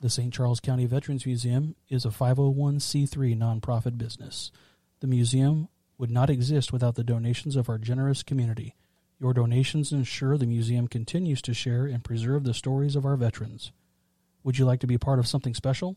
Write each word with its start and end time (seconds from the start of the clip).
The 0.00 0.10
St. 0.10 0.32
Charles 0.32 0.60
County 0.60 0.84
Veterans 0.84 1.24
Museum 1.24 1.74
is 1.88 2.04
a 2.04 2.10
501c3 2.10 3.36
nonprofit 3.36 3.96
business. 3.96 4.52
The 5.00 5.06
museum 5.06 5.68
would 5.96 6.10
not 6.10 6.28
exist 6.28 6.70
without 6.70 6.96
the 6.96 7.04
donations 7.04 7.56
of 7.56 7.70
our 7.70 7.78
generous 7.78 8.22
community. 8.22 8.74
Your 9.18 9.32
donations 9.32 9.92
ensure 9.92 10.36
the 10.36 10.46
museum 10.46 10.86
continues 10.86 11.40
to 11.42 11.54
share 11.54 11.86
and 11.86 12.04
preserve 12.04 12.44
the 12.44 12.52
stories 12.52 12.94
of 12.94 13.06
our 13.06 13.16
veterans. 13.16 13.72
Would 14.44 14.58
you 14.58 14.66
like 14.66 14.80
to 14.80 14.86
be 14.86 14.98
part 14.98 15.18
of 15.18 15.26
something 15.26 15.54
special? 15.54 15.96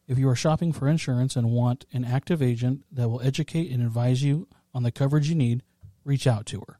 If 0.07 0.19
you 0.19 0.29
are 0.29 0.37
shopping 0.37 0.73
for 0.73 0.89
insurance 0.89 1.35
and 1.35 1.51
want 1.51 1.85
an 1.93 2.05
active 2.05 2.41
agent 2.41 2.85
that 2.93 3.09
will 3.09 3.21
educate 3.23 3.73
and 3.73 3.83
advise 3.83 4.23
you 4.23 4.47
on 4.73 4.85
the 4.85 4.93
coverage 4.93 5.29
you 5.29 5.35
need, 5.35 5.63
reach 6.05 6.27
out 6.27 6.47
to 6.47 6.61
her. 6.69 6.79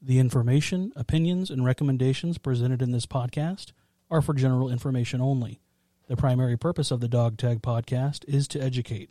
The 0.00 0.18
information, 0.18 0.92
opinions, 0.96 1.50
and 1.50 1.64
recommendations 1.64 2.38
presented 2.38 2.80
in 2.80 2.92
this 2.92 3.04
podcast 3.04 3.72
are 4.10 4.22
for 4.22 4.32
general 4.32 4.70
information 4.70 5.20
only. 5.20 5.60
The 6.08 6.16
primary 6.16 6.56
purpose 6.56 6.90
of 6.90 7.00
the 7.00 7.08
Dog 7.08 7.36
Tag 7.36 7.60
podcast 7.60 8.24
is 8.26 8.48
to 8.48 8.62
educate. 8.62 9.10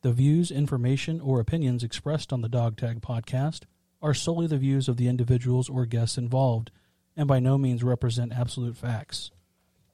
The 0.00 0.12
views, 0.12 0.50
information, 0.50 1.20
or 1.20 1.38
opinions 1.38 1.84
expressed 1.84 2.32
on 2.32 2.40
the 2.40 2.48
Dog 2.48 2.78
Tag 2.78 3.02
podcast 3.02 3.64
are 4.00 4.14
solely 4.14 4.46
the 4.46 4.56
views 4.56 4.88
of 4.88 4.96
the 4.96 5.08
individuals 5.08 5.68
or 5.68 5.84
guests 5.84 6.16
involved 6.16 6.70
and 7.16 7.28
by 7.28 7.38
no 7.38 7.58
means 7.58 7.84
represent 7.84 8.32
absolute 8.32 8.76
facts. 8.76 9.30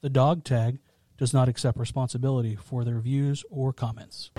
The 0.00 0.08
Dog 0.08 0.45
Tag 0.45 0.78
does 1.19 1.34
not 1.34 1.48
accept 1.48 1.77
responsibility 1.77 2.55
for 2.55 2.84
their 2.84 3.00
views 3.00 3.44
or 3.50 3.72
comments. 3.72 4.30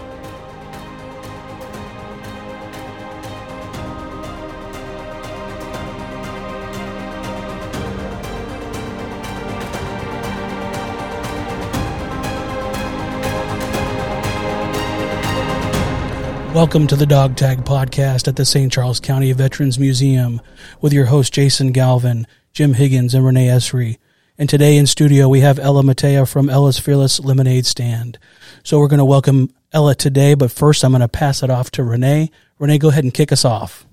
Welcome 16.56 16.88
to 16.88 16.96
the 16.96 17.06
Dog 17.06 17.36
Tag 17.36 17.64
Podcast 17.64 18.28
at 18.28 18.36
the 18.36 18.44
St. 18.44 18.74
Charles 18.74 19.00
County 19.00 19.32
Veterans 19.34 19.78
Museum 19.78 20.42
with 20.82 20.92
your 20.92 21.06
host 21.06 21.32
Jason 21.32 21.72
Galvin, 21.72 22.26
Jim 22.54 22.74
Higgins, 22.74 23.14
and 23.14 23.24
Renee 23.24 23.48
Essary. 23.50 23.98
And 24.40 24.48
today 24.48 24.78
in 24.78 24.88
studio 24.88 25.28
we 25.28 25.42
have 25.42 25.60
Ella 25.60 25.84
Matea 25.84 26.26
from 26.26 26.50
Ella's 26.50 26.80
Fearless 26.80 27.20
Lemonade 27.20 27.66
Stand. 27.66 28.18
So 28.64 28.80
we're 28.80 28.88
going 28.88 29.00
to 29.00 29.04
welcome 29.04 29.54
Ella 29.74 29.96
today, 29.96 30.34
but 30.34 30.50
first 30.50 30.86
I'm 30.86 30.94
going 30.94 31.02
to 31.02 31.10
pass 31.10 31.44
it 31.44 31.50
off 31.50 31.72
to 31.72 31.84
Renee. 31.84 32.32
Renee, 32.58 32.78
go 32.78 32.88
ahead 32.88 33.04
and 33.04 33.14
kick 33.14 33.34
us 33.34 33.44
off. 33.44 33.86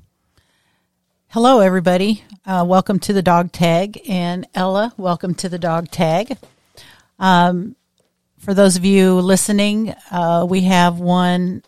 Hello, 1.30 1.58
everybody. 1.58 2.22
Uh, 2.46 2.64
welcome 2.64 3.00
to 3.00 3.12
the 3.12 3.22
Dog 3.22 3.50
Tag, 3.50 4.00
and 4.08 4.46
Ella, 4.54 4.94
welcome 4.96 5.34
to 5.34 5.48
the 5.48 5.58
Dog 5.58 5.90
Tag. 5.90 6.38
Um, 7.18 7.74
for 8.38 8.54
those 8.54 8.76
of 8.76 8.84
you 8.84 9.18
listening, 9.18 9.96
uh, 10.12 10.46
we 10.48 10.60
have 10.60 11.00
one 11.00 11.64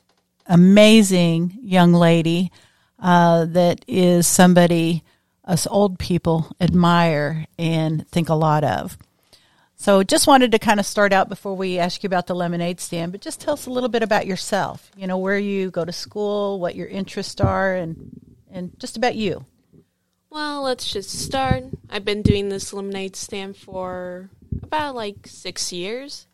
amazing 0.47 1.59
young 1.63 1.93
lady 1.93 2.53
uh, 3.01 3.45
that 3.47 3.85
is 3.89 4.29
somebody 4.29 5.03
us 5.49 5.67
old 5.69 5.99
people 5.99 6.55
admire 6.61 7.47
and 7.59 8.07
think 8.09 8.29
a 8.29 8.35
lot 8.35 8.63
of. 8.63 8.97
So, 9.81 10.03
just 10.03 10.27
wanted 10.27 10.53
to 10.53 10.59
kind 10.59 10.81
of 10.81 10.87
start 10.87 11.13
out 11.13 11.29
before 11.29 11.57
we 11.57 11.79
ask 11.79 12.03
you 12.03 12.09
about 12.09 12.27
the 12.27 12.35
lemonade 12.35 12.81
stand, 12.81 13.13
but 13.13 13.21
just 13.21 13.41
tell 13.41 13.55
us 13.55 13.67
a 13.67 13.71
little 13.71 13.89
bit 13.89 14.03
about 14.03 14.27
yourself. 14.27 14.91
You 14.97 15.07
know, 15.07 15.19
where 15.19 15.39
you 15.39 15.71
go 15.71 15.85
to 15.85 15.93
school, 15.93 16.59
what 16.61 16.75
your 16.75 16.89
interests 16.89 17.41
are, 17.41 17.75
and 17.75 18.11
and 18.51 18.79
just 18.79 18.97
about 18.97 19.15
you. 19.15 19.45
Well, 20.31 20.63
let's 20.63 20.93
just 20.93 21.11
start. 21.11 21.65
I've 21.89 22.05
been 22.05 22.23
doing 22.23 22.49
this 22.49 22.73
lemonade 22.73 23.17
stand 23.17 23.57
for 23.57 24.31
about 24.63 24.95
like 24.95 25.27
six 25.27 25.73
years. 25.73 26.27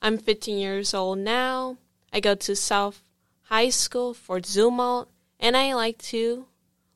I'm 0.00 0.16
15 0.16 0.56
years 0.56 0.94
old 0.94 1.18
now. 1.18 1.76
I 2.12 2.20
go 2.20 2.34
to 2.36 2.56
South 2.56 3.02
High 3.42 3.70
School 3.70 4.14
Fort 4.14 4.44
Zumwalt, 4.44 5.08
and 5.40 5.56
I 5.56 5.74
like 5.74 5.98
to 6.14 6.46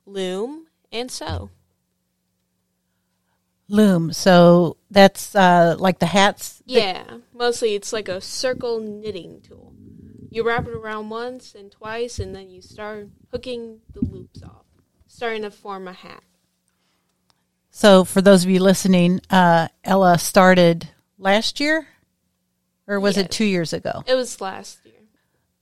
loom 0.05 0.67
and 0.91 1.11
sew. 1.11 1.49
Loom. 3.67 4.11
So 4.11 4.77
that's 4.89 5.33
uh, 5.35 5.75
like 5.79 5.99
the 5.99 6.07
hats. 6.07 6.61
Yeah, 6.65 7.03
mostly 7.33 7.75
it's 7.75 7.93
like 7.93 8.09
a 8.09 8.19
circle 8.19 8.79
knitting 8.79 9.41
tool. 9.41 9.73
You 10.29 10.43
wrap 10.43 10.67
it 10.67 10.73
around 10.73 11.09
once 11.09 11.55
and 11.55 11.71
twice, 11.71 12.19
and 12.19 12.35
then 12.35 12.49
you 12.49 12.61
start 12.61 13.09
hooking 13.31 13.79
the 13.93 14.01
loops 14.01 14.43
off, 14.43 14.65
starting 15.07 15.41
to 15.41 15.51
form 15.51 15.87
a 15.87 15.93
hat. 15.93 16.23
So 17.69 18.03
for 18.03 18.21
those 18.21 18.43
of 18.43 18.49
you 18.49 18.59
listening, 18.61 19.21
uh, 19.29 19.69
Ella 19.83 20.17
started 20.17 20.89
last 21.17 21.59
year, 21.59 21.87
or 22.87 22.99
was 22.99 23.17
it 23.17 23.31
two 23.31 23.45
years 23.45 23.71
ago? 23.71 24.03
It 24.05 24.15
was 24.15 24.41
last 24.41 24.79
year. 24.85 24.90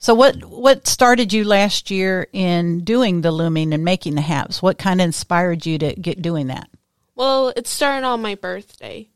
So 0.02 0.14
what 0.14 0.38
what 0.46 0.88
started 0.88 1.34
you 1.34 1.44
last 1.44 1.92
year 1.92 2.28
in 2.32 2.86
doing 2.86 3.20
the 3.20 3.32
looming 3.32 3.74
and 3.74 3.84
making 3.84 4.16
the 4.16 4.22
hats? 4.22 4.62
What 4.62 4.78
kind 4.78 5.02
of 5.02 5.06
inspired 5.06 5.66
you 5.66 5.78
to 5.78 5.94
get 5.94 6.22
doing 6.22 6.48
that? 6.48 6.70
Well, 7.16 7.50
it 7.58 7.68
started 7.68 8.06
on 8.06 8.22
my 8.22 8.36
birthday. 8.36 9.10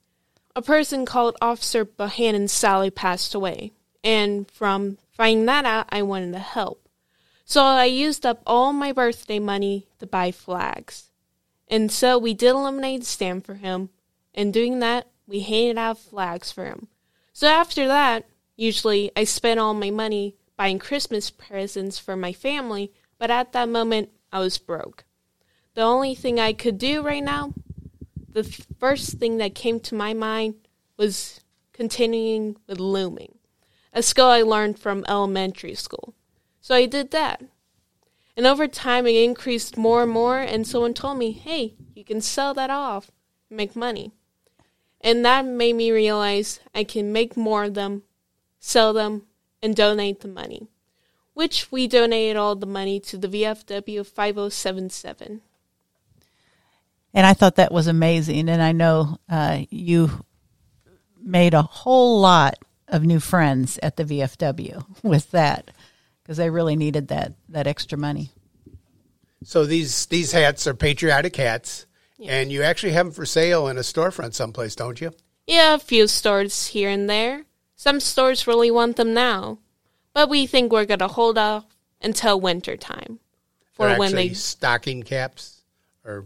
A 0.58 0.62
person 0.62 1.06
called 1.06 1.38
Officer 1.42 1.86
Bohannon 1.86 2.50
Sally 2.50 2.92
passed 2.92 3.34
away, 3.34 3.72
and 4.04 4.52
from 4.52 4.98
finding 5.10 5.46
that 5.46 5.64
out, 5.64 5.88
I 5.90 6.02
wanted 6.02 6.34
to 6.34 6.40
help. 6.40 6.90
So 7.46 7.64
I 7.64 7.86
used 7.86 8.26
up 8.26 8.44
all 8.46 8.74
my 8.74 8.92
birthday 8.92 9.40
money 9.40 9.88
to 10.00 10.06
buy 10.06 10.32
flags. 10.32 11.06
And 11.70 11.92
so 11.94 12.20
we 12.20 12.34
did 12.34 12.54
a 12.54 12.58
lemonade 12.58 13.06
stand 13.06 13.46
for 13.46 13.56
him, 13.56 13.90
and 14.36 14.54
doing 14.54 14.80
that, 14.80 15.08
we 15.28 15.40
handed 15.40 15.78
out 15.78 15.98
flags 15.98 16.52
for 16.52 16.66
him. 16.66 16.90
So 17.32 17.48
after 17.48 17.88
that, 17.88 18.26
usually 18.58 19.12
I 19.16 19.24
spent 19.24 19.62
all 19.62 19.74
my 19.74 19.90
money 19.90 20.36
buying 20.63 20.79
Christmas 20.79 21.29
presents 21.29 22.00
for 22.00 22.16
my 22.16 22.31
family, 22.31 22.90
but 23.19 23.29
at 23.29 23.51
that 23.51 23.68
moment, 23.68 24.07
I 24.31 24.40
was 24.40 24.57
broke. 24.57 25.03
The 25.74 25.81
only 25.81 26.16
thing 26.16 26.40
I 26.40 26.53
could 26.53 26.78
do 26.78 27.01
right 27.01 27.22
now 27.22 27.53
the 28.31 28.46
first 28.79 29.19
thing 29.19 29.40
that 29.40 29.56
came 29.56 29.81
to 29.81 29.94
my 29.94 30.13
mind 30.13 30.56
was 30.96 31.41
continuing 31.73 32.56
with 32.66 32.79
looming, 32.79 33.40
a 33.91 34.02
skill 34.02 34.28
I 34.28 34.41
learned 34.41 34.79
from 34.79 35.03
elementary 35.06 35.75
school. 35.75 36.13
So 36.62 36.73
I 36.73 36.85
did 36.85 37.12
that. 37.12 37.44
And 38.38 38.46
over 38.46 38.66
time, 38.66 39.06
it 39.06 39.16
increased 39.16 39.75
more 39.75 40.03
and 40.03 40.12
more, 40.13 40.40
and 40.40 40.66
someone 40.66 40.94
told 40.94 41.18
me, 41.18 41.34
hey, 41.34 41.73
you 41.94 42.06
can 42.06 42.22
sell 42.22 42.53
that 42.53 42.69
off 42.69 43.12
and 43.50 43.57
make 43.57 43.75
money. 43.75 44.13
And 45.02 45.25
that 45.25 45.46
made 45.46 45.75
me 45.75 45.91
realize 45.91 46.62
I 46.73 46.85
can 46.85 47.12
make 47.12 47.35
more 47.35 47.66
of 47.66 47.73
them, 47.73 48.03
sell 48.62 48.94
them, 48.94 49.23
and 49.63 49.75
donate 49.75 50.19
the 50.19 50.28
money, 50.28 50.68
which 51.34 51.72
we 51.72 51.88
donated 51.88 52.35
all 52.35 52.56
the 52.56 52.68
money 52.68 53.00
to 53.00 53.18
the 53.18 53.29
VFW 53.29 54.06
5077. 54.06 55.41
And 57.14 57.26
I 57.26 57.34
thought 57.34 57.55
that 57.55 57.72
was 57.72 57.88
amazing. 57.88 58.49
And 58.49 58.61
I 58.61 58.73
know 58.73 59.17
uh, 59.29 59.61
you 59.70 60.26
made 61.22 61.53
a 61.53 61.61
whole 61.61 62.20
lot 62.20 62.55
of 62.90 63.03
new 63.03 63.20
friends 63.20 63.79
at 63.82 63.96
the 63.96 64.03
VFW 64.03 64.85
with 65.03 65.32
that 65.32 65.72
because 66.22 66.38
they 66.38 66.49
really 66.49 66.76
needed 66.76 67.08
that 67.08 67.34
that 67.49 67.67
extra 67.67 67.97
money. 67.97 68.32
So 69.43 69.66
these 69.66 70.05
these 70.08 70.32
hats 70.32 70.67
are 70.67 70.73
patriotic 70.73 71.35
hats, 71.35 71.85
and 72.22 72.52
you 72.52 72.64
actually 72.64 72.93
have 72.93 73.08
them 73.08 73.14
for 73.14 73.26
sale 73.26 73.67
in 73.67 73.78
a 73.78 73.82
storefront 73.82 74.34
someplace, 74.34 74.76
don't 74.76 74.99
you? 74.99 75.11
Yeah, 75.47 75.76
a 75.76 75.79
few 75.79 76.08
stores 76.08 76.67
here 76.67 76.90
and 76.90 77.09
there. 77.09 77.46
Some 77.84 78.00
stores 78.00 78.47
really 78.47 78.72
want 78.72 78.96
them 78.96 79.14
now, 79.14 79.59
but 80.14 80.30
we 80.30 80.47
think 80.47 80.72
we're 80.72 80.85
gonna 80.85 81.09
hold 81.09 81.38
off 81.38 81.66
until 82.02 82.40
winter 82.40 82.78
time 82.78 83.20
for 83.74 83.90
They're 83.90 84.00
when 84.00 84.08
actually 84.12 84.30
they. 84.30 84.34
stocking 84.35 85.03
caps 85.03 85.64
or 86.06 86.24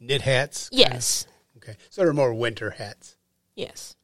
knit 0.00 0.22
hats. 0.22 0.70
Yes, 0.72 1.26
Okay, 1.58 1.76
so 1.90 2.00
they're 2.00 2.14
more 2.14 2.32
winter 2.32 2.70
hats. 2.70 3.16
yes. 3.54 3.96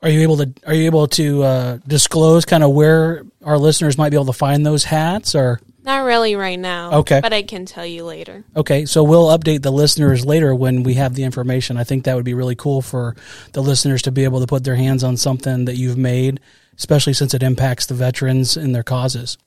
Are 0.00 0.08
you 0.08 0.20
able 0.20 0.36
to 0.36 0.52
Are 0.64 0.74
you 0.74 0.84
able 0.86 1.08
to 1.08 1.42
uh, 1.42 1.78
disclose 1.88 2.44
kind 2.44 2.62
of 2.62 2.70
where 2.70 3.24
our 3.44 3.58
listeners 3.58 3.98
might 3.98 4.10
be 4.10 4.16
able 4.16 4.26
to 4.26 4.32
find 4.32 4.64
those 4.64 4.84
hats? 4.84 5.34
Or 5.34 5.60
Not 5.82 6.04
really 6.04 6.36
right 6.36 6.58
now. 6.58 6.92
Okay. 6.98 7.20
But 7.20 7.32
I 7.32 7.42
can 7.42 7.64
tell 7.64 7.86
you 7.86 8.04
later. 8.04 8.44
Okay, 8.54 8.84
so 8.84 9.02
we'll 9.02 9.28
update 9.28 9.62
the 9.62 9.72
listeners 9.72 10.26
later 10.26 10.54
when 10.54 10.82
we 10.82 10.94
have 10.94 11.14
the 11.14 11.24
information. 11.24 11.76
I 11.78 11.84
think 11.84 12.04
that 12.04 12.16
would 12.16 12.24
be 12.24 12.34
really 12.34 12.54
cool 12.54 12.82
for 12.82 13.16
the 13.52 13.62
listeners 13.62 14.02
to 14.02 14.12
be 14.12 14.24
able 14.24 14.40
to 14.40 14.46
put 14.46 14.64
their 14.64 14.76
hands 14.76 15.02
on 15.02 15.16
something 15.16 15.64
that 15.64 15.76
you've 15.76 15.96
made, 15.96 16.40
especially 16.76 17.14
since 17.14 17.32
it 17.32 17.42
impacts 17.42 17.86
the 17.86 17.94
veterans 17.94 18.56
and 18.58 18.74
their 18.74 18.82
causes. 18.82 19.38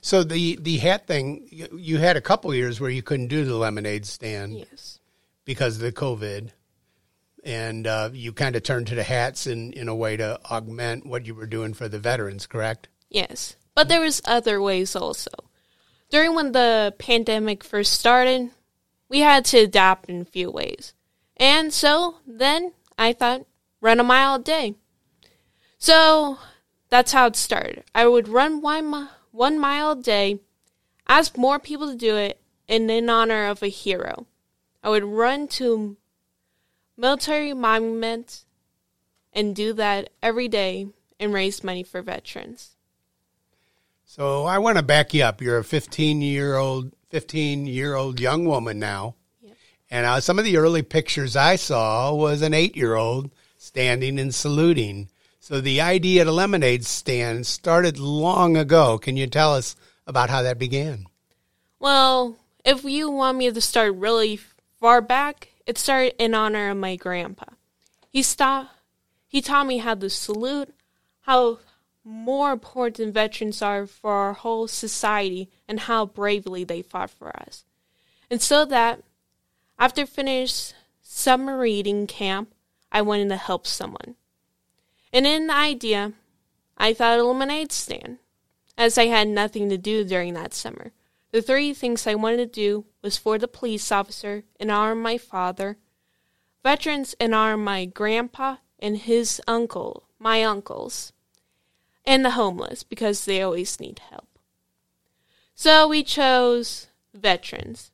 So 0.00 0.22
the 0.22 0.56
the 0.56 0.76
hat 0.78 1.06
thing, 1.06 1.48
you, 1.50 1.68
you 1.76 1.98
had 1.98 2.16
a 2.16 2.20
couple 2.20 2.54
years 2.54 2.80
where 2.80 2.90
you 2.90 3.02
couldn't 3.02 3.28
do 3.28 3.44
the 3.44 3.54
lemonade 3.56 4.04
stand 4.06 4.58
Yes. 4.58 4.98
because 5.44 5.76
of 5.76 5.82
the 5.82 5.92
COVID, 5.92 6.50
and 7.44 7.86
uh, 7.86 8.10
you 8.12 8.32
kind 8.32 8.56
of 8.56 8.62
turned 8.62 8.88
to 8.88 8.94
the 8.94 9.02
hats 9.02 9.46
in 9.46 9.72
in 9.72 9.88
a 9.88 9.94
way 9.94 10.16
to 10.16 10.38
augment 10.50 11.06
what 11.06 11.26
you 11.26 11.34
were 11.34 11.46
doing 11.46 11.72
for 11.72 11.88
the 11.88 11.98
veterans. 11.98 12.46
Correct? 12.46 12.88
Yes. 13.08 13.56
But 13.76 13.88
there 13.88 14.00
was 14.00 14.22
other 14.24 14.60
ways 14.60 14.96
also. 14.96 15.30
During 16.08 16.34
when 16.34 16.52
the 16.52 16.94
pandemic 16.98 17.62
first 17.62 17.92
started, 17.92 18.50
we 19.10 19.20
had 19.20 19.44
to 19.46 19.58
adapt 19.58 20.08
in 20.08 20.22
a 20.22 20.24
few 20.24 20.50
ways. 20.50 20.94
And 21.36 21.72
so 21.72 22.16
then 22.26 22.72
I 22.98 23.12
thought 23.12 23.44
run 23.82 24.00
a 24.00 24.02
mile 24.02 24.36
a 24.36 24.38
day. 24.38 24.76
So 25.78 26.38
that's 26.88 27.12
how 27.12 27.26
it 27.26 27.36
started. 27.36 27.84
I 27.94 28.06
would 28.06 28.28
run 28.28 28.62
one, 28.62 29.10
one 29.30 29.58
mile 29.58 29.90
a 29.90 29.96
day, 29.96 30.40
ask 31.06 31.36
more 31.36 31.58
people 31.58 31.90
to 31.90 31.96
do 31.96 32.16
it, 32.16 32.40
and 32.66 32.90
in 32.90 33.10
honor 33.10 33.46
of 33.46 33.62
a 33.62 33.68
hero. 33.68 34.26
I 34.82 34.88
would 34.88 35.04
run 35.04 35.48
to 35.48 35.98
military 36.96 37.52
monuments 37.52 38.46
and 39.34 39.54
do 39.54 39.74
that 39.74 40.08
every 40.22 40.48
day 40.48 40.88
and 41.20 41.34
raise 41.34 41.62
money 41.62 41.82
for 41.82 42.00
veterans. 42.00 42.75
So 44.08 44.44
I 44.46 44.58
want 44.58 44.78
to 44.78 44.84
back 44.84 45.12
you 45.12 45.24
up. 45.24 45.42
You're 45.42 45.58
a 45.58 45.64
15 45.64 46.22
year 46.22 46.56
old, 46.56 46.92
15 47.10 47.66
year 47.66 47.96
old 47.96 48.20
young 48.20 48.46
woman 48.46 48.78
now. 48.78 49.16
And 49.90 50.06
uh, 50.06 50.20
some 50.20 50.38
of 50.38 50.44
the 50.44 50.56
early 50.56 50.82
pictures 50.82 51.36
I 51.36 51.56
saw 51.56 52.14
was 52.14 52.40
an 52.40 52.54
eight 52.54 52.76
year 52.76 52.94
old 52.94 53.30
standing 53.58 54.18
and 54.18 54.34
saluting. 54.34 55.10
So 55.40 55.60
the 55.60 55.80
idea 55.80 56.22
at 56.22 56.28
a 56.28 56.32
lemonade 56.32 56.86
stand 56.86 57.46
started 57.46 57.98
long 57.98 58.56
ago. 58.56 58.96
Can 58.96 59.16
you 59.16 59.26
tell 59.26 59.54
us 59.54 59.76
about 60.06 60.30
how 60.30 60.42
that 60.42 60.58
began? 60.58 61.06
Well, 61.78 62.36
if 62.64 62.84
you 62.84 63.10
want 63.10 63.38
me 63.38 63.50
to 63.50 63.60
start 63.60 63.94
really 63.96 64.40
far 64.80 65.00
back, 65.00 65.48
it 65.66 65.78
started 65.78 66.14
in 66.22 66.32
honor 66.32 66.70
of 66.70 66.76
my 66.76 66.96
grandpa. 66.96 67.46
He 68.08 68.22
stopped, 68.22 68.70
he 69.26 69.42
taught 69.42 69.66
me 69.66 69.78
how 69.78 69.94
to 69.94 70.08
salute, 70.08 70.72
how 71.22 71.58
more 72.06 72.52
important 72.52 73.12
veterans 73.12 73.60
are 73.60 73.84
for 73.84 74.12
our 74.12 74.32
whole 74.32 74.68
society, 74.68 75.50
and 75.66 75.80
how 75.80 76.06
bravely 76.06 76.62
they 76.62 76.80
fought 76.80 77.10
for 77.10 77.36
us. 77.36 77.64
And 78.30 78.40
so 78.40 78.64
that 78.64 79.02
after 79.76 80.06
finished 80.06 80.74
summer 81.02 81.58
reading 81.58 82.06
camp, 82.06 82.54
I 82.92 83.02
wanted 83.02 83.28
to 83.30 83.36
help 83.36 83.66
someone. 83.66 84.14
And 85.12 85.26
in 85.26 85.48
the 85.48 85.54
idea, 85.54 86.12
I 86.78 86.94
thought 86.94 87.18
a 87.18 87.24
lemonade 87.24 87.72
stand, 87.72 88.18
as 88.78 88.96
I 88.96 89.06
had 89.06 89.26
nothing 89.26 89.68
to 89.70 89.76
do 89.76 90.04
during 90.04 90.34
that 90.34 90.54
summer. 90.54 90.92
The 91.32 91.42
three 91.42 91.74
things 91.74 92.06
I 92.06 92.14
wanted 92.14 92.36
to 92.36 92.46
do 92.46 92.84
was 93.02 93.16
for 93.16 93.36
the 93.36 93.48
police 93.48 93.90
officer 93.90 94.44
and 94.60 94.70
of 94.70 94.96
my 94.96 95.18
father, 95.18 95.76
veterans 96.62 97.16
and 97.18 97.34
of 97.34 97.58
my 97.58 97.84
grandpa 97.84 98.56
and 98.78 98.96
his 98.96 99.40
uncle, 99.48 100.04
my 100.20 100.44
uncles, 100.44 101.12
and 102.06 102.24
the 102.24 102.30
homeless 102.30 102.82
because 102.82 103.24
they 103.24 103.42
always 103.42 103.80
need 103.80 104.00
help. 104.10 104.28
So 105.54 105.88
we 105.88 106.02
chose 106.02 106.88
veterans. 107.12 107.90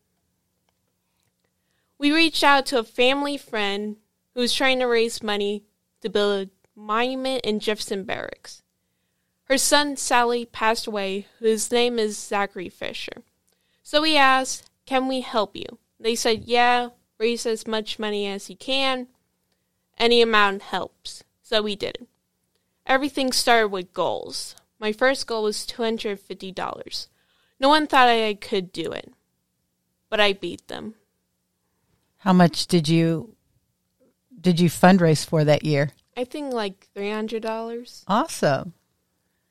We 1.99 2.12
reached 2.12 2.43
out 2.43 2.67
to 2.67 2.79
a 2.79 2.85
family 2.85 3.37
friend 3.37 3.97
who 4.35 4.41
was 4.41 4.53
trying 4.53 4.81
to 4.81 4.87
raise 4.87 5.23
money 5.23 5.64
to 6.00 6.11
build 6.11 6.49
a 6.49 6.50
monument 6.79 7.43
in 7.44 7.61
Jefferson 7.61 8.05
Barracks. 8.05 8.62
Her 9.44 9.59
son 9.59 9.97
Sally 9.97 10.44
passed 10.44 10.87
away, 10.87 11.26
whose 11.38 11.70
name 11.70 11.99
is 11.99 12.19
Zachary 12.19 12.69
Fisher. 12.69 13.23
So 13.82 14.03
we 14.03 14.17
asked, 14.17 14.70
Can 14.87 15.08
we 15.08 15.20
help 15.20 15.55
you? 15.55 15.79
They 16.00 16.15
said, 16.15 16.44
Yeah, 16.44 16.91
raise 17.19 17.47
as 17.47 17.67
much 17.67 17.99
money 17.99 18.26
as 18.26 18.50
you 18.50 18.56
can. 18.56 19.08
Any 19.99 20.23
amount 20.23 20.62
helps. 20.62 21.23
So 21.43 21.62
we 21.62 21.76
did 21.76 21.99
it. 22.00 22.08
Everything 22.93 23.33
started 23.33 23.69
with 23.69 23.94
goals. 23.94 24.55
My 24.79 24.93
first 24.93 25.27
goal 25.27 25.44
was 25.44 25.67
$250. 25.67 27.09
No 27.59 27.71
one 27.71 27.87
thought 27.87 28.06
I 28.06 28.35
could 28.35 28.71
do 28.71 28.93
it, 28.93 29.11
but 30.11 30.21
I 30.21 30.35
beat 30.35 30.69
them. 30.69 30.97
How 32.19 32.35
much 32.35 32.67
did 32.67 32.91
you 32.91 33.35
did 34.39 34.61
you 34.61 34.69
fundraise 34.69 35.25
for 35.25 35.43
that 35.43 35.65
year? 35.65 35.93
I 36.19 36.25
think 36.25 36.53
like 36.53 36.87
$300. 36.94 38.05
Awesome. 38.09 38.75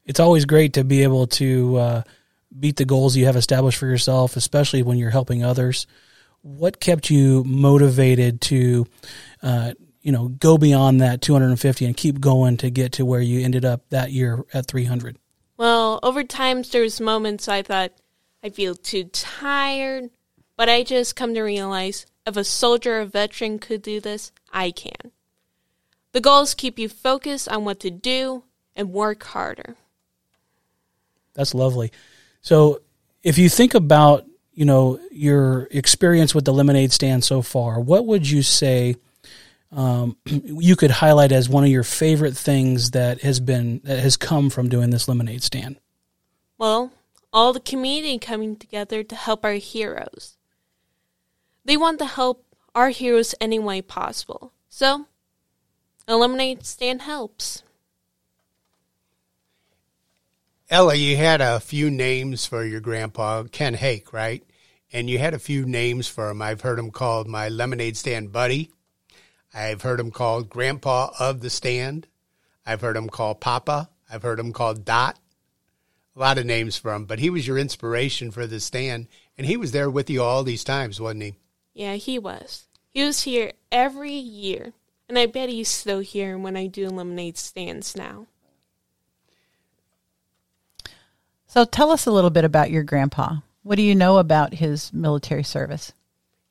It's 0.05 0.19
always 0.19 0.45
great 0.45 0.73
to 0.73 0.83
be 0.83 1.01
able 1.01 1.25
to 1.41 1.77
uh, 1.77 2.01
beat 2.59 2.75
the 2.75 2.85
goals 2.85 3.17
you 3.17 3.25
have 3.25 3.35
established 3.35 3.79
for 3.79 3.87
yourself, 3.87 4.35
especially 4.35 4.83
when 4.83 4.99
you're 4.99 5.09
helping 5.09 5.43
others. 5.43 5.87
What 6.43 6.79
kept 6.79 7.09
you 7.09 7.43
motivated 7.43 8.39
to, 8.41 8.85
uh, 9.41 9.73
you 10.01 10.11
know, 10.11 10.29
go 10.29 10.57
beyond 10.57 11.01
that 11.01 11.21
250 11.21 11.85
and 11.85 11.95
keep 11.95 12.19
going 12.19 12.57
to 12.57 12.69
get 12.69 12.93
to 12.93 13.05
where 13.05 13.21
you 13.21 13.43
ended 13.43 13.65
up 13.65 13.87
that 13.89 14.11
year 14.11 14.43
at 14.53 14.67
300? 14.67 15.17
Well, 15.57 15.99
over 16.01 16.23
time, 16.23 16.63
there's 16.63 16.99
moments 16.99 17.47
I 17.47 17.61
thought 17.61 17.91
I 18.43 18.49
feel 18.49 18.75
too 18.75 19.05
tired, 19.05 20.09
but 20.57 20.69
I 20.69 20.83
just 20.83 21.15
come 21.15 21.33
to 21.35 21.41
realize 21.41 22.07
if 22.25 22.35
a 22.35 22.43
soldier 22.43 23.01
or 23.01 23.05
veteran 23.05 23.59
could 23.59 23.81
do 23.81 23.99
this, 23.99 24.31
I 24.51 24.71
can. 24.71 25.11
The 26.13 26.21
goals 26.21 26.53
keep 26.53 26.77
you 26.79 26.89
focused 26.89 27.47
on 27.47 27.63
what 27.63 27.79
to 27.81 27.91
do 27.91 28.43
and 28.75 28.91
work 28.91 29.23
harder. 29.23 29.75
That's 31.33 31.53
lovely. 31.53 31.91
So, 32.41 32.81
if 33.23 33.37
you 33.37 33.49
think 33.49 33.75
about 33.75 34.25
you 34.53 34.65
know 34.65 34.99
your 35.11 35.67
experience 35.71 36.35
with 36.35 36.45
the 36.45 36.53
lemonade 36.53 36.91
stand 36.91 37.23
so 37.23 37.41
far, 37.41 37.79
what 37.79 38.05
would 38.05 38.29
you 38.29 38.41
say 38.41 38.95
um, 39.71 40.17
you 40.25 40.75
could 40.75 40.91
highlight 40.91 41.31
as 41.31 41.49
one 41.49 41.63
of 41.63 41.69
your 41.69 41.83
favorite 41.83 42.35
things 42.35 42.91
that 42.91 43.21
has 43.21 43.39
been 43.39 43.81
that 43.83 43.99
has 43.99 44.17
come 44.17 44.49
from 44.49 44.69
doing 44.69 44.89
this 44.89 45.07
lemonade 45.07 45.43
stand? 45.43 45.79
Well, 46.57 46.91
all 47.33 47.53
the 47.53 47.59
community 47.59 48.19
coming 48.19 48.55
together 48.55 49.03
to 49.03 49.15
help 49.15 49.45
our 49.45 49.53
heroes. 49.53 50.37
They 51.63 51.77
want 51.77 51.99
to 51.99 52.05
help 52.05 52.45
our 52.75 52.89
heroes 52.89 53.35
any 53.39 53.59
way 53.59 53.81
possible. 53.81 54.53
So, 54.69 55.07
a 56.07 56.15
lemonade 56.15 56.65
stand 56.65 57.03
helps. 57.03 57.63
Ella, 60.69 60.95
you 60.95 61.17
had 61.17 61.41
a 61.41 61.59
few 61.59 61.91
names 61.91 62.45
for 62.45 62.63
your 62.63 62.79
grandpa, 62.79 63.43
Ken 63.43 63.73
Hake, 63.73 64.13
right? 64.13 64.43
And 64.93 65.09
you 65.09 65.19
had 65.19 65.33
a 65.33 65.39
few 65.39 65.65
names 65.65 66.07
for 66.07 66.29
him. 66.29 66.41
I've 66.41 66.61
heard 66.61 66.79
him 66.79 66.91
called 66.91 67.27
my 67.27 67.49
lemonade 67.49 67.97
stand 67.97 68.31
buddy. 68.31 68.71
I've 69.53 69.81
heard 69.81 69.99
him 69.99 70.11
called 70.11 70.49
Grandpa 70.49 71.11
of 71.19 71.41
the 71.41 71.49
Stand. 71.49 72.07
I've 72.65 72.81
heard 72.81 72.95
him 72.95 73.09
called 73.09 73.41
Papa. 73.41 73.89
I've 74.09 74.23
heard 74.23 74.39
him 74.39 74.53
called 74.53 74.85
Dot. 74.85 75.17
A 76.15 76.19
lot 76.19 76.37
of 76.37 76.45
names 76.45 76.77
for 76.77 76.93
him, 76.93 77.05
but 77.05 77.19
he 77.19 77.29
was 77.29 77.47
your 77.47 77.57
inspiration 77.57 78.31
for 78.31 78.45
the 78.45 78.59
stand, 78.59 79.07
and 79.37 79.47
he 79.47 79.55
was 79.55 79.71
there 79.71 79.89
with 79.89 80.09
you 80.09 80.21
all 80.21 80.43
these 80.43 80.63
times, 80.63 80.99
wasn't 80.99 81.23
he? 81.23 81.35
Yeah, 81.73 81.95
he 81.95 82.19
was. 82.19 82.67
He 82.89 83.01
was 83.01 83.21
here 83.21 83.53
every 83.71 84.13
year, 84.13 84.73
and 85.07 85.17
I 85.17 85.25
bet 85.25 85.47
he's 85.47 85.69
still 85.69 86.01
here 86.01 86.37
when 86.37 86.57
I 86.57 86.67
do 86.67 86.89
lemonade 86.89 87.37
stands 87.37 87.95
now. 87.95 88.27
So 91.47 91.63
tell 91.63 91.91
us 91.91 92.05
a 92.05 92.11
little 92.11 92.29
bit 92.29 92.43
about 92.43 92.71
your 92.71 92.83
grandpa. 92.83 93.37
What 93.63 93.75
do 93.75 93.81
you 93.81 93.95
know 93.95 94.17
about 94.17 94.55
his 94.55 94.91
military 94.91 95.43
service? 95.43 95.93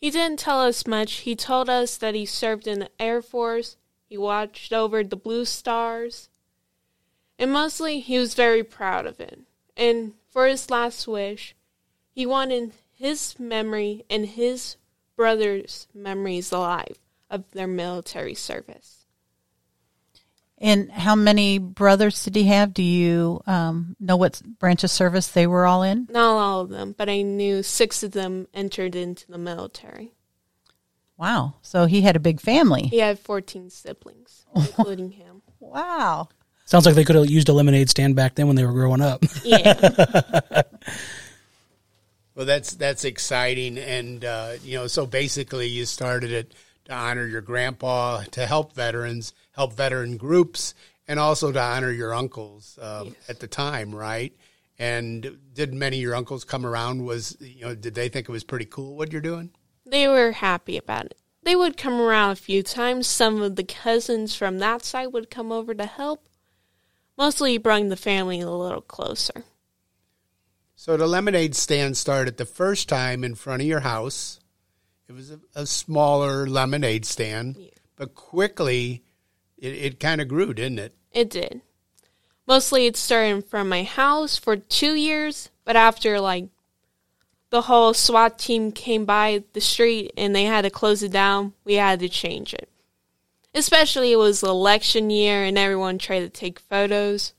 He 0.00 0.10
didn't 0.10 0.38
tell 0.38 0.62
us 0.62 0.86
much. 0.86 1.12
He 1.18 1.36
told 1.36 1.68
us 1.68 1.98
that 1.98 2.14
he 2.14 2.24
served 2.24 2.66
in 2.66 2.78
the 2.78 2.90
Air 2.98 3.20
Force, 3.20 3.76
he 4.08 4.16
watched 4.16 4.72
over 4.72 5.04
the 5.04 5.14
Blue 5.14 5.44
Stars, 5.44 6.30
and 7.38 7.52
mostly 7.52 8.00
he 8.00 8.18
was 8.18 8.34
very 8.34 8.64
proud 8.64 9.06
of 9.06 9.20
it. 9.20 9.40
And 9.76 10.14
for 10.30 10.46
his 10.46 10.70
last 10.70 11.06
wish, 11.06 11.54
he 12.10 12.24
wanted 12.26 12.72
his 12.92 13.38
memory 13.38 14.04
and 14.10 14.26
his 14.26 14.76
brother's 15.16 15.86
memories 15.94 16.50
alive 16.50 16.98
of 17.30 17.50
their 17.52 17.66
military 17.66 18.34
service. 18.34 18.99
And 20.60 20.90
how 20.90 21.14
many 21.14 21.58
brothers 21.58 22.22
did 22.22 22.36
he 22.36 22.44
have? 22.44 22.74
Do 22.74 22.82
you 22.82 23.40
um, 23.46 23.96
know 23.98 24.16
what 24.16 24.42
branch 24.58 24.84
of 24.84 24.90
service 24.90 25.28
they 25.28 25.46
were 25.46 25.64
all 25.64 25.82
in? 25.82 26.06
Not 26.10 26.36
all 26.36 26.60
of 26.60 26.68
them, 26.68 26.94
but 26.96 27.08
I 27.08 27.22
knew 27.22 27.62
six 27.62 28.02
of 28.02 28.12
them 28.12 28.46
entered 28.52 28.94
into 28.94 29.26
the 29.30 29.38
military. 29.38 30.12
Wow. 31.16 31.54
So 31.62 31.86
he 31.86 32.02
had 32.02 32.16
a 32.16 32.20
big 32.20 32.40
family. 32.40 32.82
He 32.82 32.98
had 32.98 33.18
14 33.18 33.70
siblings, 33.70 34.44
including 34.54 35.12
him. 35.12 35.42
Wow. 35.62 36.30
Sounds 36.64 36.86
like 36.86 36.94
they 36.94 37.04
could 37.04 37.16
have 37.16 37.28
used 37.28 37.50
a 37.50 37.52
lemonade 37.52 37.90
stand 37.90 38.16
back 38.16 38.34
then 38.34 38.46
when 38.46 38.56
they 38.56 38.64
were 38.64 38.72
growing 38.72 39.02
up. 39.02 39.22
Yeah. 39.44 40.62
Well, 42.34 42.46
that's 42.46 42.72
that's 42.72 43.04
exciting, 43.04 43.76
and 43.76 44.24
uh, 44.24 44.52
you 44.64 44.78
know, 44.78 44.86
so 44.86 45.04
basically, 45.04 45.66
you 45.66 45.84
started 45.84 46.30
it 46.30 46.54
to 46.86 46.94
honor 46.94 47.26
your 47.26 47.42
grandpa, 47.42 48.22
to 48.30 48.46
help 48.46 48.72
veterans, 48.72 49.34
help 49.52 49.74
veteran 49.74 50.16
groups, 50.16 50.74
and 51.08 51.18
also 51.18 51.52
to 51.52 51.60
honor 51.60 51.90
your 51.90 52.14
uncles 52.14 52.78
um, 52.80 53.14
at 53.28 53.40
the 53.40 53.48
time, 53.48 53.94
right? 53.94 54.32
And 54.78 55.38
did 55.52 55.74
many 55.74 55.98
of 55.98 56.02
your 56.02 56.14
uncles 56.14 56.44
come 56.44 56.64
around? 56.64 57.04
Was 57.04 57.36
you 57.40 57.62
know, 57.62 57.74
did 57.74 57.94
they 57.94 58.08
think 58.08 58.28
it 58.28 58.32
was 58.32 58.44
pretty 58.44 58.64
cool 58.66 58.96
what 58.96 59.12
you're 59.12 59.20
doing? 59.20 59.50
they 59.90 60.08
were 60.08 60.32
happy 60.32 60.76
about 60.76 61.06
it. 61.06 61.16
They 61.42 61.56
would 61.56 61.76
come 61.76 62.00
around 62.00 62.30
a 62.32 62.36
few 62.36 62.62
times. 62.62 63.06
Some 63.06 63.42
of 63.42 63.56
the 63.56 63.64
cousins 63.64 64.34
from 64.34 64.58
that 64.58 64.84
side 64.84 65.08
would 65.08 65.30
come 65.30 65.50
over 65.50 65.74
to 65.74 65.86
help. 65.86 66.28
Mostly 67.16 67.54
you 67.54 67.60
bring 67.60 67.88
the 67.88 67.96
family 67.96 68.40
a 68.40 68.50
little 68.50 68.80
closer. 68.80 69.44
So 70.74 70.96
the 70.96 71.06
lemonade 71.06 71.54
stand 71.54 71.96
started 71.96 72.36
the 72.36 72.46
first 72.46 72.88
time 72.88 73.24
in 73.24 73.34
front 73.34 73.62
of 73.62 73.68
your 73.68 73.80
house. 73.80 74.40
It 75.08 75.12
was 75.12 75.30
a, 75.30 75.40
a 75.54 75.66
smaller 75.66 76.46
lemonade 76.46 77.04
stand, 77.04 77.58
but 77.96 78.14
quickly 78.14 79.02
it, 79.60 79.68
it 79.68 80.00
kind 80.00 80.20
of 80.20 80.28
grew, 80.28 80.52
didn't 80.54 80.78
it? 80.78 80.94
It 81.12 81.30
did. 81.30 81.60
Mostly 82.46 82.86
it 82.86 82.96
started 82.96 83.44
from 83.44 83.68
my 83.68 83.84
house 83.84 84.36
for 84.36 84.56
two 84.56 84.94
years, 84.94 85.50
but 85.64 85.76
after 85.76 86.18
like 86.18 86.48
the 87.50 87.62
whole 87.62 87.94
SWAT 87.94 88.38
team 88.38 88.72
came 88.72 89.04
by 89.04 89.44
the 89.52 89.60
street 89.60 90.12
and 90.16 90.34
they 90.34 90.44
had 90.44 90.62
to 90.62 90.70
close 90.70 91.02
it 91.02 91.12
down, 91.12 91.52
we 91.64 91.74
had 91.74 92.00
to 92.00 92.08
change 92.08 92.54
it. 92.54 92.68
Especially 93.54 94.12
it 94.12 94.16
was 94.16 94.42
election 94.42 95.10
year 95.10 95.44
and 95.44 95.58
everyone 95.58 95.98
tried 95.98 96.20
to 96.20 96.28
take 96.28 96.60
photos. 96.60 97.34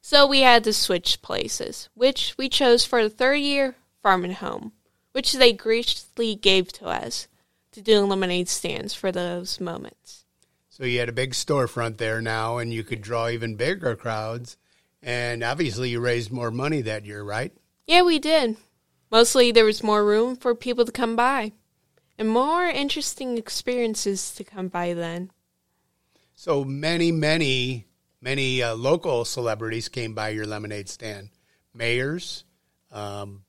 So 0.00 0.26
we 0.26 0.40
had 0.40 0.62
to 0.64 0.72
switch 0.72 1.20
places, 1.20 1.88
which 1.94 2.34
we 2.38 2.48
chose 2.48 2.84
for 2.84 3.02
the 3.02 3.10
third 3.10 3.36
year 3.36 3.74
farm 4.02 4.24
and 4.24 4.34
home, 4.34 4.72
which 5.12 5.32
they 5.32 5.52
graciously 5.52 6.36
gave 6.36 6.72
to 6.74 6.86
us 6.86 7.26
to 7.72 7.80
do 7.80 8.00
lemonade 8.00 8.48
stands 8.48 8.94
for 8.94 9.10
those 9.10 9.60
moments. 9.60 10.25
So 10.76 10.84
you 10.84 10.98
had 10.98 11.08
a 11.08 11.12
big 11.12 11.32
storefront 11.32 11.96
there 11.96 12.20
now, 12.20 12.58
and 12.58 12.70
you 12.70 12.84
could 12.84 13.00
draw 13.00 13.30
even 13.30 13.56
bigger 13.56 13.96
crowds. 13.96 14.58
And 15.02 15.42
obviously, 15.42 15.88
you 15.88 16.00
raised 16.00 16.30
more 16.30 16.50
money 16.50 16.82
that 16.82 17.06
year, 17.06 17.22
right? 17.22 17.50
Yeah, 17.86 18.02
we 18.02 18.18
did. 18.18 18.58
Mostly 19.10 19.52
there 19.52 19.64
was 19.64 19.82
more 19.82 20.04
room 20.04 20.36
for 20.36 20.54
people 20.54 20.84
to 20.84 20.92
come 20.92 21.16
by 21.16 21.52
and 22.18 22.28
more 22.28 22.66
interesting 22.66 23.38
experiences 23.38 24.34
to 24.34 24.44
come 24.44 24.68
by 24.68 24.92
then. 24.92 25.30
So 26.34 26.62
many, 26.62 27.10
many, 27.10 27.86
many 28.20 28.62
uh, 28.62 28.74
local 28.74 29.24
celebrities 29.24 29.88
came 29.88 30.12
by 30.12 30.28
your 30.28 30.44
lemonade 30.44 30.90
stand. 30.90 31.30
Mayors, 31.72 32.44
um, 32.92 33.44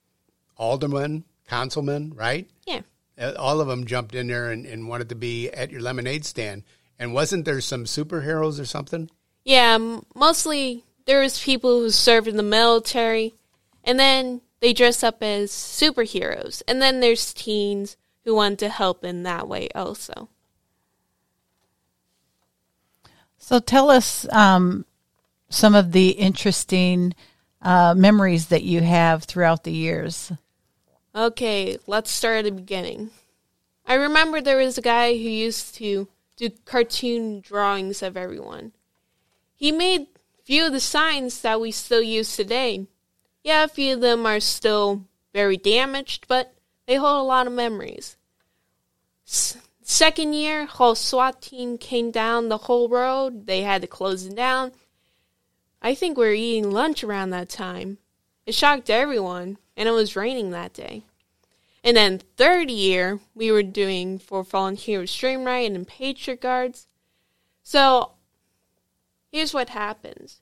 aldermen, 0.56 1.26
councilmen, 1.46 2.14
right? 2.16 2.50
Yeah. 2.66 2.84
Uh, 3.20 3.34
All 3.38 3.60
of 3.60 3.68
them 3.68 3.86
jumped 3.86 4.16
in 4.16 4.28
there 4.28 4.50
and, 4.52 4.66
and 4.66 4.88
wanted 4.88 5.10
to 5.10 5.16
be 5.16 5.50
at 5.50 5.72
your 5.72 5.82
lemonade 5.82 6.24
stand. 6.24 6.64
And 7.00 7.14
wasn't 7.14 7.46
there 7.46 7.62
some 7.62 7.86
superheroes 7.86 8.60
or 8.60 8.66
something? 8.66 9.10
Yeah, 9.44 9.78
mostly 10.16 10.84
there 11.06 11.22
was 11.22 11.42
people 11.42 11.80
who 11.80 11.90
served 11.90 12.28
in 12.28 12.38
the 12.38 12.44
military 12.44 13.36
and 13.84 14.00
then 14.00 14.42
they 14.60 14.74
dress 14.74 15.04
up 15.04 15.22
as 15.22 15.52
superheroes. 15.52 16.62
And 16.68 16.82
then 16.82 17.00
there's 17.00 17.34
teens 17.34 17.96
who 18.26 18.36
want 18.36 18.60
to 18.60 18.70
help 18.70 19.04
in 19.04 19.24
that 19.24 19.48
way 19.48 19.70
also. 19.74 20.30
So 23.38 23.60
tell 23.60 23.90
us 23.90 24.28
um, 24.34 24.86
some 25.50 25.76
of 25.76 25.94
the 25.94 26.10
interesting 26.10 27.14
uh, 27.62 27.94
memories 27.96 28.48
that 28.48 28.64
you 28.64 28.82
have 28.82 29.24
throughout 29.24 29.64
the 29.64 29.72
years. 29.72 30.34
Okay, 31.16 31.78
let's 31.88 32.12
start 32.12 32.40
at 32.40 32.46
the 32.46 32.52
beginning. 32.52 33.12
I 33.86 33.94
remember 33.94 34.42
there 34.42 34.58
was 34.58 34.78
a 34.78 34.82
guy 34.82 35.14
who 35.14 35.30
used 35.30 35.76
to 35.76 36.10
do 36.38 36.50
cartoon 36.66 37.42
drawings 37.42 38.02
of 38.02 38.16
everyone. 38.16 38.72
He 39.56 39.72
made 39.72 40.08
few 40.44 40.68
of 40.68 40.72
the 40.72 40.80
signs 40.80 41.42
that 41.42 41.60
we 41.60 41.72
still 41.72 42.02
use 42.02 42.38
today. 42.38 42.88
Yeah, 43.44 43.66
a 43.66 43.68
few 43.68 43.96
of 43.96 44.02
them 44.02 44.26
are 44.26 44.40
still 44.40 45.06
very 45.34 45.58
damaged, 45.58 46.26
but 46.28 46.54
they 46.86 46.96
hold 46.96 47.20
a 47.20 47.28
lot 47.28 47.48
of 47.48 47.54
memories. 47.54 48.16
S- 49.28 49.58
second 49.82 50.34
year, 50.34 50.66
whole 50.66 50.96
SWAT 50.96 51.42
team 51.42 51.78
came 51.78 52.12
down 52.12 52.48
the 52.48 52.60
whole 52.60 52.88
road. 52.88 53.46
They 53.46 53.64
had 53.64 53.82
to 53.82 53.88
close 53.88 54.26
it 54.26 54.36
down. 54.36 54.72
I 55.82 55.96
think 55.96 56.18
we 56.18 56.26
were 56.26 56.34
eating 56.34 56.72
lunch 56.72 57.04
around 57.04 57.32
that 57.32 57.50
time. 57.50 57.98
It 58.46 58.56
shocked 58.56 58.90
everyone, 58.90 59.58
and 59.76 59.90
it 59.90 59.92
was 59.92 60.16
raining 60.16 60.52
that 60.52 60.72
day. 60.72 61.04
And 61.88 61.96
then 61.96 62.20
third 62.36 62.70
year, 62.70 63.22
we 63.34 63.50
were 63.50 63.64
doing 63.64 64.20
for 64.20 64.44
Heroes 64.74 65.16
Dream 65.16 65.46
Ride 65.46 65.72
and 65.72 65.88
Patriot 65.88 66.42
Guards. 66.42 66.86
So 67.64 68.12
here's 69.32 69.54
what 69.54 69.70
happens. 69.70 70.42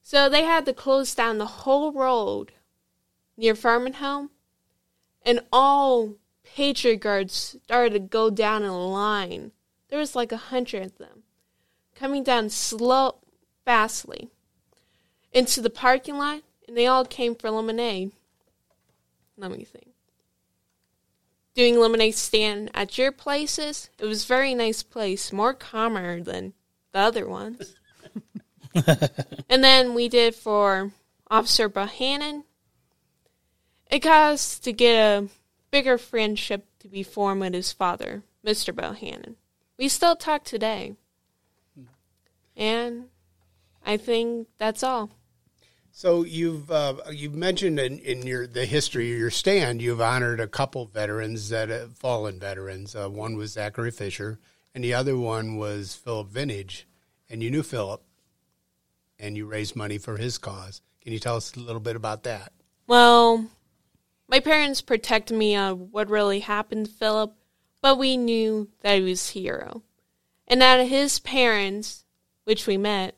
So 0.00 0.28
they 0.28 0.44
had 0.44 0.64
to 0.66 0.72
close 0.72 1.12
down 1.12 1.38
the 1.38 1.64
whole 1.66 1.90
road 1.90 2.52
near 3.36 3.56
Farm 3.56 3.84
and 3.84 3.96
Home, 3.96 4.30
and 5.26 5.40
all 5.52 6.14
Patriot 6.44 6.98
Guards 6.98 7.56
started 7.64 7.92
to 7.94 7.98
go 7.98 8.30
down 8.30 8.62
in 8.62 8.68
a 8.68 8.88
line. 8.88 9.50
There 9.88 9.98
was 9.98 10.14
like 10.14 10.30
a 10.30 10.36
hundred 10.36 10.84
of 10.84 10.98
them 10.98 11.24
coming 11.96 12.22
down 12.22 12.48
slow, 12.48 13.16
fastly 13.64 14.28
into 15.32 15.60
the 15.62 15.68
parking 15.68 16.16
lot, 16.16 16.42
and 16.68 16.76
they 16.76 16.86
all 16.86 17.04
came 17.04 17.34
for 17.34 17.50
lemonade. 17.50 18.12
Let 19.36 19.50
me 19.50 19.64
think. 19.64 19.89
Doing 21.54 21.78
lemonade 21.78 22.14
stand 22.14 22.70
at 22.74 22.96
your 22.96 23.10
places, 23.10 23.90
it 23.98 24.04
was 24.04 24.24
very 24.24 24.54
nice 24.54 24.82
place, 24.82 25.32
more 25.32 25.52
calmer 25.52 26.20
than 26.20 26.52
the 26.92 27.00
other 27.00 27.28
ones. 27.28 27.74
and 29.48 29.64
then 29.64 29.94
we 29.94 30.08
did 30.08 30.34
for 30.34 30.92
Officer 31.30 31.68
Bohannon. 31.68 32.44
It 33.90 34.06
us 34.06 34.58
to 34.60 34.72
get 34.72 34.94
a 34.94 35.28
bigger 35.70 35.98
friendship 35.98 36.66
to 36.80 36.88
be 36.88 37.02
formed 37.02 37.40
with 37.40 37.54
his 37.54 37.72
father, 37.72 38.22
Mr. 38.44 38.72
Bohannon. 38.72 39.34
We 39.78 39.88
still 39.88 40.16
talk 40.16 40.44
today. 40.44 40.94
Hmm. 41.74 41.84
And 42.56 43.04
I 43.84 43.96
think 43.96 44.48
that's 44.58 44.82
all. 44.82 45.10
So 45.92 46.24
you've 46.24 46.70
uh, 46.70 46.94
you've 47.10 47.34
mentioned 47.34 47.78
in, 47.78 47.98
in 47.98 48.26
your 48.26 48.46
the 48.46 48.64
history 48.64 49.12
of 49.12 49.18
your 49.18 49.30
stand, 49.30 49.82
you've 49.82 50.00
honored 50.00 50.40
a 50.40 50.46
couple 50.46 50.86
veterans 50.86 51.48
that 51.50 51.68
have 51.68 51.96
fallen 51.96 52.38
veterans. 52.38 52.94
Uh, 52.94 53.08
one 53.08 53.36
was 53.36 53.52
Zachary 53.52 53.90
Fisher, 53.90 54.38
and 54.74 54.84
the 54.84 54.94
other 54.94 55.16
one 55.16 55.56
was 55.56 55.94
Philip 55.94 56.28
Vintage. 56.28 56.86
And 57.28 57.42
you 57.42 57.50
knew 57.50 57.62
Philip, 57.62 58.02
and 59.18 59.36
you 59.36 59.46
raised 59.46 59.76
money 59.76 59.98
for 59.98 60.16
his 60.16 60.36
cause. 60.36 60.80
Can 61.00 61.12
you 61.12 61.20
tell 61.20 61.36
us 61.36 61.54
a 61.54 61.60
little 61.60 61.80
bit 61.80 61.96
about 61.96 62.24
that? 62.24 62.52
Well, 62.86 63.46
my 64.28 64.40
parents 64.40 64.80
protected 64.80 65.36
me 65.36 65.54
on 65.54 65.90
what 65.92 66.10
really 66.10 66.40
happened 66.40 66.86
to 66.86 66.92
Philip, 66.92 67.34
but 67.80 67.98
we 67.98 68.16
knew 68.16 68.68
that 68.80 68.96
he 68.96 69.02
was 69.02 69.30
a 69.30 69.38
hero. 69.38 69.82
And 70.48 70.60
that 70.60 70.84
his 70.86 71.20
parents, 71.20 72.04
which 72.44 72.66
we 72.66 72.76
met, 72.76 73.14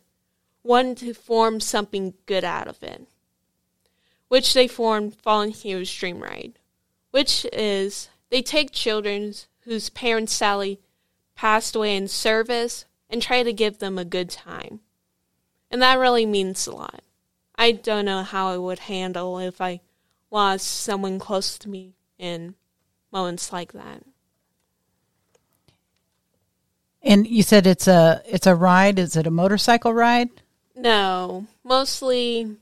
wanted 0.63 0.99
to 0.99 1.15
form 1.15 1.61
something 1.61 2.15
good 2.27 2.45
out 2.45 2.69
of 2.69 2.83
it. 2.83 3.07
Which 4.29 4.55
they 4.55 4.69
formed 4.69 5.15
Fallen 5.15 5.51
Heroes 5.51 5.93
Dream 5.93 6.23
Ride. 6.23 6.59
Which 7.11 7.47
is 7.53 8.09
they 8.31 8.43
take 8.43 8.73
children 8.73 9.35
whose 9.61 9.91
parents 9.91 10.33
Sally 10.33 10.81
passed 11.35 11.77
away 11.77 11.97
in 11.97 12.09
service 12.09 12.85
and 13.11 13.21
try 13.21 13.43
to 13.43 13.53
give 13.53 13.79
them 13.79 13.99
a 13.99 14.05
good 14.05 14.31
time. 14.31 14.81
And 15.71 15.83
that 15.83 15.99
really 15.99 16.27
means 16.27 16.67
a 16.67 16.75
lot. 16.75 17.03
I 17.57 17.73
don't 17.73 18.05
know 18.05 18.23
how 18.23 18.49
I 18.49 18.57
would 18.57 18.81
handle 18.81 19.39
if 19.39 19.61
I 19.61 19.81
lost 20.31 20.67
someone 20.67 21.19
close 21.19 21.59
to 21.59 21.69
me 21.69 21.95
in 22.19 22.55
moments 23.13 23.53
like 23.53 23.73
that. 23.73 24.03
And 27.03 27.27
you 27.27 27.43
said 27.43 27.67
it's 27.67 27.89
a 27.89 28.23
it's 28.27 28.47
a 28.47 28.55
ride. 28.55 28.99
Is 28.99 29.17
it 29.17 29.27
a 29.27 29.31
motorcycle 29.31 29.93
ride? 29.93 30.42
No, 30.83 31.47
mostly 31.63 32.57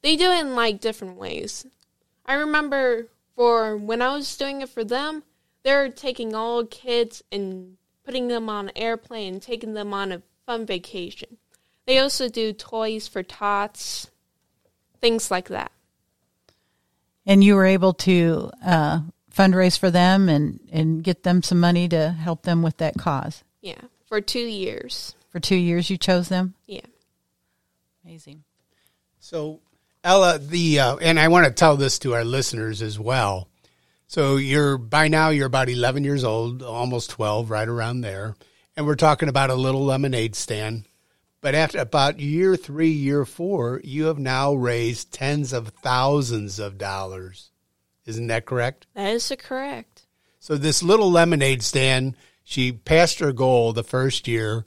they 0.00 0.16
do 0.16 0.30
it 0.30 0.40
in 0.40 0.54
like 0.54 0.80
different 0.80 1.18
ways. 1.18 1.66
I 2.24 2.34
remember 2.34 3.08
for 3.36 3.76
when 3.76 4.00
I 4.00 4.14
was 4.14 4.34
doing 4.34 4.62
it 4.62 4.70
for 4.70 4.82
them, 4.82 5.24
they're 5.62 5.90
taking 5.90 6.34
all 6.34 6.64
kids 6.64 7.22
and 7.30 7.76
putting 8.02 8.28
them 8.28 8.48
on 8.48 8.68
an 8.70 8.76
airplane 8.76 9.34
and 9.34 9.42
taking 9.42 9.74
them 9.74 9.92
on 9.92 10.10
a 10.10 10.22
fun 10.46 10.64
vacation. 10.64 11.36
They 11.86 11.98
also 11.98 12.30
do 12.30 12.54
toys 12.54 13.08
for 13.08 13.22
tots, 13.22 14.10
things 15.02 15.30
like 15.30 15.48
that. 15.48 15.70
And 17.26 17.44
you 17.44 17.56
were 17.56 17.66
able 17.66 17.92
to 17.92 18.52
uh, 18.64 19.00
fundraise 19.30 19.78
for 19.78 19.90
them 19.90 20.30
and 20.30 20.60
and 20.72 21.04
get 21.04 21.24
them 21.24 21.42
some 21.42 21.60
money 21.60 21.90
to 21.90 22.08
help 22.12 22.44
them 22.44 22.62
with 22.62 22.78
that 22.78 22.96
cause. 22.96 23.44
Yeah, 23.60 23.82
for 24.06 24.22
two 24.22 24.46
years. 24.46 25.14
For 25.28 25.40
two 25.40 25.56
years, 25.56 25.90
you 25.90 25.98
chose 25.98 26.30
them. 26.30 26.54
Yeah. 26.66 26.86
Amazing. 28.04 28.44
So, 29.18 29.60
Ella, 30.02 30.38
the 30.38 30.80
uh, 30.80 30.96
and 30.96 31.18
I 31.18 31.28
want 31.28 31.46
to 31.46 31.52
tell 31.52 31.76
this 31.76 31.98
to 32.00 32.14
our 32.14 32.24
listeners 32.24 32.82
as 32.82 32.98
well. 32.98 33.48
So 34.06 34.36
you're 34.36 34.76
by 34.78 35.08
now 35.08 35.30
you're 35.30 35.46
about 35.46 35.68
11 35.68 36.04
years 36.04 36.24
old, 36.24 36.62
almost 36.62 37.10
12, 37.10 37.50
right 37.50 37.66
around 37.66 38.02
there, 38.02 38.36
and 38.76 38.86
we're 38.86 38.94
talking 38.96 39.28
about 39.28 39.50
a 39.50 39.54
little 39.54 39.84
lemonade 39.84 40.36
stand. 40.36 40.84
But 41.40 41.54
after 41.54 41.78
about 41.78 42.20
year 42.20 42.56
three, 42.56 42.90
year 42.90 43.24
four, 43.24 43.80
you 43.82 44.04
have 44.04 44.18
now 44.18 44.54
raised 44.54 45.12
tens 45.12 45.52
of 45.52 45.68
thousands 45.68 46.58
of 46.58 46.78
dollars. 46.78 47.50
Isn't 48.06 48.28
that 48.28 48.46
correct? 48.46 48.86
That 48.94 49.14
is 49.14 49.32
correct. 49.38 50.06
So 50.38 50.56
this 50.56 50.82
little 50.82 51.10
lemonade 51.10 51.62
stand, 51.62 52.16
she 52.44 52.72
passed 52.72 53.18
her 53.18 53.32
goal 53.32 53.72
the 53.72 53.84
first 53.84 54.28
year 54.28 54.64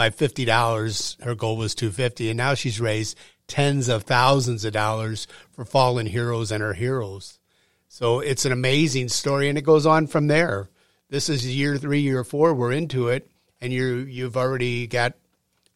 by 0.00 0.08
fifty 0.08 0.46
dollars. 0.46 1.18
Her 1.20 1.34
goal 1.34 1.58
was 1.58 1.74
two 1.74 1.90
fifty, 1.90 2.30
and 2.30 2.38
now 2.38 2.54
she's 2.54 2.80
raised 2.80 3.18
tens 3.46 3.86
of 3.86 4.04
thousands 4.04 4.64
of 4.64 4.72
dollars 4.72 5.26
for 5.52 5.66
fallen 5.66 6.06
heroes 6.06 6.50
and 6.50 6.62
her 6.62 6.72
heroes. 6.72 7.38
So 7.86 8.20
it's 8.20 8.46
an 8.46 8.52
amazing 8.52 9.10
story, 9.10 9.50
and 9.50 9.58
it 9.58 9.60
goes 9.60 9.84
on 9.84 10.06
from 10.06 10.26
there. 10.26 10.70
This 11.10 11.28
is 11.28 11.54
year 11.54 11.76
three, 11.76 12.00
year 12.00 12.24
four. 12.24 12.54
We're 12.54 12.72
into 12.72 13.08
it, 13.08 13.30
and 13.60 13.74
you 13.74 13.96
you've 13.96 14.38
already 14.38 14.86
got 14.86 15.16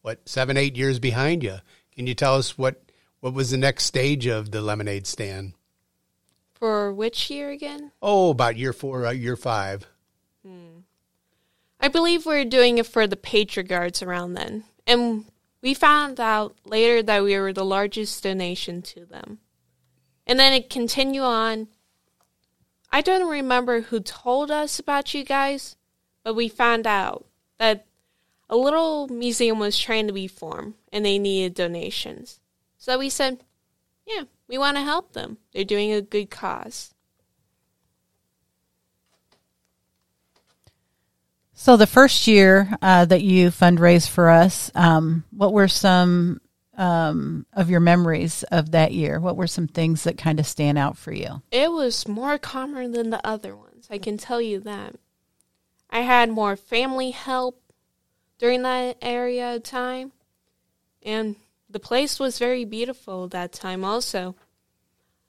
what 0.01 0.27
seven, 0.27 0.57
eight 0.57 0.75
years 0.75 0.97
behind 0.97 1.43
you. 1.43 1.57
Can 1.93 2.07
you 2.07 2.15
tell 2.15 2.33
us 2.33 2.57
what 2.57 2.81
what 3.19 3.35
was 3.35 3.51
the 3.51 3.57
next 3.57 3.83
stage 3.83 4.25
of 4.25 4.49
the 4.49 4.59
lemonade 4.59 5.05
stand? 5.05 5.53
For 6.55 6.91
which 6.91 7.29
year 7.29 7.51
again? 7.51 7.91
Oh, 8.01 8.31
about 8.31 8.57
year 8.57 8.73
four, 8.73 9.05
uh, 9.05 9.11
year 9.11 9.35
five. 9.35 9.85
I 11.85 11.87
believe 11.87 12.25
we 12.25 12.33
were 12.33 12.45
doing 12.45 12.79
it 12.79 12.87
for 12.87 13.05
the 13.05 13.15
Patriots 13.15 14.01
around 14.01 14.33
then. 14.33 14.63
And 14.87 15.25
we 15.61 15.75
found 15.75 16.19
out 16.19 16.55
later 16.65 17.03
that 17.03 17.23
we 17.23 17.37
were 17.37 17.53
the 17.53 17.63
largest 17.63 18.23
donation 18.23 18.81
to 18.81 19.05
them. 19.05 19.37
And 20.25 20.39
then 20.39 20.51
it 20.51 20.67
continued 20.67 21.21
on. 21.21 21.67
I 22.91 23.01
don't 23.01 23.29
remember 23.29 23.81
who 23.81 23.99
told 23.99 24.49
us 24.49 24.79
about 24.79 25.13
you 25.13 25.23
guys, 25.23 25.75
but 26.23 26.33
we 26.33 26.47
found 26.47 26.87
out 26.87 27.27
that 27.59 27.85
a 28.49 28.57
little 28.57 29.07
museum 29.07 29.59
was 29.59 29.77
trying 29.77 30.07
to 30.07 30.13
be 30.13 30.25
formed 30.25 30.73
and 30.91 31.05
they 31.05 31.19
needed 31.19 31.53
donations. 31.53 32.39
So 32.79 32.97
we 32.97 33.09
said, 33.09 33.43
yeah, 34.07 34.23
we 34.47 34.57
want 34.57 34.77
to 34.77 34.81
help 34.81 35.13
them. 35.13 35.37
They're 35.53 35.63
doing 35.63 35.91
a 35.93 36.01
good 36.01 36.31
cause. 36.31 36.94
So 41.65 41.77
the 41.77 41.87
first 41.87 42.27
year 42.27 42.77
uh, 42.79 43.05
that 43.05 43.23
you 43.23 43.49
fundraised 43.49 44.09
for 44.09 44.29
us, 44.29 44.69
um, 44.75 45.23
what 45.31 45.51
were 45.51 45.67
some 45.67 46.39
um, 46.77 47.47
of 47.53 47.71
your 47.71 47.79
memories 47.79 48.43
of 48.51 48.69
that 48.73 48.91
year? 48.91 49.19
What 49.19 49.35
were 49.35 49.47
some 49.47 49.67
things 49.67 50.03
that 50.03 50.15
kind 50.15 50.39
of 50.39 50.45
stand 50.45 50.77
out 50.77 50.95
for 50.95 51.11
you? 51.11 51.41
It 51.49 51.71
was 51.71 52.07
more 52.07 52.37
calmer 52.37 52.87
than 52.87 53.09
the 53.09 53.27
other 53.27 53.55
ones. 53.55 53.87
I 53.89 53.97
can 53.97 54.15
tell 54.15 54.39
you 54.39 54.59
that. 54.59 54.93
I 55.89 56.01
had 56.01 56.29
more 56.29 56.55
family 56.55 57.09
help 57.09 57.59
during 58.37 58.61
that 58.61 58.97
area 59.01 59.55
of 59.55 59.63
time, 59.63 60.11
and 61.01 61.35
the 61.67 61.79
place 61.79 62.19
was 62.19 62.37
very 62.37 62.63
beautiful 62.63 63.27
that 63.29 63.53
time 63.53 63.83
also. 63.83 64.35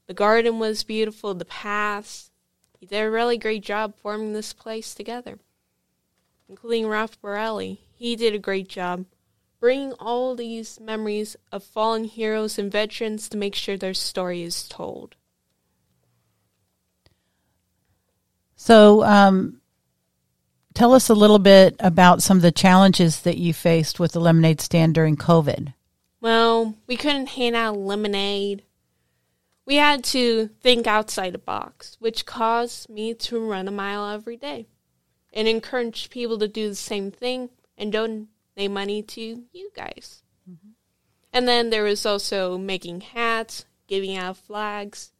The 0.06 0.12
garden 0.12 0.58
was 0.58 0.84
beautiful, 0.84 1.32
the 1.32 1.46
paths. 1.46 2.30
He 2.78 2.84
did 2.84 3.04
a 3.04 3.10
really 3.10 3.38
great 3.38 3.62
job 3.62 3.94
forming 3.96 4.34
this 4.34 4.52
place 4.52 4.94
together, 4.94 5.38
including 6.48 6.88
Ralph 6.88 7.20
Borelli. 7.20 7.80
He 7.94 8.16
did 8.16 8.34
a 8.34 8.38
great 8.38 8.68
job 8.68 9.04
bringing 9.60 9.92
all 9.94 10.34
these 10.34 10.78
memories 10.78 11.36
of 11.50 11.64
fallen 11.64 12.04
heroes 12.04 12.58
and 12.58 12.70
veterans 12.70 13.28
to 13.28 13.36
make 13.36 13.54
sure 13.54 13.76
their 13.76 13.94
story 13.94 14.42
is 14.42 14.68
told. 14.68 15.16
So, 18.54 19.02
um, 19.04 19.60
tell 20.74 20.92
us 20.92 21.08
a 21.08 21.14
little 21.14 21.38
bit 21.38 21.76
about 21.78 22.22
some 22.22 22.38
of 22.38 22.42
the 22.42 22.52
challenges 22.52 23.20
that 23.22 23.38
you 23.38 23.52
faced 23.52 23.98
with 23.98 24.12
the 24.12 24.20
lemonade 24.20 24.60
stand 24.60 24.94
during 24.94 25.16
COVID. 25.16 25.74
Well, 26.20 26.74
we 26.86 26.96
couldn't 26.96 27.30
hand 27.30 27.56
out 27.56 27.78
lemonade. 27.78 28.62
We 29.64 29.76
had 29.76 30.04
to 30.04 30.48
think 30.60 30.86
outside 30.86 31.34
the 31.34 31.38
box, 31.38 31.96
which 31.98 32.24
caused 32.24 32.88
me 32.88 33.14
to 33.14 33.40
run 33.40 33.68
a 33.68 33.72
mile 33.72 34.08
every 34.10 34.36
day 34.36 34.66
and 35.36 35.46
encourage 35.46 36.08
people 36.08 36.38
to 36.38 36.48
do 36.48 36.70
the 36.70 36.74
same 36.74 37.10
thing 37.10 37.50
and 37.76 37.92
donate 37.92 38.26
money 38.70 39.02
to 39.02 39.44
you 39.52 39.70
guys. 39.76 40.22
Mm-hmm. 40.50 40.70
And 41.34 41.46
then 41.46 41.68
there 41.68 41.84
was 41.84 42.06
also 42.06 42.56
making 42.56 43.02
hats, 43.02 43.66
giving 43.86 44.16
out 44.16 44.38
flags. 44.38 45.12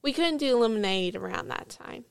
We 0.00 0.14
couldn't 0.14 0.38
do 0.38 0.56
lemonade 0.56 1.14
around 1.14 1.48
that 1.48 1.68
time. 1.68 2.06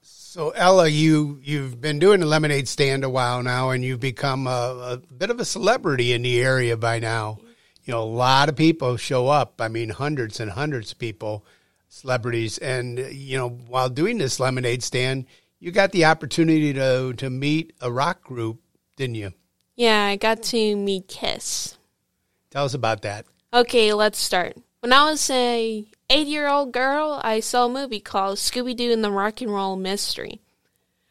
So 0.00 0.50
Ella, 0.50 0.88
you 0.88 1.38
you've 1.44 1.80
been 1.80 1.98
doing 1.98 2.20
the 2.20 2.26
lemonade 2.26 2.66
stand 2.66 3.04
a 3.04 3.10
while 3.10 3.42
now, 3.42 3.70
and 3.70 3.84
you've 3.84 4.00
become 4.00 4.46
a, 4.46 5.00
a 5.10 5.14
bit 5.14 5.30
of 5.30 5.38
a 5.38 5.44
celebrity 5.44 6.12
in 6.12 6.22
the 6.22 6.40
area 6.40 6.76
by 6.76 6.98
now. 6.98 7.38
You 7.84 7.92
know, 7.92 8.02
a 8.02 8.04
lot 8.04 8.48
of 8.48 8.56
people 8.56 8.96
show 8.96 9.28
up. 9.28 9.60
I 9.60 9.68
mean, 9.68 9.90
hundreds 9.90 10.40
and 10.40 10.50
hundreds 10.50 10.92
of 10.92 10.98
people, 10.98 11.44
celebrities, 11.88 12.58
and 12.58 12.98
you 12.98 13.36
know, 13.36 13.48
while 13.50 13.88
doing 13.88 14.18
this 14.18 14.40
lemonade 14.40 14.82
stand, 14.82 15.26
you 15.64 15.70
got 15.70 15.92
the 15.92 16.04
opportunity 16.04 16.74
to 16.74 17.14
to 17.14 17.30
meet 17.30 17.72
a 17.80 17.90
rock 17.90 18.22
group, 18.22 18.60
didn't 18.96 19.14
you? 19.14 19.32
Yeah, 19.76 20.04
I 20.04 20.16
got 20.16 20.42
to 20.52 20.76
meet 20.76 21.08
Kiss. 21.08 21.78
Tell 22.50 22.66
us 22.66 22.74
about 22.74 23.00
that. 23.00 23.24
Okay, 23.52 23.94
let's 23.94 24.18
start. 24.18 24.58
When 24.80 24.92
I 24.92 25.10
was 25.10 25.30
a 25.30 25.86
eight 26.10 26.26
year 26.26 26.48
old 26.48 26.70
girl, 26.72 27.18
I 27.24 27.40
saw 27.40 27.64
a 27.64 27.70
movie 27.70 27.98
called 27.98 28.36
Scooby 28.36 28.76
Doo 28.76 28.92
and 28.92 29.02
the 29.02 29.10
Rock 29.10 29.40
and 29.40 29.50
Roll 29.50 29.76
Mystery. 29.76 30.42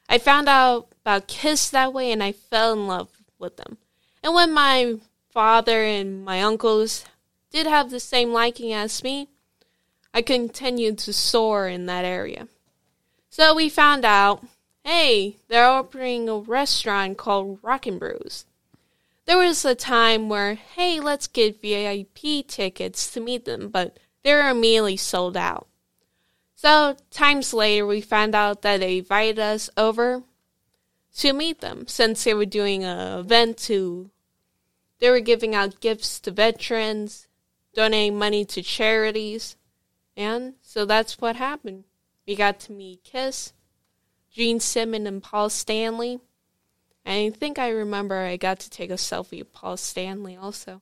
I 0.08 0.20
found 0.20 0.48
out 0.48 0.90
about 1.02 1.28
Kiss 1.28 1.72
that 1.72 1.92
way 1.92 2.12
and 2.12 2.22
I 2.22 2.32
fell 2.32 2.74
in 2.74 2.86
love 2.86 3.10
with 3.40 3.58
them. 3.58 3.80
And 4.22 4.36
when 4.36 4.54
my 4.54 4.98
father 5.32 5.84
and 5.84 6.24
my 6.24 6.44
uncles 6.44 7.06
did 7.50 7.66
have 7.66 7.90
the 7.90 8.00
same 8.00 8.32
liking 8.32 8.72
as 8.72 9.04
me, 9.04 9.30
I 10.14 10.22
continued 10.22 11.00
to 11.00 11.12
soar 11.12 11.68
in 11.68 11.88
that 11.88 12.06
area. 12.06 12.48
So 13.34 13.56
we 13.56 13.68
found 13.68 14.06
out 14.06 14.46
hey, 14.86 15.38
they're 15.48 15.68
opening 15.68 16.30
a 16.30 16.38
restaurant 16.38 17.18
called 17.18 17.58
Rock 17.64 17.86
& 17.92 18.00
Brews. 18.00 18.46
There 19.26 19.40
was 19.40 19.66
a 19.66 19.74
time 19.74 20.30
where, 20.30 20.54
hey, 20.54 21.00
let's 21.00 21.26
get 21.26 21.60
VIP 21.60 22.46
tickets 22.48 23.12
to 23.12 23.20
meet 23.20 23.46
them, 23.46 23.70
but 23.70 23.98
they 24.22 24.34
were 24.34 24.52
immediately 24.52 24.98
sold 24.98 25.36
out. 25.36 25.66
So, 26.54 26.96
times 27.10 27.56
later, 27.56 27.88
we 27.88 28.02
found 28.02 28.36
out 28.36 28.62
that 28.62 28.82
they 28.82 29.00
invited 29.00 29.40
us 29.40 29.68
over 29.76 30.22
to 31.18 31.34
meet 31.34 31.60
them 31.60 31.88
since 31.88 32.24
they 32.24 32.36
were 32.36 32.46
doing 32.46 32.84
an 32.84 33.18
event 33.18 33.58
to. 33.70 34.12
They 35.00 35.10
were 35.10 35.22
giving 35.22 35.56
out 35.56 35.82
gifts 35.82 36.20
to 36.20 36.30
veterans, 36.30 37.26
donating 37.74 38.20
money 38.20 38.46
to 38.46 38.62
charities, 38.62 39.56
and 40.16 40.54
so 40.62 40.86
that's 40.86 41.20
what 41.20 41.38
happened. 41.38 41.86
We 42.28 42.36
got 42.36 42.60
to 42.62 42.72
meet 42.72 43.04
Kiss, 43.04 43.54
Gene 44.32 44.60
Simmons, 44.60 45.08
and 45.08 45.22
Paul 45.22 45.50
Stanley. 45.50 46.20
And 47.06 47.34
I 47.34 47.38
think 47.38 47.60
I 47.60 47.70
remember 47.70 48.18
I 48.18 48.38
got 48.38 48.60
to 48.62 48.70
take 48.70 48.90
a 48.90 48.96
selfie 48.96 49.40
with 49.40 49.52
Paul 49.52 49.78
Stanley 49.78 50.38
also. 50.38 50.82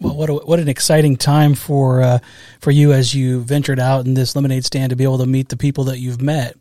Well, 0.00 0.14
what 0.14 0.30
a, 0.30 0.34
what 0.34 0.60
an 0.60 0.68
exciting 0.68 1.16
time 1.16 1.54
for 1.54 2.02
uh, 2.02 2.18
for 2.60 2.70
you 2.70 2.92
as 2.92 3.14
you 3.14 3.40
ventured 3.40 3.80
out 3.80 4.06
in 4.06 4.14
this 4.14 4.36
lemonade 4.36 4.64
stand 4.64 4.90
to 4.90 4.96
be 4.96 5.04
able 5.04 5.18
to 5.18 5.26
meet 5.26 5.48
the 5.48 5.56
people 5.56 5.84
that 5.84 5.98
you've 5.98 6.22
met 6.22 6.56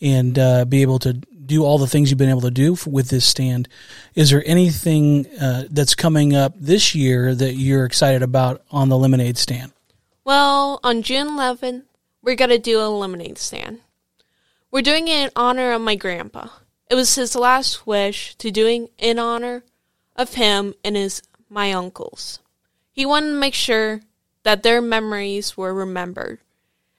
and 0.00 0.38
uh, 0.38 0.64
be 0.64 0.82
able 0.82 1.00
to 1.00 1.14
do 1.50 1.64
all 1.64 1.78
the 1.78 1.86
things 1.88 2.10
you've 2.10 2.18
been 2.18 2.30
able 2.30 2.40
to 2.42 2.50
do 2.50 2.76
for, 2.76 2.90
with 2.90 3.08
this 3.08 3.26
stand. 3.26 3.68
Is 4.14 4.30
there 4.30 4.42
anything 4.46 5.26
uh, 5.38 5.64
that's 5.68 5.96
coming 5.96 6.34
up 6.34 6.54
this 6.56 6.94
year 6.94 7.34
that 7.34 7.54
you're 7.54 7.84
excited 7.84 8.22
about 8.22 8.62
on 8.70 8.88
the 8.88 8.96
lemonade 8.96 9.36
stand? 9.36 9.72
Well, 10.24 10.78
on 10.84 11.02
June 11.02 11.26
11th, 11.28 11.82
we're 12.22 12.36
going 12.36 12.50
to 12.50 12.58
do 12.58 12.80
a 12.80 12.88
lemonade 12.88 13.38
stand. 13.38 13.80
We're 14.70 14.82
doing 14.82 15.08
it 15.08 15.24
in 15.24 15.30
honor 15.34 15.72
of 15.72 15.80
my 15.80 15.96
grandpa. 15.96 16.48
It 16.88 16.94
was 16.94 17.14
his 17.14 17.34
last 17.34 17.86
wish 17.86 18.34
to 18.36 18.50
doing 18.50 18.88
in 18.98 19.18
honor 19.18 19.64
of 20.16 20.34
him 20.34 20.74
and 20.84 20.96
his 20.96 21.22
my 21.48 21.72
uncles. 21.72 22.40
He 22.92 23.04
wanted 23.04 23.28
to 23.28 23.34
make 23.34 23.54
sure 23.54 24.02
that 24.42 24.62
their 24.62 24.80
memories 24.80 25.56
were 25.56 25.74
remembered 25.74 26.40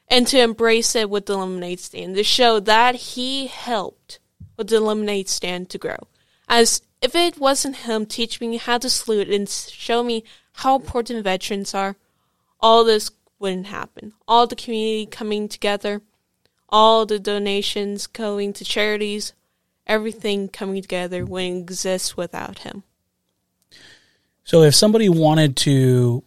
and 0.08 0.28
to 0.28 0.40
embrace 0.40 0.96
it 0.96 1.10
with 1.10 1.26
the 1.26 1.38
lemonade 1.38 1.80
stand 1.80 2.16
to 2.16 2.24
show 2.24 2.60
that 2.60 2.96
he 2.96 3.48
helped 3.48 4.20
with 4.58 4.68
the 4.68 4.80
lemonade 4.80 5.30
stand 5.30 5.70
to 5.70 5.78
grow. 5.78 5.98
As 6.50 6.82
if 7.02 7.16
it 7.16 7.40
wasn't 7.40 7.78
him 7.78 8.06
teaching 8.06 8.52
me 8.52 8.58
how 8.58 8.78
to 8.78 8.90
salute 8.90 9.30
and 9.30 9.50
show 9.50 10.04
me 10.04 10.24
how 10.54 10.76
important 10.76 11.24
veterans 11.24 11.74
are, 11.74 11.96
all 12.60 12.84
this 12.84 13.10
wouldn't 13.42 13.68
happen. 13.68 14.14
All 14.28 14.48
the 14.48 14.56
community 14.56 15.06
coming 15.06 15.50
together, 15.50 16.02
all 16.70 17.06
the 17.06 17.20
donations 17.20 18.08
going 18.08 18.54
to 18.54 18.64
charities, 18.64 19.34
everything 19.88 20.48
coming 20.48 20.82
together 20.82 21.26
wouldn't 21.26 21.70
exist 21.70 22.16
without 22.16 22.60
him. 22.60 22.84
So 24.44 24.62
if 24.62 24.76
somebody 24.76 25.10
wanted 25.10 25.56
to 25.58 26.24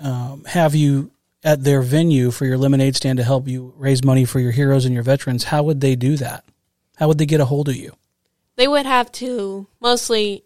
um, 0.00 0.44
have 0.44 0.74
you 0.74 1.10
at 1.44 1.64
their 1.64 1.82
venue 1.82 2.30
for 2.30 2.44
your 2.44 2.58
lemonade 2.58 2.96
stand 2.96 3.18
to 3.18 3.24
help 3.24 3.48
you 3.48 3.72
raise 3.76 4.04
money 4.04 4.24
for 4.24 4.40
your 4.40 4.52
heroes 4.52 4.84
and 4.84 4.94
your 4.94 5.02
veterans, 5.02 5.44
how 5.44 5.62
would 5.62 5.80
they 5.80 5.96
do 5.96 6.16
that? 6.16 6.44
How 6.96 7.08
would 7.08 7.18
they 7.18 7.26
get 7.26 7.40
a 7.40 7.44
hold 7.44 7.68
of 7.68 7.76
you? 7.76 7.94
They 8.56 8.68
would 8.68 8.86
have 8.86 9.12
to 9.12 9.66
mostly. 9.80 10.44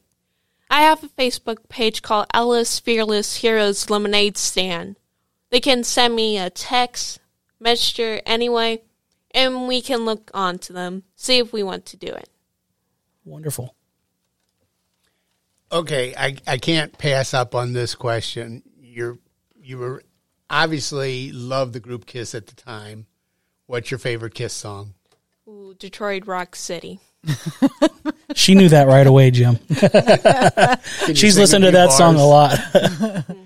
I 0.70 0.82
have 0.82 1.04
a 1.04 1.08
Facebook 1.08 1.68
page 1.68 2.02
called 2.02 2.26
Ella's 2.32 2.78
Fearless 2.78 3.36
Heroes 3.36 3.90
Lemonade 3.90 4.38
Stand. 4.38 4.96
They 5.52 5.60
can 5.60 5.84
send 5.84 6.16
me 6.16 6.38
a 6.38 6.48
text, 6.50 7.20
messenger, 7.60 8.22
anyway, 8.24 8.80
and 9.32 9.68
we 9.68 9.82
can 9.82 10.06
look 10.06 10.30
onto 10.32 10.72
them, 10.72 11.04
see 11.14 11.38
if 11.38 11.52
we 11.52 11.62
want 11.62 11.84
to 11.86 11.96
do 11.98 12.08
it. 12.08 12.28
Wonderful. 13.24 13.74
Okay, 15.70 16.14
I, 16.16 16.36
I 16.46 16.56
can't 16.56 16.96
pass 16.96 17.34
up 17.34 17.54
on 17.54 17.74
this 17.74 17.94
question. 17.94 18.62
You're 18.80 19.18
you 19.62 19.78
were 19.78 20.02
obviously 20.50 21.30
loved 21.32 21.74
the 21.74 21.80
group 21.80 22.06
Kiss 22.06 22.34
at 22.34 22.46
the 22.46 22.56
time. 22.56 23.06
What's 23.66 23.90
your 23.90 23.98
favorite 23.98 24.34
Kiss 24.34 24.54
song? 24.54 24.94
Ooh, 25.46 25.74
Detroit 25.78 26.26
Rock 26.26 26.56
City. 26.56 26.98
She 28.34 28.54
knew 28.54 28.68
that 28.70 28.86
right 28.86 29.06
away, 29.06 29.30
Jim. 29.30 29.58
She's 31.14 31.38
listened 31.38 31.64
to 31.64 31.70
few 31.70 31.78
that 31.78 31.92
song 31.92 32.16
a 32.16 32.24
lot. 32.24 32.58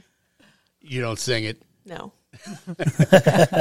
You 0.89 1.01
don't 1.01 1.19
sing 1.19 1.43
it. 1.43 1.61
No. 1.87 2.13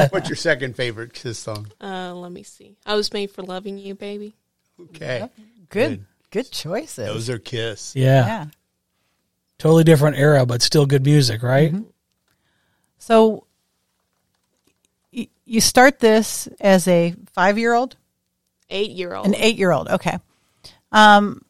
What's 0.09 0.27
your 0.29 0.35
second 0.35 0.75
favorite 0.75 1.13
Kiss 1.13 1.37
song? 1.39 1.67
Uh, 1.79 2.13
let 2.15 2.31
me 2.31 2.43
see. 2.43 2.75
I 2.85 2.95
was 2.95 3.13
made 3.13 3.31
for 3.31 3.43
loving 3.43 3.77
you, 3.77 3.95
baby. 3.95 4.35
Okay, 4.81 5.29
Good, 5.69 6.05
good 6.31 6.51
choices. 6.51 7.07
those 7.07 7.29
are 7.29 7.37
Kiss. 7.39 7.95
Yeah. 7.95 8.25
yeah. 8.25 8.45
Totally 9.59 9.83
different 9.85 10.17
era, 10.17 10.45
but 10.45 10.61
still 10.61 10.85
good 10.85 11.05
music, 11.05 11.41
right? 11.43 11.73
So 12.97 13.45
y- 15.13 15.29
you 15.45 15.61
start 15.61 15.99
this 15.99 16.47
as 16.59 16.87
a 16.87 17.15
five 17.33 17.57
year 17.57 17.73
old, 17.73 17.95
Eight 18.69 18.91
year 18.91 19.13
old. 19.13 19.27
an 19.27 19.35
eight 19.35 19.55
year 19.57 19.71
old. 19.71 19.87
Okay. 19.87 20.17
Um, 20.91 21.41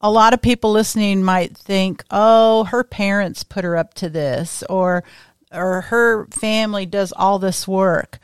a 0.00 0.10
lot 0.10 0.34
of 0.34 0.42
people 0.42 0.72
listening 0.72 1.22
might 1.22 1.56
think, 1.56 2.02
"Oh, 2.10 2.64
her 2.64 2.82
parents 2.82 3.44
put 3.44 3.62
her 3.64 3.76
up 3.76 3.94
to 3.94 4.08
this," 4.08 4.64
or 4.68 5.04
or 5.52 5.82
her 5.82 6.26
family 6.26 6.86
does 6.86 7.12
all 7.12 7.38
this 7.38 7.66
work. 7.68 8.18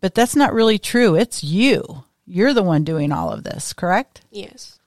But 0.00 0.14
that's 0.14 0.36
not 0.36 0.52
really 0.52 0.78
true. 0.78 1.14
It's 1.14 1.42
you. 1.42 2.04
You're 2.26 2.54
the 2.54 2.62
one 2.62 2.84
doing 2.84 3.10
all 3.10 3.32
of 3.32 3.44
this, 3.44 3.72
correct? 3.72 4.20
Yes. 4.30 4.78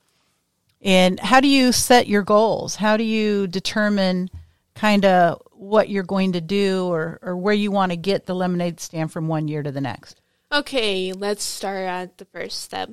And 0.81 1.19
how 1.19 1.39
do 1.39 1.47
you 1.47 1.71
set 1.71 2.07
your 2.07 2.23
goals? 2.23 2.75
How 2.75 2.97
do 2.97 3.03
you 3.03 3.47
determine 3.47 4.29
kind 4.73 5.05
of 5.05 5.41
what 5.51 5.89
you're 5.89 6.03
going 6.03 6.31
to 6.33 6.41
do 6.41 6.85
or, 6.85 7.19
or 7.21 7.35
where 7.35 7.53
you 7.53 7.71
want 7.71 7.91
to 7.91 7.97
get 7.97 8.25
the 8.25 8.35
lemonade 8.35 8.79
stand 8.79 9.11
from 9.11 9.27
one 9.27 9.47
year 9.47 9.61
to 9.61 9.71
the 9.71 9.81
next? 9.81 10.21
Okay, 10.51 11.13
let's 11.13 11.43
start 11.43 11.85
at 11.85 12.17
the 12.17 12.25
first 12.25 12.61
step. 12.61 12.91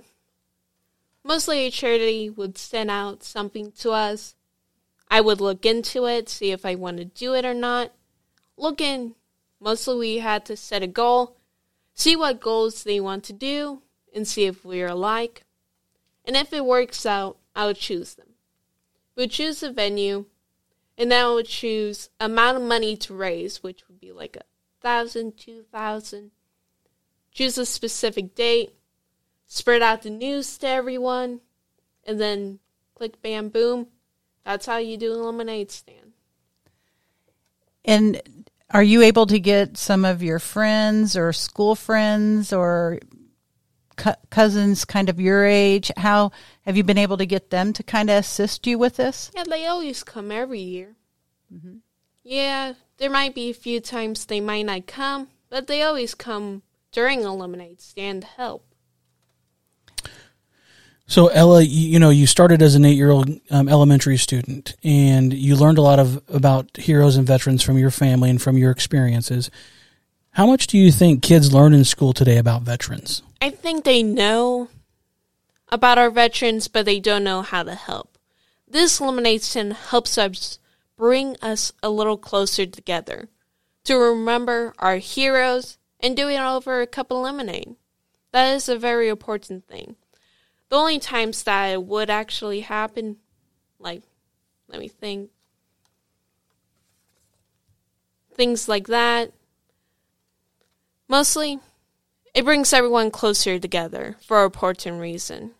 Mostly 1.24 1.66
a 1.66 1.70
charity 1.70 2.30
would 2.30 2.56
send 2.58 2.90
out 2.90 3.22
something 3.22 3.72
to 3.72 3.90
us. 3.90 4.34
I 5.10 5.20
would 5.20 5.40
look 5.40 5.64
into 5.64 6.06
it, 6.06 6.28
see 6.28 6.52
if 6.52 6.64
I 6.66 6.74
want 6.74 6.98
to 6.98 7.04
do 7.04 7.34
it 7.34 7.44
or 7.44 7.54
not. 7.54 7.92
Look 8.58 8.80
in. 8.80 9.14
Mostly 9.60 9.96
we 9.96 10.18
had 10.18 10.44
to 10.46 10.56
set 10.56 10.82
a 10.82 10.86
goal, 10.86 11.36
see 11.94 12.14
what 12.14 12.40
goals 12.40 12.84
they 12.84 13.00
want 13.00 13.24
to 13.24 13.32
do, 13.32 13.82
and 14.14 14.28
see 14.28 14.44
if 14.44 14.64
we're 14.64 14.88
alike. 14.88 15.44
And 16.24 16.36
if 16.36 16.52
it 16.52 16.64
works 16.64 17.06
out, 17.06 17.38
I 17.56 17.64
would 17.64 17.78
choose 17.78 18.14
them. 18.14 18.34
We 19.16 19.22
would 19.22 19.30
choose 19.30 19.62
a 19.62 19.72
venue, 19.72 20.26
and 20.96 21.10
then 21.10 21.24
I 21.24 21.32
would 21.32 21.46
choose 21.46 22.10
amount 22.20 22.58
of 22.58 22.62
money 22.62 22.96
to 22.98 23.14
raise, 23.14 23.62
which 23.62 23.88
would 23.88 23.98
be 23.98 24.12
like 24.12 24.36
a 24.36 24.44
thousand, 24.80 25.38
two 25.38 25.64
thousand 25.72 26.30
choose 27.38 27.56
a 27.56 27.64
specific 27.64 28.34
date, 28.34 28.74
spread 29.46 29.80
out 29.80 30.02
the 30.02 30.10
news 30.10 30.58
to 30.58 30.66
everyone, 30.66 31.40
and 32.04 32.20
then 32.20 32.58
click 32.96 33.22
bam 33.22 33.48
boom. 33.48 33.86
That's 34.44 34.66
how 34.66 34.78
you 34.78 34.96
do 34.96 35.12
a 35.12 35.14
lemonade 35.14 35.70
stand. 35.70 36.14
And 37.84 38.37
are 38.70 38.82
you 38.82 39.02
able 39.02 39.26
to 39.26 39.40
get 39.40 39.76
some 39.76 40.04
of 40.04 40.22
your 40.22 40.38
friends 40.38 41.16
or 41.16 41.32
school 41.32 41.74
friends 41.74 42.52
or 42.52 42.98
co- 43.96 44.14
cousins 44.30 44.84
kind 44.84 45.08
of 45.08 45.20
your 45.20 45.44
age? 45.44 45.90
How 45.96 46.32
have 46.62 46.76
you 46.76 46.84
been 46.84 46.98
able 46.98 47.16
to 47.16 47.26
get 47.26 47.50
them 47.50 47.72
to 47.74 47.82
kind 47.82 48.10
of 48.10 48.16
assist 48.16 48.66
you 48.66 48.78
with 48.78 48.96
this? 48.96 49.30
Yeah, 49.34 49.44
they 49.44 49.66
always 49.66 50.02
come 50.02 50.30
every 50.30 50.60
year. 50.60 50.96
Mm-hmm. 51.52 51.78
Yeah, 52.22 52.74
there 52.98 53.10
might 53.10 53.34
be 53.34 53.50
a 53.50 53.54
few 53.54 53.80
times 53.80 54.26
they 54.26 54.40
might 54.40 54.66
not 54.66 54.86
come, 54.86 55.28
but 55.48 55.66
they 55.66 55.82
always 55.82 56.14
come 56.14 56.62
during 56.92 57.24
a 57.24 57.34
lemonade 57.34 57.80
stand 57.80 58.22
to 58.22 58.28
help. 58.28 58.64
So 61.08 61.28
Ella, 61.28 61.62
you, 61.62 61.98
know, 61.98 62.10
you 62.10 62.26
started 62.26 62.60
as 62.60 62.74
an 62.74 62.84
eight-year-old 62.84 63.30
um, 63.50 63.66
elementary 63.66 64.18
student, 64.18 64.76
and 64.84 65.32
you 65.32 65.56
learned 65.56 65.78
a 65.78 65.82
lot 65.82 65.98
of 65.98 66.22
about 66.28 66.76
heroes 66.76 67.16
and 67.16 67.26
veterans 67.26 67.62
from 67.62 67.78
your 67.78 67.90
family 67.90 68.28
and 68.28 68.40
from 68.40 68.58
your 68.58 68.70
experiences. 68.70 69.50
How 70.32 70.46
much 70.46 70.66
do 70.66 70.76
you 70.76 70.92
think 70.92 71.22
kids 71.22 71.54
learn 71.54 71.72
in 71.72 71.86
school 71.86 72.12
today 72.12 72.36
about 72.36 72.60
veterans? 72.60 73.22
I 73.40 73.48
think 73.48 73.84
they 73.84 74.02
know 74.02 74.68
about 75.70 75.96
our 75.96 76.10
veterans, 76.10 76.68
but 76.68 76.84
they 76.84 77.00
don't 77.00 77.24
know 77.24 77.40
how 77.40 77.62
to 77.62 77.74
help. 77.74 78.18
This 78.68 79.00
lemonade 79.00 79.40
stand 79.40 79.72
helps 79.72 80.18
us 80.18 80.58
bring 80.98 81.36
us 81.40 81.72
a 81.82 81.88
little 81.88 82.18
closer 82.18 82.66
together 82.66 83.30
to 83.84 83.96
remember 83.96 84.74
our 84.78 84.98
heroes 84.98 85.78
and 86.00 86.14
do 86.14 86.28
it 86.28 86.38
over 86.38 86.82
a 86.82 86.86
cup 86.86 87.10
of 87.10 87.16
lemonade. 87.16 87.76
That 88.32 88.54
is 88.54 88.68
a 88.68 88.78
very 88.78 89.08
important 89.08 89.66
thing. 89.66 89.96
The 90.68 90.76
only 90.76 90.98
times 90.98 91.42
that 91.44 91.68
it 91.68 91.82
would 91.82 92.10
actually 92.10 92.60
happen, 92.60 93.16
like, 93.78 94.02
let 94.68 94.80
me 94.80 94.88
think, 94.88 95.30
things 98.34 98.68
like 98.68 98.86
that, 98.86 99.32
mostly 101.08 101.58
it 102.34 102.44
brings 102.44 102.72
everyone 102.72 103.10
closer 103.10 103.58
together 103.58 104.16
for 104.20 104.42
a 104.42 104.44
important 104.44 105.00
reason. 105.00 105.52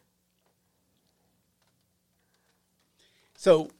So 3.37 3.71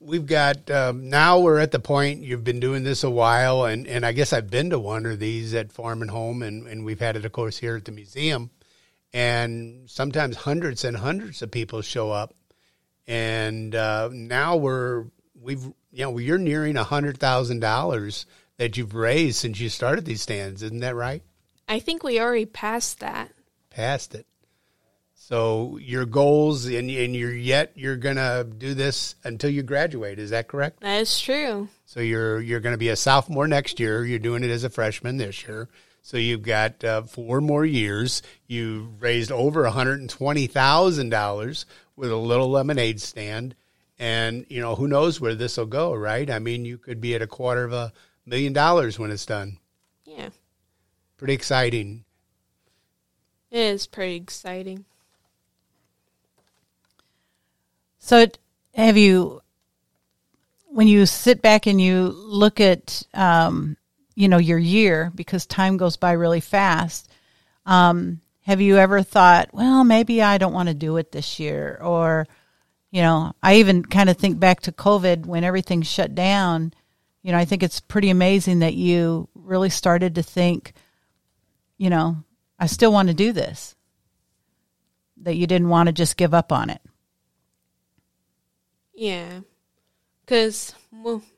we've 0.00 0.26
got 0.26 0.70
um, 0.70 1.10
now 1.10 1.40
we're 1.40 1.58
at 1.58 1.72
the 1.72 1.78
point 1.78 2.22
you've 2.22 2.44
been 2.44 2.60
doing 2.60 2.84
this 2.84 3.04
a 3.04 3.10
while, 3.10 3.64
and, 3.64 3.86
and 3.86 4.06
I 4.06 4.12
guess 4.12 4.32
I've 4.32 4.50
been 4.50 4.70
to 4.70 4.78
one 4.78 5.06
of 5.06 5.18
these 5.18 5.54
at 5.54 5.72
Farm 5.72 6.02
and 6.02 6.10
Home, 6.10 6.42
and, 6.42 6.66
and 6.66 6.84
we've 6.84 7.00
had 7.00 7.16
it, 7.16 7.24
of 7.24 7.32
course, 7.32 7.58
here 7.58 7.76
at 7.76 7.84
the 7.84 7.92
museum. 7.92 8.50
And 9.12 9.90
sometimes 9.90 10.36
hundreds 10.36 10.84
and 10.84 10.96
hundreds 10.96 11.42
of 11.42 11.50
people 11.50 11.82
show 11.82 12.10
up, 12.10 12.34
and 13.06 13.74
uh, 13.74 14.08
now 14.10 14.56
we're 14.56 15.04
we've 15.40 15.64
you 15.90 16.04
know 16.04 16.16
you're 16.18 16.38
nearing 16.38 16.76
a 16.76 16.84
hundred 16.84 17.18
thousand 17.18 17.60
dollars 17.60 18.24
that 18.56 18.76
you've 18.76 18.94
raised 18.94 19.38
since 19.38 19.60
you 19.60 19.68
started 19.68 20.04
these 20.04 20.22
stands, 20.22 20.62
isn't 20.62 20.80
that 20.80 20.94
right? 20.94 21.22
I 21.68 21.78
think 21.78 22.02
we 22.02 22.20
already 22.20 22.46
passed 22.46 23.00
that. 23.00 23.32
Passed 23.70 24.14
it. 24.14 24.26
So 25.14 25.78
your 25.78 26.04
goals, 26.04 26.66
and 26.66 26.90
and 26.90 27.14
you're 27.14 27.34
yet 27.34 27.72
you're 27.74 27.96
gonna 27.96 28.44
do 28.44 28.74
this 28.74 29.14
until 29.24 29.50
you 29.50 29.62
graduate. 29.62 30.18
Is 30.18 30.30
that 30.30 30.48
correct? 30.48 30.80
That 30.80 31.00
is 31.00 31.20
true. 31.20 31.68
So 31.86 32.00
you're 32.00 32.40
you're 32.40 32.60
going 32.60 32.72
to 32.72 32.78
be 32.78 32.88
a 32.88 32.96
sophomore 32.96 33.46
next 33.46 33.78
year. 33.78 34.04
You're 34.04 34.18
doing 34.18 34.44
it 34.44 34.50
as 34.50 34.64
a 34.64 34.70
freshman 34.70 35.18
this 35.18 35.46
year. 35.46 35.68
So 36.02 36.16
you've 36.16 36.42
got 36.42 36.82
uh, 36.84 37.02
four 37.02 37.40
more 37.40 37.64
years. 37.64 38.22
You 38.46 38.92
raised 38.98 39.30
over 39.32 39.62
one 39.62 39.72
hundred 39.72 40.00
and 40.00 40.10
twenty 40.10 40.46
thousand 40.48 41.10
dollars 41.10 41.64
with 41.96 42.10
a 42.10 42.16
little 42.16 42.50
lemonade 42.50 43.00
stand, 43.00 43.54
and 43.98 44.44
you 44.48 44.60
know 44.60 44.74
who 44.74 44.88
knows 44.88 45.20
where 45.20 45.34
this 45.34 45.56
will 45.56 45.66
go, 45.66 45.94
right? 45.94 46.28
I 46.28 46.38
mean, 46.40 46.64
you 46.64 46.76
could 46.78 47.00
be 47.00 47.14
at 47.14 47.22
a 47.22 47.26
quarter 47.26 47.64
of 47.64 47.72
a 47.72 47.92
million 48.26 48.52
dollars 48.52 48.98
when 48.98 49.10
it's 49.12 49.26
done. 49.26 49.58
Yeah, 50.04 50.30
Pretty 51.16 51.34
exciting. 51.34 52.04
it 53.50 53.58
is 53.60 53.86
pretty 53.86 54.16
exciting. 54.16 54.84
So, 57.98 58.26
have 58.74 58.96
you, 58.96 59.40
when 60.66 60.88
you 60.88 61.06
sit 61.06 61.40
back 61.40 61.66
and 61.66 61.80
you 61.80 62.08
look 62.08 62.60
at, 62.60 63.04
um, 63.14 63.76
you 64.14 64.28
know, 64.28 64.38
your 64.38 64.58
year 64.58 65.10
because 65.14 65.46
time 65.46 65.76
goes 65.76 65.96
by 65.96 66.12
really 66.12 66.40
fast. 66.40 67.10
Um, 67.66 68.20
have 68.42 68.60
you 68.60 68.76
ever 68.76 69.02
thought, 69.02 69.50
well, 69.52 69.84
maybe 69.84 70.20
I 70.20 70.38
don't 70.38 70.52
want 70.52 70.68
to 70.68 70.74
do 70.74 70.96
it 70.96 71.12
this 71.12 71.38
year, 71.38 71.78
or, 71.80 72.26
you 72.90 73.00
know, 73.00 73.32
I 73.42 73.56
even 73.56 73.84
kind 73.84 74.10
of 74.10 74.16
think 74.16 74.40
back 74.40 74.60
to 74.62 74.72
COVID 74.72 75.26
when 75.26 75.44
everything 75.44 75.82
shut 75.82 76.14
down. 76.14 76.74
You 77.22 77.32
know, 77.32 77.38
I 77.38 77.44
think 77.44 77.62
it's 77.62 77.80
pretty 77.80 78.10
amazing 78.10 78.58
that 78.60 78.74
you 78.74 79.28
really 79.34 79.70
started 79.70 80.16
to 80.16 80.22
think, 80.22 80.72
you 81.78 81.88
know, 81.88 82.16
I 82.58 82.66
still 82.66 82.92
want 82.92 83.08
to 83.08 83.14
do 83.14 83.32
this. 83.32 83.76
That 85.18 85.36
you 85.36 85.46
didn't 85.46 85.68
want 85.68 85.86
to 85.86 85.92
just 85.92 86.16
give 86.16 86.34
up 86.34 86.50
on 86.50 86.68
it. 86.68 86.80
Yeah, 88.92 89.40
Because 90.24 90.74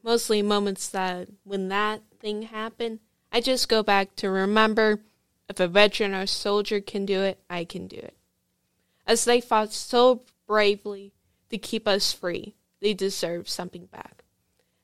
mostly 0.03 0.43
moments 0.43 0.89
that 0.89 1.29
when 1.45 1.69
that 1.69 2.03
thing 2.25 2.43
happened, 2.43 3.01
I 3.31 3.43
just 3.43 3.69
go 3.69 3.83
back 3.83 4.17
to 4.17 4.31
remember 4.31 5.01
if 5.51 5.61
a 5.61 5.69
veteran 5.69 6.15
or 6.15 6.27
soldier 6.27 6.81
can 6.81 7.05
do 7.05 7.21
it, 7.21 7.39
I 7.51 7.65
can 7.65 7.87
do 7.87 7.99
it. 7.99 8.17
As 9.07 9.27
they 9.27 9.43
fought 9.43 9.75
so 9.75 10.23
bravely 10.47 11.13
to 11.51 11.59
keep 11.59 11.87
us 11.87 12.15
free, 12.15 12.55
they 12.81 12.95
deserve 12.95 13.47
something 13.47 13.87
back. 13.87 14.25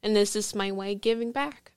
And 0.03 0.15
this 0.15 0.37
is 0.37 0.55
my 0.55 0.71
way 0.71 0.93
of 0.93 1.01
giving 1.01 1.33
back. 1.33 1.73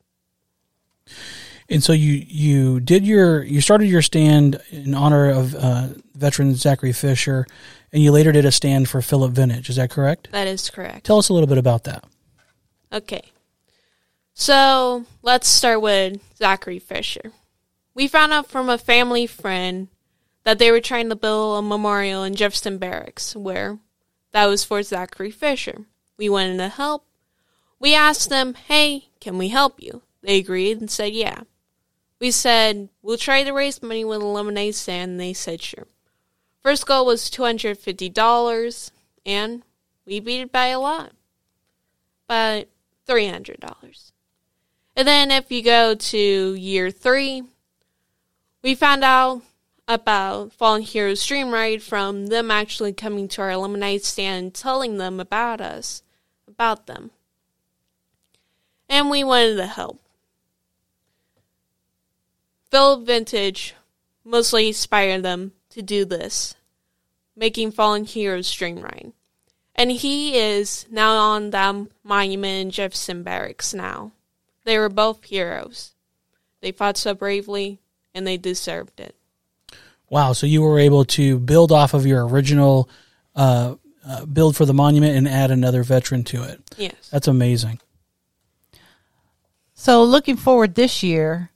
And 1.70 1.82
so 1.82 1.94
you 1.94 2.26
you 2.28 2.82
did 2.82 3.06
your 3.06 3.42
you 3.44 3.62
started 3.62 3.88
your 3.88 4.02
stand 4.02 4.62
in 4.70 4.94
honor 4.94 5.30
of 5.30 5.56
uh, 5.56 5.88
veteran 6.14 6.56
Zachary 6.56 6.92
Fisher, 6.92 7.48
and 7.94 8.04
you 8.04 8.12
later 8.12 8.34
did 8.34 8.44
a 8.44 8.52
stand 8.52 8.90
for 8.90 9.02
Philip 9.02 9.32
Vintage. 9.32 9.70
Is 9.70 9.78
that 9.78 9.90
correct? 9.90 10.30
That 10.32 10.48
is 10.48 10.70
correct. 10.70 11.06
Tell 11.06 11.20
us 11.20 11.30
a 11.30 11.34
little 11.34 11.48
bit 11.48 11.58
about 11.58 11.86
that. 11.86 12.04
Okay. 12.92 13.33
So 14.34 15.06
let's 15.22 15.48
start 15.48 15.82
with 15.82 16.20
Zachary 16.38 16.80
Fisher. 16.80 17.32
We 17.94 18.08
found 18.08 18.34
out 18.34 18.50
from 18.50 18.70
a 18.70 18.78
family 18.78 19.28
friend 19.28 19.90
that 20.44 20.60
they 20.60 20.72
were 20.72 20.82
trying 20.82 21.10
to 21.10 21.16
build 21.16 21.60
a 21.60 21.62
memorial 21.62 22.24
in 22.24 22.36
Jefferson 22.36 22.78
Barracks, 22.78 23.36
where 23.36 23.80
that 24.32 24.48
was 24.48 24.64
for 24.64 24.82
Zachary 24.84 25.32
Fisher. 25.32 25.86
We 26.18 26.28
wanted 26.30 26.58
to 26.58 26.70
help. 26.70 27.06
We 27.80 27.94
asked 27.94 28.30
them, 28.30 28.56
hey, 28.56 29.10
can 29.20 29.38
we 29.38 29.50
help 29.50 29.82
you? 29.82 30.02
They 30.22 30.38
agreed 30.40 30.80
and 30.80 30.90
said, 30.90 31.14
yeah. 31.14 31.42
We 32.20 32.32
said, 32.32 32.90
we'll 33.02 33.18
try 33.18 33.44
to 33.44 33.52
raise 33.52 33.84
money 33.84 34.04
with 34.04 34.22
a 34.22 34.26
lemonade 34.26 34.76
stand, 34.76 35.12
and 35.12 35.20
they 35.20 35.34
said, 35.34 35.62
sure. 35.62 35.88
First 36.62 36.86
goal 36.86 37.06
was 37.06 37.30
$250, 37.30 38.92
and 39.26 39.64
we 40.06 40.20
beat 40.20 40.42
it 40.42 40.52
by 40.52 40.68
a 40.68 40.80
lot. 40.80 41.12
by 42.28 42.66
$300. 43.08 44.13
And 44.96 45.08
then 45.08 45.32
if 45.32 45.52
you 45.52 45.64
go 45.64 45.96
to 45.96 46.18
year 46.54 46.92
three, 46.92 47.44
we 48.62 48.76
found 48.76 49.04
out 49.04 49.42
about 49.88 50.54
Fallen 50.54 50.82
Heroes 50.82 51.26
Dream 51.26 51.52
Ride 51.52 51.82
from 51.82 52.28
them 52.28 52.52
actually 52.52 52.94
coming 52.94 53.28
to 53.30 53.42
our 53.42 53.58
lemonade 53.58 54.04
stand 54.04 54.44
and 54.44 54.54
telling 54.54 54.98
them 54.98 55.20
about 55.20 55.60
us, 55.60 56.04
about 56.48 56.86
them. 56.86 57.12
And 58.88 59.10
we 59.10 59.24
wanted 59.24 59.56
to 59.56 59.66
help. 59.66 60.00
Philip 62.70 63.06
Vintage 63.06 63.76
mostly 64.24 64.68
inspired 64.68 65.24
them 65.24 65.54
to 65.72 65.82
do 65.82 66.06
this, 66.06 66.56
making 67.36 67.72
Fallen 67.72 68.06
Heroes 68.06 68.52
Dream 68.52 68.80
Ride. 68.80 69.12
And 69.76 69.92
he 69.92 70.38
is 70.38 70.86
now 70.90 71.16
on 71.18 71.50
that 71.50 71.76
monument 72.04 72.62
in 72.62 72.72
Jefferson 72.72 73.24
Barracks 73.24 73.74
now. 73.74 74.12
They 74.64 74.78
were 74.78 74.90
both 74.90 75.24
heroes. 75.26 75.94
They 76.62 76.72
fought 76.72 76.98
so 76.98 77.14
bravely, 77.14 77.80
and 78.14 78.26
they 78.26 78.38
deserved 78.38 79.00
it. 79.00 79.16
Wow! 80.10 80.34
So 80.34 80.46
you 80.46 80.62
were 80.62 80.80
able 80.80 81.06
to 81.06 81.40
build 81.40 81.72
off 81.72 81.94
of 81.94 82.06
your 82.06 82.26
original 82.28 82.90
uh, 83.36 83.76
uh, 84.06 84.26
build 84.26 84.56
for 84.56 84.66
the 84.66 84.74
monument 84.74 85.16
and 85.16 85.28
add 85.28 85.52
another 85.52 85.84
veteran 85.84 86.24
to 86.26 86.44
it. 86.44 86.62
Yes. 86.78 87.10
That's 87.10 87.28
amazing. 87.28 87.80
So 89.74 90.04
looking 90.04 90.38
forward 90.38 90.76
this 90.76 91.04
year, 91.04 91.52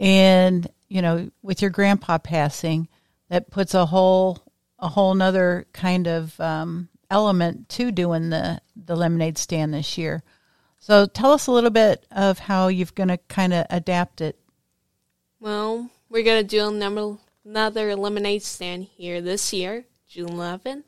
and 0.00 0.68
you 0.88 1.02
know, 1.02 1.30
with 1.42 1.62
your 1.62 1.70
grandpa 1.70 2.18
passing, 2.18 2.88
that 3.28 3.50
puts 3.50 3.74
a 3.74 3.86
whole 3.86 4.42
a 4.78 4.88
whole 4.88 5.14
nother 5.14 5.66
kind 5.72 6.08
of 6.08 6.38
um, 6.40 6.88
element 7.10 7.68
to 7.70 7.92
doing 7.92 8.30
the 8.30 8.60
the 8.74 8.96
lemonade 8.96 9.38
stand 9.38 9.72
this 9.72 9.96
year. 9.96 10.22
So 10.82 11.06
tell 11.06 11.30
us 11.30 11.46
a 11.46 11.52
little 11.52 11.70
bit 11.70 12.04
of 12.10 12.40
how 12.40 12.66
you're 12.66 12.88
going 12.92 13.08
to 13.08 13.18
kind 13.28 13.54
of 13.54 13.66
adapt 13.70 14.20
it. 14.20 14.36
Well, 15.38 15.90
we're 16.10 16.24
going 16.24 16.42
to 16.42 16.48
do 16.48 16.66
another, 16.66 17.18
another 17.44 17.94
lemonade 17.94 18.42
stand 18.42 18.88
here 18.96 19.20
this 19.20 19.52
year, 19.52 19.84
June 20.08 20.30
11th. 20.30 20.82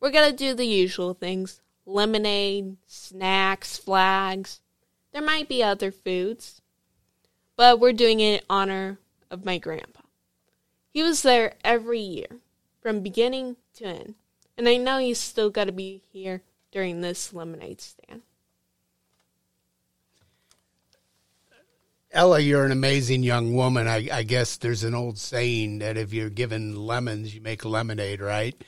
We're 0.00 0.10
going 0.10 0.30
to 0.30 0.34
do 0.36 0.54
the 0.54 0.64
usual 0.64 1.12
things 1.12 1.60
lemonade, 1.84 2.78
snacks, 2.86 3.76
flags. 3.76 4.62
There 5.12 5.20
might 5.20 5.50
be 5.50 5.62
other 5.62 5.92
foods, 5.92 6.62
but 7.56 7.78
we're 7.78 7.92
doing 7.92 8.20
it 8.20 8.40
in 8.40 8.46
honor 8.48 9.00
of 9.30 9.44
my 9.44 9.58
grandpa. 9.58 10.00
He 10.88 11.02
was 11.02 11.20
there 11.20 11.56
every 11.62 12.00
year, 12.00 12.38
from 12.80 13.02
beginning 13.02 13.56
to 13.74 13.84
end, 13.84 14.14
and 14.56 14.66
I 14.66 14.78
know 14.78 14.96
he's 14.96 15.20
still 15.20 15.50
got 15.50 15.64
to 15.64 15.72
be 15.72 16.04
here 16.10 16.40
during 16.72 17.02
this 17.02 17.34
lemonade 17.34 17.82
stand. 17.82 18.22
Ella, 22.12 22.40
you're 22.40 22.64
an 22.64 22.72
amazing 22.72 23.22
young 23.22 23.54
woman. 23.54 23.86
I, 23.86 24.08
I, 24.12 24.22
guess 24.24 24.56
there's 24.56 24.82
an 24.82 24.94
old 24.94 25.16
saying 25.16 25.78
that 25.78 25.96
if 25.96 26.12
you're 26.12 26.28
given 26.28 26.74
lemons, 26.74 27.32
you 27.34 27.40
make 27.40 27.64
lemonade, 27.64 28.20
right? 28.20 28.60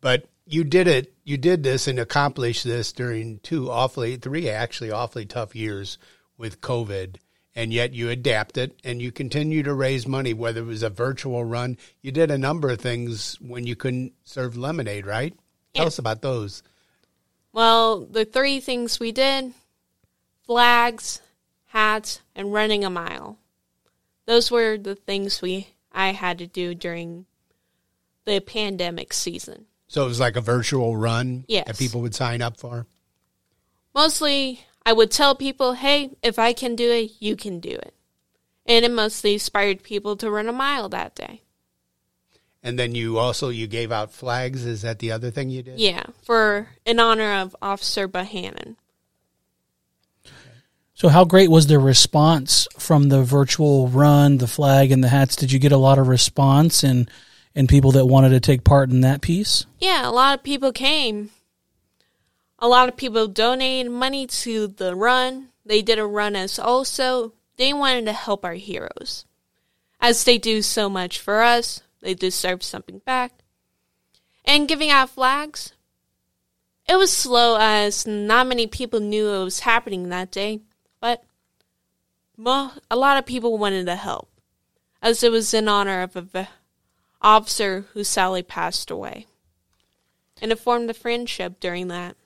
But 0.00 0.28
you 0.46 0.62
did 0.62 0.86
it. 0.86 1.12
You 1.24 1.36
did 1.36 1.64
this 1.64 1.88
and 1.88 1.98
accomplished 1.98 2.62
this 2.62 2.92
during 2.92 3.40
two 3.40 3.68
awfully, 3.70 4.16
three 4.16 4.48
actually 4.48 4.92
awfully 4.92 5.26
tough 5.26 5.56
years 5.56 5.98
with 6.38 6.60
COVID. 6.60 7.16
And 7.56 7.72
yet 7.72 7.94
you 7.94 8.10
adapted 8.10 8.74
and 8.84 9.00
you 9.00 9.10
continue 9.10 9.62
to 9.64 9.74
raise 9.74 10.06
money, 10.06 10.32
whether 10.32 10.60
it 10.60 10.66
was 10.66 10.82
a 10.82 10.90
virtual 10.90 11.44
run. 11.44 11.78
You 12.00 12.12
did 12.12 12.30
a 12.30 12.38
number 12.38 12.68
of 12.70 12.80
things 12.80 13.40
when 13.40 13.66
you 13.66 13.74
couldn't 13.74 14.12
serve 14.24 14.56
lemonade, 14.56 15.06
right? 15.06 15.34
Tell 15.72 15.86
us 15.86 15.98
about 15.98 16.22
those. 16.22 16.62
Well, 17.52 18.04
the 18.04 18.24
three 18.24 18.60
things 18.60 19.00
we 19.00 19.12
did 19.12 19.52
flags, 20.44 21.20
hats, 21.74 22.20
and 22.36 22.52
running 22.52 22.84
a 22.84 22.88
mile. 22.90 23.36
Those 24.26 24.48
were 24.50 24.78
the 24.78 24.94
things 24.94 25.42
we 25.42 25.68
I 25.92 26.12
had 26.12 26.38
to 26.38 26.46
do 26.46 26.72
during 26.74 27.26
the 28.24 28.40
pandemic 28.40 29.12
season. 29.12 29.66
So 29.88 30.04
it 30.04 30.08
was 30.08 30.20
like 30.20 30.36
a 30.36 30.40
virtual 30.40 30.96
run 30.96 31.44
Yes. 31.48 31.66
that 31.66 31.76
people 31.76 32.00
would 32.00 32.14
sign 32.14 32.40
up 32.40 32.56
for. 32.56 32.86
Mostly, 33.94 34.64
I 34.86 34.92
would 34.92 35.10
tell 35.10 35.34
people, 35.34 35.74
hey, 35.74 36.10
if 36.22 36.38
I 36.38 36.52
can 36.52 36.74
do 36.76 36.90
it, 36.90 37.12
you 37.18 37.36
can 37.36 37.60
do 37.60 37.70
it. 37.70 37.92
And 38.66 38.84
it 38.84 38.90
mostly 38.90 39.34
inspired 39.34 39.82
people 39.82 40.16
to 40.16 40.30
run 40.30 40.48
a 40.48 40.52
mile 40.52 40.88
that 40.88 41.14
day. 41.14 41.42
And 42.62 42.78
then 42.78 42.94
you 42.94 43.18
also 43.18 43.50
you 43.50 43.66
gave 43.66 43.92
out 43.92 44.10
flags. 44.10 44.64
Is 44.64 44.82
that 44.82 45.00
the 45.00 45.12
other 45.12 45.30
thing 45.30 45.50
you 45.50 45.62
did? 45.62 45.78
Yeah, 45.78 46.04
for 46.22 46.68
in 46.86 46.98
honor 46.98 47.34
of 47.34 47.54
Officer 47.60 48.08
Bohannon. 48.08 48.76
So 50.94 51.08
how 51.08 51.24
great 51.24 51.50
was 51.50 51.66
the 51.66 51.78
response 51.78 52.68
from 52.78 53.08
the 53.08 53.22
virtual 53.22 53.88
run, 53.88 54.38
the 54.38 54.46
flag, 54.46 54.92
and 54.92 55.02
the 55.02 55.08
hats? 55.08 55.34
Did 55.34 55.50
you 55.50 55.58
get 55.58 55.72
a 55.72 55.76
lot 55.76 55.98
of 55.98 56.08
response 56.08 56.84
and 56.84 57.10
and 57.56 57.68
people 57.68 57.92
that 57.92 58.06
wanted 58.06 58.30
to 58.30 58.40
take 58.40 58.64
part 58.64 58.90
in 58.90 59.00
that 59.02 59.20
piece? 59.20 59.66
Yeah, 59.78 60.08
a 60.08 60.10
lot 60.10 60.38
of 60.38 60.44
people 60.44 60.72
came. 60.72 61.30
A 62.58 62.68
lot 62.68 62.88
of 62.88 62.96
people 62.96 63.28
donated 63.28 63.92
money 63.92 64.26
to 64.26 64.68
the 64.68 64.94
run. 64.94 65.48
They 65.64 65.82
did 65.82 65.98
a 65.98 66.06
run 66.06 66.34
as 66.36 66.58
also. 66.58 67.32
They 67.56 67.72
wanted 67.72 68.06
to 68.06 68.12
help 68.12 68.44
our 68.44 68.54
heroes. 68.54 69.24
As 70.00 70.24
they 70.24 70.38
do 70.38 70.62
so 70.62 70.88
much 70.88 71.20
for 71.20 71.42
us, 71.42 71.82
they 72.00 72.14
deserve 72.14 72.62
something 72.62 72.98
back. 73.00 73.32
And 74.44 74.68
giving 74.68 74.90
out 74.90 75.10
flags, 75.10 75.72
it 76.88 76.96
was 76.96 77.12
slow 77.12 77.56
as 77.58 78.06
not 78.06 78.46
many 78.46 78.66
people 78.66 79.00
knew 79.00 79.30
it 79.30 79.44
was 79.44 79.60
happening 79.60 80.08
that 80.08 80.30
day, 80.30 80.60
a 82.38 82.96
lot 82.96 83.18
of 83.18 83.26
people 83.26 83.58
wanted 83.58 83.86
to 83.86 83.96
help, 83.96 84.28
as 85.00 85.22
it 85.22 85.30
was 85.30 85.54
in 85.54 85.68
honor 85.68 86.02
of 86.02 86.34
a 86.34 86.48
officer 87.20 87.86
who 87.92 88.04
sadly 88.04 88.42
passed 88.42 88.90
away. 88.90 89.26
And 90.42 90.52
it 90.52 90.58
formed 90.58 90.90
a 90.90 90.94
friendship 90.94 91.60
during 91.60 91.88
that. 91.88 92.16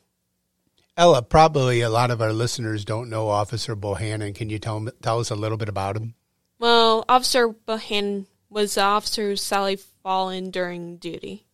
Ella, 0.97 1.23
probably 1.23 1.81
a 1.81 1.91
lot 1.91 2.11
of 2.11 2.21
our 2.21 2.33
listeners 2.33 2.85
don't 2.85 3.09
know 3.09 3.29
Officer 3.29 3.77
Bohannon. 3.77 4.35
Can 4.35 4.51
you 4.51 4.59
tell 4.59 4.89
tell 5.01 5.21
us 5.21 5.31
a 5.31 5.37
little 5.37 5.57
bit 5.57 5.69
about 5.69 5.97
him? 5.97 6.15
Well, 6.59 7.05
Officer 7.09 7.51
Bohannon 7.51 8.27
was 8.51 8.75
the 8.75 8.83
officer 8.83 9.29
who 9.29 9.37
sadly 9.37 9.79
fallen 10.03 10.51
during 10.51 10.97
duty. 10.97 11.45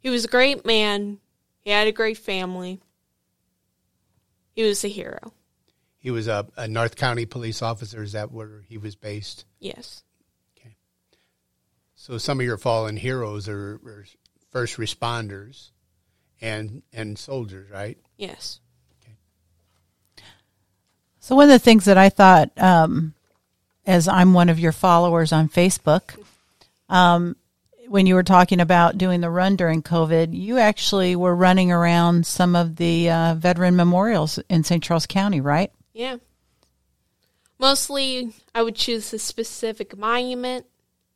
He 0.00 0.10
was 0.10 0.26
a 0.26 0.28
great 0.28 0.66
man. 0.66 1.18
He 1.60 1.70
had 1.70 1.86
a 1.86 1.92
great 1.92 2.18
family. 2.18 2.80
He 4.54 4.64
was 4.64 4.84
a 4.84 4.88
hero. 4.88 5.32
He 6.02 6.10
was 6.10 6.26
a, 6.26 6.44
a 6.56 6.66
North 6.66 6.96
County 6.96 7.26
police 7.26 7.62
officer. 7.62 8.02
Is 8.02 8.10
that 8.12 8.32
where 8.32 8.64
he 8.68 8.76
was 8.76 8.96
based? 8.96 9.44
Yes. 9.60 10.02
Okay. 10.58 10.74
So 11.94 12.18
some 12.18 12.40
of 12.40 12.44
your 12.44 12.58
fallen 12.58 12.96
heroes 12.96 13.48
are, 13.48 13.74
are 13.86 14.04
first 14.50 14.78
responders 14.78 15.70
and 16.40 16.82
and 16.92 17.16
soldiers, 17.16 17.70
right? 17.70 17.98
Yes. 18.16 18.58
Okay. 19.00 19.14
So 21.20 21.36
one 21.36 21.44
of 21.44 21.50
the 21.50 21.60
things 21.60 21.84
that 21.84 21.96
I 21.96 22.08
thought, 22.08 22.50
um, 22.60 23.14
as 23.86 24.08
I'm 24.08 24.34
one 24.34 24.48
of 24.48 24.58
your 24.58 24.72
followers 24.72 25.32
on 25.32 25.48
Facebook, 25.48 26.18
um, 26.88 27.36
when 27.86 28.06
you 28.06 28.16
were 28.16 28.24
talking 28.24 28.58
about 28.58 28.98
doing 28.98 29.20
the 29.20 29.30
run 29.30 29.54
during 29.54 29.84
COVID, 29.84 30.36
you 30.36 30.58
actually 30.58 31.14
were 31.14 31.36
running 31.36 31.70
around 31.70 32.26
some 32.26 32.56
of 32.56 32.74
the 32.74 33.08
uh, 33.08 33.34
veteran 33.36 33.76
memorials 33.76 34.40
in 34.48 34.64
St. 34.64 34.82
Charles 34.82 35.06
County, 35.06 35.40
right? 35.40 35.70
Yeah. 35.92 36.16
Mostly, 37.58 38.32
I 38.54 38.62
would 38.62 38.76
choose 38.76 39.12
a 39.12 39.18
specific 39.18 39.96
monument, 39.96 40.66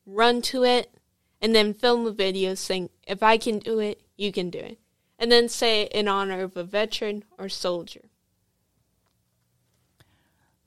run 0.06 0.42
to 0.42 0.64
it, 0.64 0.92
and 1.40 1.54
then 1.54 1.74
film 1.74 2.06
a 2.06 2.12
video 2.12 2.54
saying, 2.54 2.90
if 3.06 3.22
I 3.22 3.36
can 3.36 3.58
do 3.58 3.78
it, 3.78 4.00
you 4.16 4.32
can 4.32 4.50
do 4.50 4.58
it. 4.58 4.78
And 5.18 5.32
then 5.32 5.48
say 5.48 5.82
it 5.82 5.92
in 5.92 6.08
honor 6.08 6.42
of 6.42 6.56
a 6.56 6.64
veteran 6.64 7.24
or 7.38 7.48
soldier. 7.48 8.02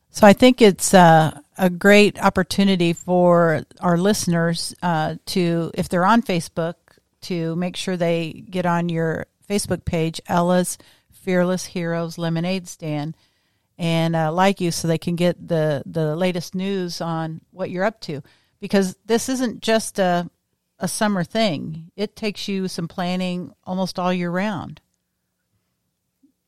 So 0.09 0.25
I 0.25 0.33
think 0.33 0.61
it's 0.61 0.93
uh, 0.93 1.39
a 1.57 1.69
great 1.69 2.21
opportunity 2.21 2.93
for 2.93 3.63
our 3.79 3.97
listeners 3.97 4.75
uh, 4.81 5.15
to, 5.27 5.71
if 5.75 5.87
they're 5.87 6.05
on 6.05 6.23
Facebook, 6.23 6.75
to 7.21 7.55
make 7.55 7.75
sure 7.75 7.95
they 7.95 8.43
get 8.49 8.65
on 8.65 8.89
your 8.89 9.27
Facebook 9.47 9.85
page, 9.85 10.19
Ella's 10.27 10.77
Fearless 11.11 11.65
Heroes 11.65 12.17
Lemonade 12.17 12.67
Stand, 12.67 13.15
and 13.79 14.13
uh, 14.13 14.31
like 14.31 14.59
you, 14.59 14.71
so 14.71 14.87
they 14.87 14.97
can 14.97 15.15
get 15.15 15.47
the 15.47 15.81
the 15.85 16.15
latest 16.15 16.53
news 16.53 16.99
on 16.99 17.39
what 17.51 17.71
you're 17.71 17.85
up 17.85 18.01
to. 18.01 18.21
Because 18.59 18.97
this 19.05 19.29
isn't 19.29 19.61
just 19.61 19.97
a 19.97 20.29
a 20.77 20.87
summer 20.87 21.23
thing; 21.23 21.89
it 21.95 22.15
takes 22.15 22.49
you 22.49 22.67
some 22.67 22.89
planning 22.89 23.53
almost 23.63 23.97
all 23.97 24.13
year 24.13 24.29
round. 24.29 24.81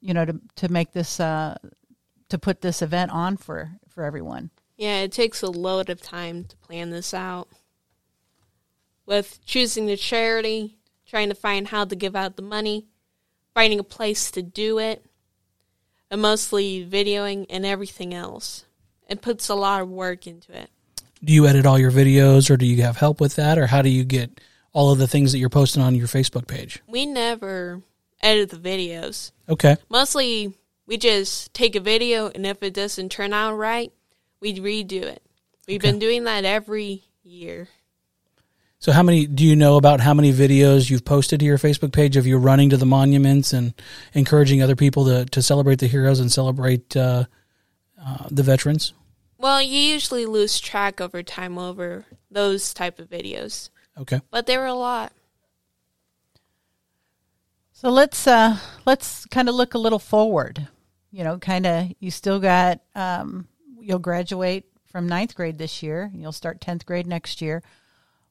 You 0.01 0.13
know, 0.13 0.25
to 0.25 0.41
to 0.57 0.69
make 0.69 0.91
this 0.91 1.21
uh, 1.21 1.57
to 2.27 2.37
put 2.37 2.59
this 2.59 2.81
event 2.81 3.11
on 3.11 3.37
for 3.37 3.71
for 3.87 4.03
everyone. 4.03 4.51
Yeah, 4.75 4.99
it 4.99 5.13
takes 5.13 5.41
a 5.41 5.49
load 5.49 5.89
of 5.89 6.01
time 6.01 6.43
to 6.43 6.57
plan 6.57 6.89
this 6.89 7.13
out. 7.13 7.47
With 9.05 9.39
choosing 9.45 9.85
the 9.85 9.95
charity, 9.95 10.79
trying 11.05 11.29
to 11.29 11.35
find 11.35 11.69
how 11.69 11.85
to 11.85 11.95
give 11.95 12.15
out 12.15 12.35
the 12.35 12.41
money, 12.41 12.87
finding 13.53 13.79
a 13.79 13.83
place 13.83 14.31
to 14.31 14.41
do 14.41 14.79
it, 14.79 15.05
and 16.11 16.21
mostly 16.21 16.85
videoing 16.85 17.47
and 17.49 17.65
everything 17.65 18.13
else. 18.13 18.65
It 19.09 19.21
puts 19.21 19.49
a 19.49 19.55
lot 19.55 19.81
of 19.81 19.89
work 19.89 20.27
into 20.27 20.55
it. 20.55 20.69
Do 21.23 21.33
you 21.33 21.47
edit 21.47 21.65
all 21.65 21.79
your 21.79 21.91
videos 21.91 22.49
or 22.49 22.57
do 22.57 22.65
you 22.65 22.81
have 22.83 22.97
help 22.97 23.19
with 23.19 23.35
that 23.37 23.57
or 23.57 23.67
how 23.67 23.81
do 23.81 23.89
you 23.89 24.03
get 24.03 24.39
all 24.73 24.91
of 24.91 24.99
the 24.99 25.07
things 25.07 25.31
that 25.31 25.37
you're 25.39 25.49
posting 25.49 25.81
on 25.81 25.95
your 25.95 26.07
Facebook 26.07 26.47
page? 26.47 26.81
We 26.87 27.05
never 27.05 27.81
edit 28.21 28.49
the 28.49 28.57
videos. 28.57 29.31
Okay. 29.49 29.77
Mostly 29.89 30.53
we 30.85 30.97
just 30.97 31.53
take 31.53 31.75
a 31.75 31.79
video 31.79 32.29
and 32.29 32.45
if 32.45 32.61
it 32.61 32.73
doesn't 32.73 33.09
turn 33.09 33.33
out 33.33 33.53
right, 33.55 33.91
we 34.39 34.55
redo 34.59 35.03
it. 35.03 35.21
We've 35.67 35.79
Okay. 35.79 35.91
been 35.91 35.99
doing 35.99 36.23
that 36.25 36.43
every 36.43 37.03
year. 37.23 37.69
So 38.81 38.91
how 38.91 39.03
many 39.03 39.27
do 39.27 39.45
you 39.45 39.55
know 39.55 39.77
about 39.77 39.99
how 39.99 40.15
many 40.15 40.33
videos 40.33 40.89
you've 40.89 41.05
posted 41.05 41.39
to 41.39 41.45
your 41.45 41.59
Facebook 41.59 41.93
page 41.93 42.17
of 42.17 42.25
you 42.25 42.39
running 42.39 42.71
to 42.71 42.77
the 42.77 42.85
monuments 42.85 43.53
and 43.53 43.75
encouraging 44.15 44.63
other 44.63 44.75
people 44.75 45.05
to, 45.05 45.25
to 45.25 45.41
celebrate 45.43 45.77
the 45.77 45.85
heroes 45.85 46.19
and 46.19 46.31
celebrate 46.31 46.97
uh, 46.97 47.25
uh, 48.03 48.27
the 48.31 48.41
veterans? 48.41 48.93
Well, 49.37 49.61
you 49.61 49.77
usually 49.77 50.25
lose 50.25 50.59
track 50.59 50.99
over 50.99 51.21
time 51.21 51.59
over 51.59 52.05
those 52.31 52.73
type 52.73 52.97
of 52.97 53.07
videos, 53.07 53.69
Okay. 53.99 54.19
but 54.31 54.47
there 54.47 54.59
were 54.61 54.65
a 54.65 54.73
lot. 54.73 55.13
So 57.73 57.89
let's 57.89 58.25
uh, 58.25 58.57
let's 58.87 59.25
kind 59.27 59.47
of 59.47 59.53
look 59.53 59.75
a 59.75 59.79
little 59.79 59.99
forward. 59.99 60.67
You 61.11 61.23
know, 61.23 61.37
kind 61.37 61.67
of 61.67 61.91
you 61.99 62.09
still 62.09 62.39
got 62.39 62.81
um, 62.95 63.47
you'll 63.79 63.99
graduate 63.99 64.65
from 64.87 65.07
ninth 65.07 65.35
grade 65.35 65.59
this 65.59 65.83
year. 65.83 66.11
You'll 66.15 66.31
start 66.31 66.61
tenth 66.61 66.85
grade 66.85 67.05
next 67.05 67.43
year. 67.43 67.61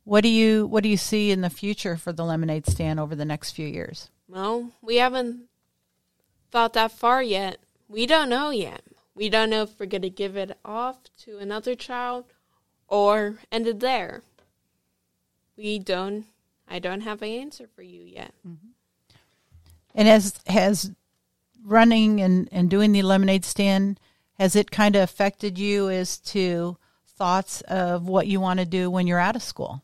What 0.04 0.22
do 0.22 0.28
you 0.28 0.66
what 0.66 0.82
do 0.82 0.88
you 0.88 0.96
see 0.96 1.30
in 1.30 1.40
the 1.40 1.50
future 1.50 1.96
for 1.96 2.12
the 2.12 2.24
lemonade 2.24 2.66
stand 2.66 2.98
over 2.98 3.14
the 3.14 3.24
next 3.24 3.52
few 3.52 3.66
years? 3.66 4.10
Well, 4.28 4.72
we 4.80 4.96
haven't 4.96 5.48
thought 6.50 6.72
that 6.74 6.92
far 6.92 7.22
yet. 7.22 7.58
We 7.88 8.06
don't 8.06 8.28
know 8.28 8.50
yet. 8.50 8.82
We 9.14 9.28
don't 9.28 9.50
know 9.50 9.62
if 9.62 9.78
we're 9.78 9.86
going 9.86 10.02
to 10.02 10.10
give 10.10 10.36
it 10.36 10.56
off 10.64 10.98
to 11.24 11.38
another 11.38 11.74
child 11.74 12.24
or 12.88 13.38
end 13.52 13.66
it 13.66 13.80
there. 13.80 14.22
We 15.56 15.78
don't. 15.78 16.26
I 16.68 16.78
don't 16.78 17.02
have 17.02 17.20
an 17.22 17.28
answer 17.28 17.66
for 17.74 17.82
you 17.82 18.02
yet. 18.02 18.32
Mm-hmm. 18.46 18.68
And 19.94 20.08
has 20.08 20.40
has 20.46 20.92
running 21.64 22.20
and, 22.20 22.48
and 22.52 22.70
doing 22.70 22.92
the 22.92 23.02
lemonade 23.02 23.44
stand 23.44 24.00
has 24.38 24.56
it 24.56 24.70
kind 24.70 24.96
of 24.96 25.02
affected 25.02 25.58
you 25.58 25.90
as 25.90 26.18
to 26.18 26.78
thoughts 27.06 27.60
of 27.62 28.08
what 28.08 28.26
you 28.26 28.40
want 28.40 28.58
to 28.60 28.64
do 28.64 28.90
when 28.90 29.06
you're 29.06 29.18
out 29.18 29.36
of 29.36 29.42
school? 29.42 29.82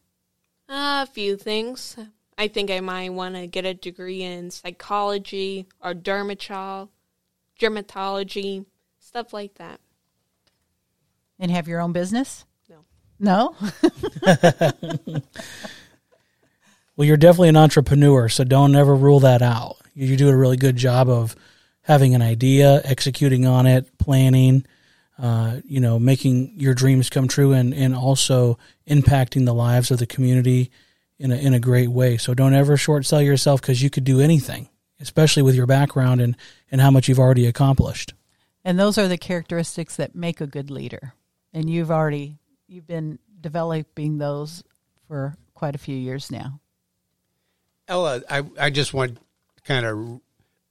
A 0.68 1.06
few 1.06 1.36
things. 1.36 1.96
I 2.38 2.48
think 2.48 2.70
I 2.70 2.80
might 2.80 3.12
want 3.12 3.34
to 3.34 3.46
get 3.46 3.64
a 3.64 3.74
degree 3.74 4.22
in 4.22 4.50
psychology 4.50 5.66
or 5.82 5.94
dermatol, 5.94 6.90
dermatology, 7.58 8.66
stuff 8.98 9.32
like 9.32 9.54
that. 9.54 9.80
And 11.38 11.50
have 11.50 11.68
your 11.68 11.80
own 11.80 11.92
business? 11.92 12.44
No. 12.68 12.84
No? 13.18 13.56
Well, 16.96 17.06
you're 17.06 17.18
definitely 17.18 17.50
an 17.50 17.58
entrepreneur, 17.58 18.28
so 18.30 18.42
don't 18.42 18.74
ever 18.74 18.94
rule 18.94 19.20
that 19.20 19.42
out. 19.42 19.76
You 19.94 20.16
do 20.16 20.30
a 20.30 20.36
really 20.36 20.56
good 20.56 20.76
job 20.76 21.10
of 21.10 21.36
having 21.82 22.14
an 22.14 22.22
idea, 22.22 22.80
executing 22.84 23.46
on 23.46 23.66
it, 23.66 23.98
planning, 23.98 24.64
uh, 25.18 25.58
you 25.66 25.80
know, 25.80 25.98
making 25.98 26.54
your 26.56 26.74
dreams 26.74 27.10
come 27.10 27.28
true, 27.28 27.52
and, 27.52 27.74
and 27.74 27.94
also 27.94 28.58
impacting 28.88 29.44
the 29.44 29.54
lives 29.54 29.90
of 29.90 29.98
the 29.98 30.06
community 30.06 30.70
in 31.18 31.32
a, 31.32 31.36
in 31.36 31.54
a 31.54 31.60
great 31.60 31.88
way. 31.88 32.16
So 32.16 32.34
don't 32.34 32.54
ever 32.54 32.76
short 32.76 33.06
sell 33.06 33.22
yourself 33.22 33.60
because 33.60 33.82
you 33.82 33.90
could 33.90 34.04
do 34.04 34.20
anything, 34.20 34.68
especially 35.00 35.42
with 35.42 35.54
your 35.54 35.66
background 35.66 36.20
and, 36.20 36.36
and 36.70 36.80
how 36.80 36.90
much 36.90 37.08
you've 37.08 37.18
already 37.18 37.46
accomplished. 37.46 38.14
And 38.64 38.78
those 38.78 38.98
are 38.98 39.08
the 39.08 39.18
characteristics 39.18 39.96
that 39.96 40.14
make 40.14 40.40
a 40.40 40.46
good 40.46 40.70
leader. 40.70 41.14
And 41.52 41.70
you've 41.70 41.90
already 41.90 42.38
you've 42.68 42.86
been 42.86 43.18
developing 43.40 44.18
those 44.18 44.62
for 45.06 45.36
quite 45.54 45.74
a 45.74 45.78
few 45.78 45.96
years 45.96 46.30
now. 46.30 46.60
Ella, 47.88 48.22
I, 48.28 48.42
I 48.58 48.70
just 48.70 48.92
want 48.92 49.16
to 49.16 49.20
kind 49.62 49.86
of 49.86 50.20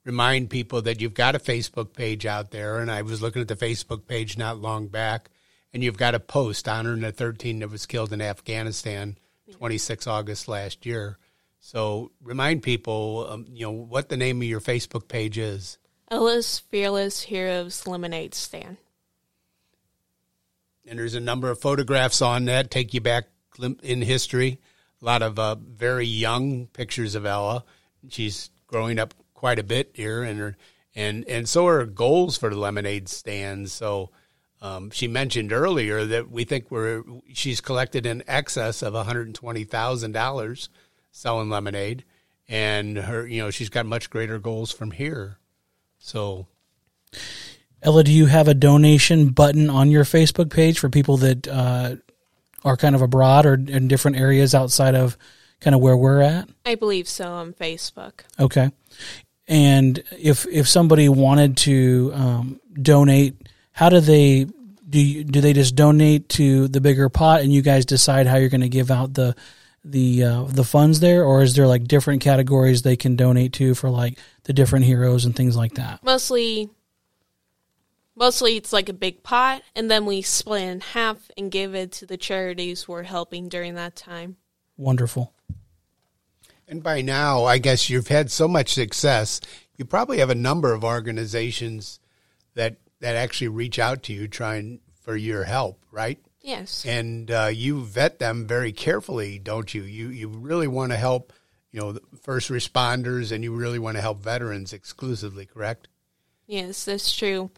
remind 0.03 0.49
people 0.49 0.81
that 0.83 1.01
you've 1.01 1.13
got 1.13 1.35
a 1.35 1.39
Facebook 1.39 1.93
page 1.93 2.25
out 2.25 2.51
there, 2.51 2.79
and 2.79 2.91
I 2.91 3.01
was 3.01 3.21
looking 3.21 3.41
at 3.41 3.47
the 3.47 3.55
Facebook 3.55 4.05
page 4.07 4.37
not 4.37 4.59
long 4.59 4.87
back, 4.87 5.29
and 5.75 5.83
you've 5.83 5.97
got 5.97 6.15
a 6.15 6.21
post 6.21 6.69
honoring 6.69 7.01
the 7.01 7.11
13 7.11 7.59
that 7.59 7.69
was 7.69 7.85
killed 7.85 8.13
in 8.13 8.21
Afghanistan, 8.21 9.17
26 9.51 10.07
August 10.07 10.47
last 10.47 10.85
year. 10.85 11.17
So 11.59 12.11
remind 12.23 12.63
people, 12.63 13.27
um, 13.29 13.45
you 13.51 13.65
know, 13.65 13.71
what 13.71 14.07
the 14.07 14.15
name 14.15 14.37
of 14.37 14.47
your 14.47 14.61
Facebook 14.61 15.09
page 15.09 15.37
is. 15.37 15.77
Ella's 16.09 16.59
Fearless 16.59 17.23
Heroes 17.23 17.85
Lemonade 17.85 18.33
Stand. 18.33 18.77
and 20.87 20.97
there's 20.97 21.13
a 21.13 21.19
number 21.19 21.49
of 21.49 21.59
photographs 21.59 22.21
on 22.21 22.45
that 22.45 22.71
take 22.71 22.93
you 22.93 23.01
back 23.01 23.25
in 23.83 24.01
history. 24.01 24.61
A 25.01 25.05
lot 25.05 25.21
of 25.21 25.37
uh, 25.37 25.55
very 25.55 26.05
young 26.05 26.67
pictures 26.67 27.15
of 27.15 27.25
Ella. 27.25 27.65
She's 28.07 28.49
growing 28.65 28.97
up 28.97 29.13
quite 29.33 29.59
a 29.59 29.63
bit 29.63 29.91
here, 29.93 30.23
and 30.23 30.39
her, 30.39 30.57
and 30.95 31.27
and 31.27 31.49
so 31.49 31.67
are 31.67 31.79
her 31.79 31.85
goals 31.85 32.37
for 32.37 32.49
the 32.49 32.57
lemonade 32.57 33.09
stand. 33.09 33.71
So 33.71 34.11
um, 34.65 34.89
she 34.89 35.07
mentioned 35.07 35.53
earlier 35.53 36.05
that 36.05 36.31
we 36.31 36.43
think 36.43 36.71
we're 36.71 37.03
she's 37.31 37.61
collected 37.61 38.05
in 38.05 38.23
excess 38.27 38.81
of 38.81 38.93
one 38.93 39.05
hundred 39.05 39.33
twenty 39.35 39.63
thousand 39.63 40.13
dollars 40.13 40.69
selling 41.11 41.49
lemonade, 41.49 42.03
and 42.49 42.97
her 42.97 43.27
you 43.27 43.43
know 43.43 43.51
she's 43.51 43.69
got 43.69 43.85
much 43.85 44.09
greater 44.09 44.39
goals 44.39 44.71
from 44.71 44.89
here. 44.91 45.37
So 45.99 46.47
Ella, 47.83 48.03
do 48.03 48.11
you 48.11 48.25
have 48.25 48.47
a 48.47 48.55
donation 48.55 49.29
button 49.29 49.69
on 49.69 49.91
your 49.91 50.03
Facebook 50.03 50.51
page 50.51 50.79
for 50.79 50.89
people 50.89 51.17
that 51.17 51.47
uh, 51.47 51.97
are 52.63 52.75
kind 52.75 52.95
of 52.95 53.03
abroad 53.03 53.45
or 53.45 53.53
in 53.53 53.87
different 53.87 54.17
areas 54.17 54.55
outside 54.55 54.95
of 54.95 55.15
kind 55.59 55.75
of 55.75 55.81
where 55.81 55.95
we're 55.95 56.21
at? 56.21 56.49
I 56.65 56.73
believe 56.73 57.07
so 57.07 57.31
on 57.31 57.53
Facebook. 57.53 58.21
Okay. 58.39 58.71
And 59.47 60.03
if 60.19 60.47
if 60.47 60.67
somebody 60.67 61.07
wanted 61.07 61.57
to 61.57 62.11
um, 62.15 62.59
donate, 62.81 63.35
how 63.73 63.89
do 63.89 63.99
they 63.99 64.47
do? 64.95 65.01
You, 65.01 65.23
do 65.23 65.41
they 65.41 65.53
just 65.53 65.75
donate 65.75 66.29
to 66.29 66.67
the 66.67 66.81
bigger 66.81 67.09
pot, 67.09 67.41
and 67.41 67.53
you 67.53 67.61
guys 67.61 67.85
decide 67.85 68.27
how 68.27 68.37
you're 68.37 68.49
going 68.49 68.61
to 68.61 68.69
give 68.69 68.89
out 68.89 69.13
the 69.13 69.35
the 69.83 70.23
uh, 70.23 70.43
the 70.45 70.63
funds 70.63 70.99
there, 70.99 71.23
or 71.23 71.43
is 71.43 71.55
there 71.55 71.67
like 71.67 71.87
different 71.87 72.21
categories 72.21 72.81
they 72.81 72.95
can 72.95 73.15
donate 73.15 73.53
to 73.53 73.75
for 73.75 73.89
like 73.89 74.17
the 74.43 74.53
different 74.53 74.85
heroes 74.85 75.25
and 75.25 75.35
things 75.35 75.55
like 75.55 75.75
that? 75.75 76.03
Mostly, 76.03 76.69
mostly 78.15 78.57
it's 78.57 78.73
like 78.73 78.89
a 78.89 78.93
big 78.93 79.21
pot, 79.21 79.61
and 79.75 79.91
then 79.91 80.05
we 80.05 80.21
split 80.21 80.63
it 80.63 80.67
in 80.67 80.79
half 80.81 81.29
and 81.37 81.51
give 81.51 81.75
it 81.75 81.91
to 81.93 82.05
the 82.05 82.17
charities 82.17 82.87
we're 82.87 83.03
helping 83.03 83.47
during 83.47 83.75
that 83.75 83.95
time. 83.95 84.37
Wonderful. 84.77 85.33
And 86.67 86.81
by 86.81 87.01
now, 87.01 87.43
I 87.43 87.59
guess 87.59 87.91
you've 87.91 88.07
had 88.07 88.31
so 88.31 88.47
much 88.47 88.73
success, 88.73 89.39
you 89.77 89.85
probably 89.85 90.17
have 90.17 90.31
a 90.31 90.35
number 90.35 90.73
of 90.73 90.83
organizations 90.83 91.99
that 92.55 92.77
that 93.01 93.15
actually 93.15 93.49
reach 93.49 93.77
out 93.77 94.01
to 94.03 94.13
you 94.13 94.27
trying 94.27 94.79
for 95.05 95.15
your 95.15 95.43
help, 95.43 95.79
right? 95.91 96.19
Yes. 96.41 96.85
and 96.85 97.31
uh, 97.31 97.49
you 97.51 97.83
vet 97.83 98.19
them 98.19 98.45
very 98.45 98.71
carefully, 98.71 99.39
don't 99.39 99.73
you? 99.73 99.81
You 99.81 100.09
you 100.09 100.27
really 100.27 100.67
want 100.67 100.91
to 100.91 100.97
help, 100.97 101.33
you 101.71 101.79
know, 101.79 101.91
the 101.93 102.01
first 102.21 102.49
responders, 102.51 103.31
and 103.31 103.43
you 103.43 103.55
really 103.55 103.79
want 103.79 103.97
to 103.97 104.01
help 104.01 104.21
veterans 104.21 104.71
exclusively, 104.73 105.45
correct? 105.47 105.87
Yes, 106.45 106.85
that's 106.85 107.15
true. 107.15 107.49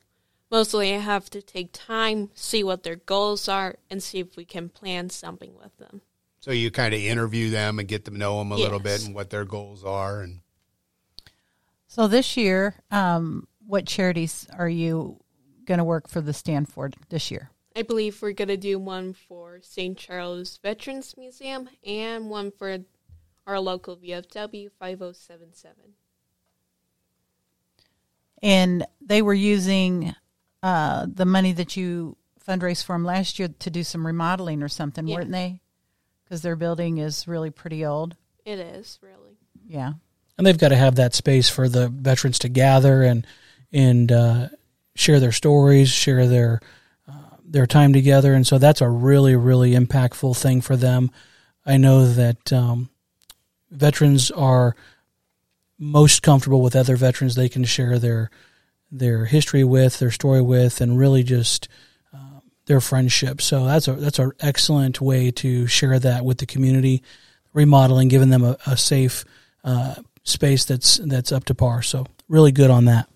Mostly 0.49 0.95
I 0.95 0.99
have 0.99 1.29
to 1.31 1.41
take 1.41 1.71
time, 1.73 2.29
see 2.33 2.63
what 2.63 2.83
their 2.83 2.95
goals 2.95 3.49
are, 3.49 3.75
and 3.89 4.01
see 4.01 4.19
if 4.19 4.37
we 4.37 4.45
can 4.45 4.69
plan 4.69 5.09
something 5.09 5.53
with 5.57 5.75
them. 5.77 5.99
So 6.39 6.51
you 6.51 6.71
kind 6.71 6.93
of 6.93 7.01
interview 7.01 7.49
them 7.49 7.79
and 7.79 7.87
get 7.89 8.05
to 8.05 8.11
know 8.11 8.39
them 8.39 8.53
a 8.53 8.55
little 8.55 8.79
bit 8.79 9.05
and 9.05 9.13
what 9.13 9.29
their 9.31 9.43
goals 9.43 9.83
are, 9.83 10.21
and 10.21 10.39
So 11.87 12.07
this 12.07 12.37
year, 12.37 12.75
um, 12.89 13.47
what 13.65 13.85
charities 13.85 14.47
are 14.57 14.69
you 14.69 15.19
going 15.67 15.77
to 15.77 15.83
work 15.83 16.07
for 16.09 16.21
the 16.21 16.33
Stanford 16.33 16.95
this 17.09 17.29
year? 17.29 17.51
I 17.75 17.83
believe 17.83 18.19
we're 18.21 18.31
going 18.31 18.47
to 18.47 18.57
do 18.57 18.79
one 18.79 19.13
for 19.13 19.59
St. 19.61 19.95
Charles 19.95 20.57
Veterans 20.63 21.13
Museum 21.15 21.69
and 21.85 22.27
one 22.31 22.49
for 22.49 22.79
our 23.45 23.59
local 23.59 23.95
VFW 23.95 24.71
5077. 24.79 25.75
And 28.41 28.85
they 29.01 29.21
were 29.21 29.33
using 29.33 30.15
uh, 30.63 31.05
the 31.11 31.25
money 31.25 31.53
that 31.53 31.75
you 31.77 32.17
fundraised 32.47 32.85
for 32.85 32.93
them 32.93 33.03
last 33.03 33.39
year 33.39 33.49
to 33.59 33.69
do 33.69 33.83
some 33.83 34.05
remodeling 34.05 34.63
or 34.63 34.67
something, 34.69 35.07
Yeah. 35.07 35.15
weren't 35.17 35.31
they? 35.31 35.61
Because 36.23 36.41
their 36.41 36.55
building 36.55 36.97
is 36.97 37.27
really 37.27 37.49
pretty 37.49 37.85
old. 37.85 38.15
It 38.45 38.59
is, 38.59 38.99
really. 39.01 39.37
Yeah. 39.67 39.93
and 40.37 40.45
they've 40.47 40.57
got 40.57 40.69
to 40.69 40.75
have 40.75 40.95
that 40.95 41.13
space 41.15 41.49
for 41.49 41.67
the 41.67 41.89
veterans 41.89 42.39
to 42.39 42.49
gather 42.49 43.01
and 43.03 43.25
and 43.73 44.11
uh, 44.11 44.47
share 44.97 45.19
their 45.19 45.31
stories, 45.31 45.89
share 45.89 46.27
their 46.27 46.59
uh, 47.07 47.37
their 47.45 47.67
time 47.67 47.93
together, 47.93 48.33
and 48.33 48.45
so 48.45 48.57
that's 48.57 48.81
a 48.81 48.89
really 48.89 49.35
really 49.35 49.71
impactful 49.71 50.35
thing 50.37 50.61
for 50.61 50.75
them. 50.75 51.11
I 51.65 51.77
know 51.77 52.07
that 52.07 52.51
um, 52.51 52.89
veterans 53.69 54.31
are 54.31 54.75
most 55.77 56.23
comfortable 56.23 56.61
with 56.61 56.75
other 56.75 56.95
veterans 56.95 57.35
they 57.35 57.49
can 57.49 57.63
share 57.63 57.99
their 57.99 58.31
their 58.91 59.25
history 59.25 59.63
with, 59.63 59.99
their 59.99 60.11
story 60.11 60.41
with, 60.41 60.81
and 60.81 60.97
really 60.97 61.21
just 61.21 61.67
uh, 62.13 62.39
their 62.65 62.81
friendship. 62.81 63.41
So 63.41 63.65
that's 63.65 63.87
a 63.87 63.93
that's 63.93 64.19
an 64.19 64.31
excellent 64.39 65.01
way 65.01 65.31
to 65.31 65.67
share 65.67 65.99
that 65.99 66.25
with 66.25 66.39
the 66.39 66.45
community, 66.45 67.03
remodeling, 67.53 68.07
giving 68.07 68.29
them 68.29 68.43
a, 68.43 68.57
a 68.65 68.77
safe 68.77 69.25
uh, 69.63 69.95
space 70.23 70.65
that's 70.65 70.97
that's 70.97 71.31
up 71.31 71.45
to 71.45 71.55
par. 71.55 71.81
So 71.81 72.05
really 72.27 72.51
good 72.51 72.71
on 72.71 72.85
that. 72.85 73.09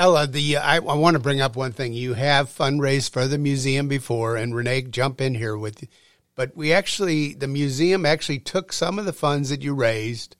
Ella, 0.00 0.26
the 0.26 0.56
uh, 0.56 0.62
I, 0.62 0.76
I 0.76 0.94
want 0.94 1.12
to 1.16 1.20
bring 1.20 1.42
up 1.42 1.56
one 1.56 1.72
thing. 1.72 1.92
You 1.92 2.14
have 2.14 2.48
fundraised 2.48 3.12
for 3.12 3.26
the 3.26 3.36
museum 3.36 3.86
before, 3.86 4.34
and 4.34 4.54
Renee, 4.54 4.80
jump 4.80 5.20
in 5.20 5.34
here 5.34 5.58
with 5.58 5.82
you. 5.82 5.88
But 6.34 6.56
we 6.56 6.72
actually, 6.72 7.34
the 7.34 7.46
museum 7.46 8.06
actually 8.06 8.38
took 8.38 8.72
some 8.72 8.98
of 8.98 9.04
the 9.04 9.12
funds 9.12 9.50
that 9.50 9.60
you 9.60 9.74
raised 9.74 10.36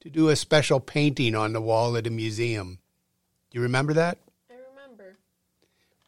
to 0.00 0.08
do 0.08 0.30
a 0.30 0.34
special 0.34 0.80
painting 0.80 1.34
on 1.34 1.52
the 1.52 1.60
wall 1.60 1.94
of 1.94 2.04
the 2.04 2.10
museum. 2.10 2.78
Do 3.50 3.58
you 3.58 3.62
remember 3.62 3.92
that? 3.92 4.16
I 4.50 4.54
remember. 4.70 5.18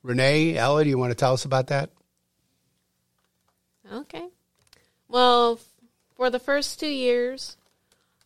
Renee, 0.03 0.57
Ella, 0.57 0.83
do 0.83 0.89
you 0.89 0.97
want 0.97 1.11
to 1.11 1.15
tell 1.15 1.35
us 1.35 1.45
about 1.45 1.67
that? 1.67 1.91
Okay. 3.93 4.29
Well, 5.09 5.61
for 6.17 6.31
the 6.31 6.41
first 6.41 6.81
two 6.81 6.87
years, 6.87 7.59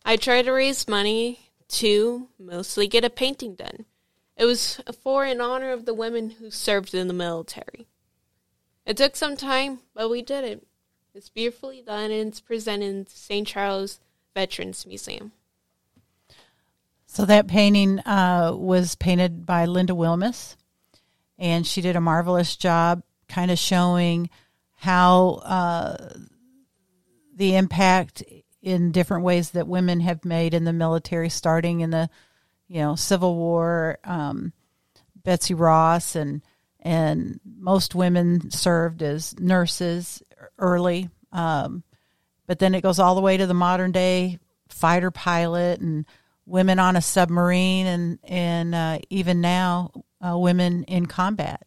I 0.05 0.15
tried 0.15 0.45
to 0.45 0.53
raise 0.53 0.87
money 0.87 1.49
to 1.67 2.29
mostly 2.39 2.87
get 2.87 3.03
a 3.03 3.09
painting 3.09 3.55
done. 3.55 3.83
It 4.39 4.45
was 4.45 4.79
for 5.03 5.25
in 5.25 5.41
honor 5.41 5.71
of 5.71 5.83
the 5.83 5.93
women 5.93 6.29
who 6.29 6.49
served 6.49 6.95
in 6.95 7.09
the 7.09 7.13
military. 7.13 7.87
It 8.85 8.95
took 8.95 9.17
some 9.17 9.35
time, 9.35 9.79
but 9.93 10.09
we 10.09 10.21
did 10.21 10.45
it. 10.45 10.65
It's 11.13 11.27
beautifully 11.27 11.83
done 11.85 12.09
and 12.09 12.29
it's 12.29 12.39
presented 12.39 12.85
in 12.85 13.07
St. 13.07 13.45
Charles 13.45 13.99
Veterans 14.33 14.85
Museum. 14.85 15.33
So 17.05 17.25
that 17.25 17.47
painting 17.47 17.99
uh, 17.99 18.53
was 18.55 18.95
painted 18.95 19.45
by 19.45 19.65
Linda 19.65 19.93
Wilmus, 19.93 20.55
and 21.37 21.67
she 21.67 21.81
did 21.81 21.97
a 21.97 22.01
marvelous 22.01 22.55
job, 22.55 23.03
kind 23.27 23.51
of 23.51 23.59
showing 23.59 24.29
how 24.75 25.41
uh, 25.43 26.13
the 27.35 27.55
impact 27.55 28.23
in 28.61 28.91
different 28.91 29.23
ways 29.23 29.51
that 29.51 29.67
women 29.67 29.99
have 29.99 30.23
made 30.23 30.53
in 30.53 30.63
the 30.63 30.71
military, 30.71 31.29
starting 31.29 31.81
in 31.81 31.89
the 31.89 32.09
you 32.69 32.79
know 32.79 32.95
Civil 32.95 33.35
War. 33.35 33.99
Um, 34.05 34.53
Betsy 35.23 35.53
Ross 35.53 36.15
and 36.15 36.41
and 36.79 37.39
most 37.45 37.93
women 37.93 38.51
served 38.51 39.03
as 39.03 39.37
nurses 39.39 40.23
early, 40.57 41.09
um, 41.31 41.83
but 42.47 42.59
then 42.59 42.73
it 42.73 42.81
goes 42.81 42.99
all 42.99 43.15
the 43.15 43.21
way 43.21 43.35
to 43.37 43.45
the 43.45 43.53
modern 43.53 43.91
day 43.91 44.39
fighter 44.69 45.11
pilot 45.11 45.81
and 45.81 46.05
women 46.45 46.79
on 46.79 46.95
a 46.95 47.01
submarine 47.01 47.85
and 47.85 48.19
and 48.23 48.73
uh, 48.73 48.99
even 49.09 49.41
now 49.41 49.91
uh, 50.25 50.37
women 50.37 50.83
in 50.85 51.05
combat. 51.05 51.61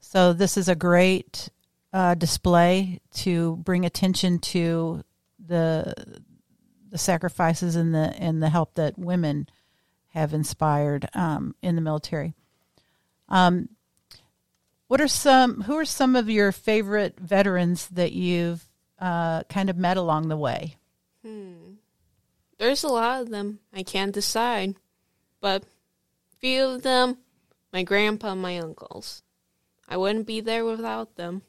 So 0.00 0.32
this 0.32 0.56
is 0.56 0.68
a 0.68 0.74
great 0.74 1.50
uh, 1.92 2.14
display 2.14 3.00
to 3.14 3.56
bring 3.56 3.84
attention 3.84 4.38
to 4.38 5.02
the 5.44 5.92
the 6.90 6.98
sacrifices 6.98 7.76
and 7.76 7.94
the 7.94 8.14
and 8.18 8.42
the 8.42 8.48
help 8.48 8.74
that 8.74 8.98
women 8.98 9.48
have 10.10 10.32
inspired 10.34 11.08
um, 11.14 11.54
in 11.62 11.74
the 11.74 11.82
military. 11.82 12.34
Um, 13.28 13.68
what 14.86 15.00
are 15.00 15.08
some? 15.08 15.62
Who 15.62 15.76
are 15.76 15.84
some 15.84 16.16
of 16.16 16.30
your 16.30 16.50
favorite 16.50 17.20
veterans 17.20 17.88
that 17.88 18.12
you've 18.12 18.66
uh, 18.98 19.42
kind 19.44 19.68
of 19.68 19.76
met 19.76 19.96
along 19.96 20.28
the 20.28 20.36
way? 20.36 20.76
There's 22.58 22.82
a 22.82 22.88
lot 22.88 23.20
of 23.20 23.30
them. 23.30 23.60
I 23.72 23.82
can't 23.82 24.12
decide. 24.12 24.74
But 25.40 25.64
few 26.38 26.64
of 26.64 26.82
them, 26.82 27.18
my 27.72 27.82
grandpa 27.82 28.32
and 28.32 28.42
my 28.42 28.58
uncles. 28.58 29.22
I 29.88 29.96
wouldn't 29.96 30.26
be 30.26 30.40
there 30.40 30.64
without 30.64 31.16
them. 31.16 31.42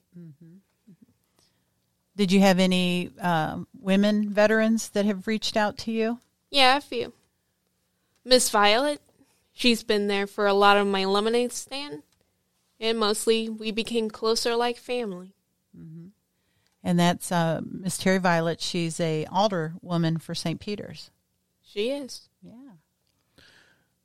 Did 2.16 2.32
you 2.32 2.42
have 2.42 2.60
any 2.60 3.12
um, 3.20 3.68
women 3.80 4.30
veterans 4.30 4.90
that 4.90 5.06
have 5.06 5.28
reached 5.28 5.56
out 5.56 5.78
to 5.80 5.92
you? 5.92 6.20
Yeah, 6.52 6.78
a 6.78 6.82
few. 6.82 7.14
Miss 8.26 8.50
Violet, 8.50 9.02
she's 9.54 9.84
been 9.84 10.08
there 10.08 10.28
for 10.28 10.48
a 10.48 10.54
lot 10.54 10.78
of 10.78 10.88
my 10.88 11.06
lemonade 11.06 11.54
stand. 11.54 12.04
And 12.80 12.98
mostly 12.98 13.50
we 13.50 13.72
became 13.72 14.10
closer 14.10 14.56
like 14.56 14.78
family. 14.78 15.34
Mm-hmm. 15.78 16.08
And 16.84 17.00
that's 17.00 17.32
uh, 17.32 17.62
Miss 17.64 17.98
Terry 17.98 18.20
Violet. 18.20 18.62
She's 18.62 19.00
a 19.00 19.26
alder 19.26 19.74
woman 19.82 20.18
for 20.18 20.34
St. 20.34 20.60
Peter's. 20.60 21.12
She 21.62 21.90
is. 21.90 22.30
Yeah. 22.42 22.54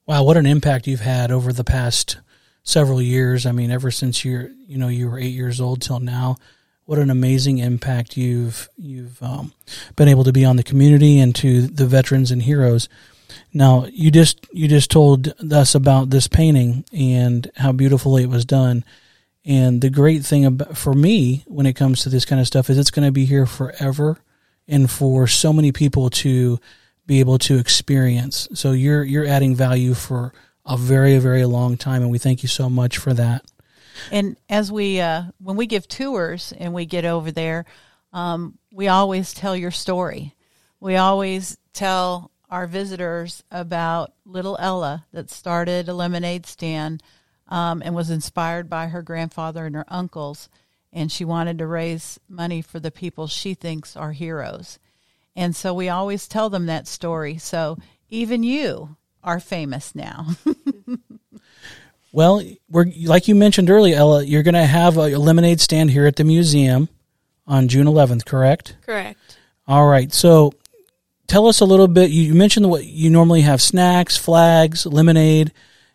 Wow, 0.06 0.24
what 0.24 0.36
an 0.36 0.44
impact 0.44 0.86
you've 0.86 1.00
had 1.00 1.30
over 1.30 1.52
the 1.52 1.64
past 1.64 2.18
several 2.62 3.00
years. 3.00 3.46
I 3.46 3.52
mean, 3.52 3.70
ever 3.70 3.90
since 3.90 4.24
you're 4.24 4.50
you 4.66 4.76
know 4.76 4.88
you 4.88 5.08
were 5.08 5.18
eight 5.18 5.34
years 5.34 5.60
old 5.60 5.80
till 5.80 6.00
now, 6.00 6.36
what 6.84 6.98
an 6.98 7.10
amazing 7.10 7.58
impact 7.58 8.16
you've 8.16 8.68
you've 8.76 9.22
um, 9.22 9.52
been 9.96 10.08
able 10.08 10.24
to 10.24 10.32
be 10.32 10.44
on 10.44 10.56
the 10.56 10.62
community 10.62 11.20
and 11.20 11.34
to 11.36 11.62
the 11.62 11.86
veterans 11.86 12.30
and 12.30 12.42
heroes. 12.42 12.88
Now, 13.52 13.86
you 13.86 14.10
just 14.10 14.46
you 14.52 14.68
just 14.68 14.90
told 14.90 15.32
us 15.52 15.74
about 15.74 16.10
this 16.10 16.28
painting 16.28 16.84
and 16.92 17.50
how 17.56 17.72
beautifully 17.72 18.22
it 18.22 18.30
was 18.30 18.44
done. 18.44 18.84
And 19.44 19.80
the 19.80 19.90
great 19.90 20.24
thing 20.24 20.44
about 20.44 20.76
for 20.76 20.94
me 20.94 21.44
when 21.46 21.66
it 21.66 21.74
comes 21.74 22.02
to 22.02 22.08
this 22.08 22.24
kind 22.24 22.40
of 22.40 22.46
stuff 22.46 22.70
is 22.70 22.78
it's 22.78 22.90
going 22.90 23.06
to 23.06 23.12
be 23.12 23.26
here 23.26 23.46
forever, 23.46 24.18
and 24.66 24.90
for 24.90 25.26
so 25.26 25.52
many 25.52 25.72
people 25.72 26.10
to 26.10 26.58
be 27.06 27.20
able 27.20 27.38
to 27.38 27.58
experience. 27.58 28.48
So 28.54 28.72
you're 28.72 29.04
you're 29.04 29.26
adding 29.26 29.54
value 29.54 29.94
for 29.94 30.32
a 30.64 30.76
very 30.76 31.18
very 31.18 31.44
long 31.44 31.76
time, 31.76 32.02
and 32.02 32.10
we 32.10 32.18
thank 32.18 32.42
you 32.42 32.48
so 32.48 32.70
much 32.70 32.96
for 32.98 33.12
that. 33.14 33.44
And 34.10 34.36
as 34.48 34.72
we, 34.72 35.00
uh, 35.00 35.24
when 35.38 35.56
we 35.56 35.66
give 35.66 35.86
tours 35.86 36.52
and 36.58 36.74
we 36.74 36.86
get 36.86 37.04
over 37.04 37.30
there, 37.30 37.64
um, 38.12 38.58
we 38.72 38.88
always 38.88 39.32
tell 39.32 39.56
your 39.56 39.70
story. 39.70 40.34
We 40.80 40.96
always 40.96 41.56
tell 41.72 42.30
our 42.50 42.66
visitors 42.66 43.42
about 43.50 44.12
little 44.24 44.56
Ella 44.60 45.06
that 45.12 45.30
started 45.30 45.88
a 45.88 45.94
lemonade 45.94 46.46
stand 46.46 47.02
um, 47.48 47.82
and 47.84 47.94
was 47.94 48.10
inspired 48.10 48.68
by 48.68 48.88
her 48.88 49.02
grandfather 49.02 49.66
and 49.66 49.74
her 49.74 49.86
uncles. 49.88 50.48
And 50.92 51.10
she 51.10 51.24
wanted 51.24 51.58
to 51.58 51.66
raise 51.66 52.20
money 52.28 52.62
for 52.62 52.78
the 52.78 52.90
people 52.90 53.26
she 53.26 53.54
thinks 53.54 53.96
are 53.96 54.12
heroes. 54.12 54.78
And 55.34 55.56
so 55.56 55.74
we 55.74 55.88
always 55.88 56.28
tell 56.28 56.48
them 56.48 56.66
that 56.66 56.86
story. 56.86 57.38
So 57.38 57.78
even 58.08 58.42
you 58.42 58.96
are 59.22 59.40
famous 59.40 59.94
now. 59.94 60.28
Well, 62.14 62.44
we're 62.70 62.86
like 63.06 63.26
you 63.26 63.34
mentioned 63.34 63.68
earlier, 63.70 63.96
Ella. 63.96 64.22
You're 64.22 64.44
going 64.44 64.54
to 64.54 64.64
have 64.64 64.96
a 64.96 65.18
lemonade 65.18 65.60
stand 65.60 65.90
here 65.90 66.06
at 66.06 66.14
the 66.14 66.22
museum 66.22 66.88
on 67.44 67.66
June 67.66 67.88
11th, 67.88 68.24
correct? 68.24 68.76
Correct. 68.86 69.18
All 69.66 69.84
right. 69.84 70.12
So 70.12 70.52
tell 71.26 71.46
us 71.46 71.60
a 71.60 71.64
little 71.64 71.88
bit. 71.88 72.10
You 72.10 72.22
you 72.22 72.34
mentioned 72.34 72.68
what 72.68 72.84
you 72.84 73.10
normally 73.10 73.42
have: 73.42 73.60
snacks, 73.62 74.16
flags, 74.16 74.86
lemonade, 74.86 75.52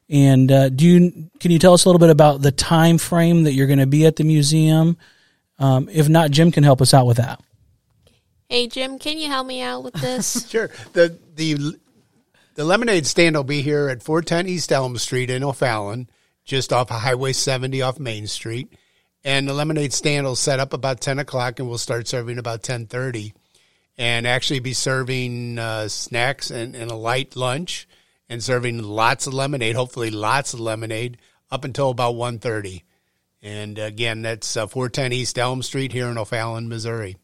and 0.10 0.52
uh, 0.52 0.70
do 0.70 0.86
you 0.86 1.30
can 1.40 1.52
you 1.52 1.60
tell 1.60 1.74
us 1.74 1.86
a 1.86 1.90
little 1.90 2.00
bit 2.00 2.10
about 2.10 2.42
the 2.42 2.52
time 2.52 2.98
frame 2.98 3.44
that 3.44 3.54
you're 3.54 3.68
going 3.68 3.80
to 3.80 3.88
be 3.88 4.06
at 4.06 4.16
the 4.16 4.24
museum? 4.24 4.98
Um, 5.58 5.90
if 5.92 6.08
not, 6.08 6.32
Jim 6.32 6.52
can 6.52 6.64
help 6.64 6.82
us 6.82 6.94
out 6.94 7.06
with 7.06 7.18
that. 7.18 7.42
Hey 8.50 8.68
Jim, 8.68 8.98
can 8.98 9.20
you 9.20 9.28
help 9.28 9.46
me 9.46 9.62
out 9.62 9.84
with 9.84 9.94
this? 9.96 10.46
Sure. 10.50 10.72
The 10.94 11.18
the 11.36 11.78
the 12.56 12.64
lemonade 12.64 13.06
stand 13.06 13.36
will 13.36 13.44
be 13.44 13.62
here 13.62 13.88
at 13.90 14.02
410 14.02 14.48
East 14.48 14.72
Elm 14.72 14.98
Street 14.98 15.30
in 15.30 15.44
O'Fallon, 15.44 16.10
just 16.44 16.74
off 16.74 16.92
of 16.92 17.02
Highway 17.02 17.34
70 17.34 17.82
off 17.82 18.00
Main 18.00 18.26
Street. 18.26 18.74
And 19.24 19.48
the 19.48 19.54
lemonade 19.54 19.94
stand 19.94 20.26
will 20.26 20.36
set 20.36 20.60
up 20.60 20.74
about 20.74 21.00
10 21.00 21.20
o'clock, 21.20 21.60
and 21.60 21.70
we'll 21.70 21.78
start 21.78 22.08
serving 22.08 22.38
about 22.38 22.64
10:30, 22.64 23.34
and 24.00 24.26
actually 24.26 24.62
be 24.62 24.72
serving 24.72 25.60
uh, 25.60 25.90
snacks 25.90 26.50
and, 26.50 26.74
and 26.74 26.90
a 26.90 26.96
light 26.96 27.36
lunch, 27.36 27.88
and 28.30 28.42
serving 28.42 28.82
lots 28.82 29.28
of 29.28 29.34
lemonade. 29.34 29.76
Hopefully, 29.76 30.10
lots 30.10 30.54
of 30.54 30.62
lemonade 30.62 31.18
up 31.52 31.66
until 31.66 31.90
about 31.90 32.16
1:30. 32.16 32.84
And 33.42 33.78
again, 33.78 34.22
that's 34.22 34.58
uh, 34.58 34.68
410 34.68 35.14
East 35.14 35.38
Elm 35.38 35.62
Street 35.62 35.92
here 35.92 36.08
in 36.08 36.18
O'Fallon, 36.18 36.68
Missouri. 36.68 37.18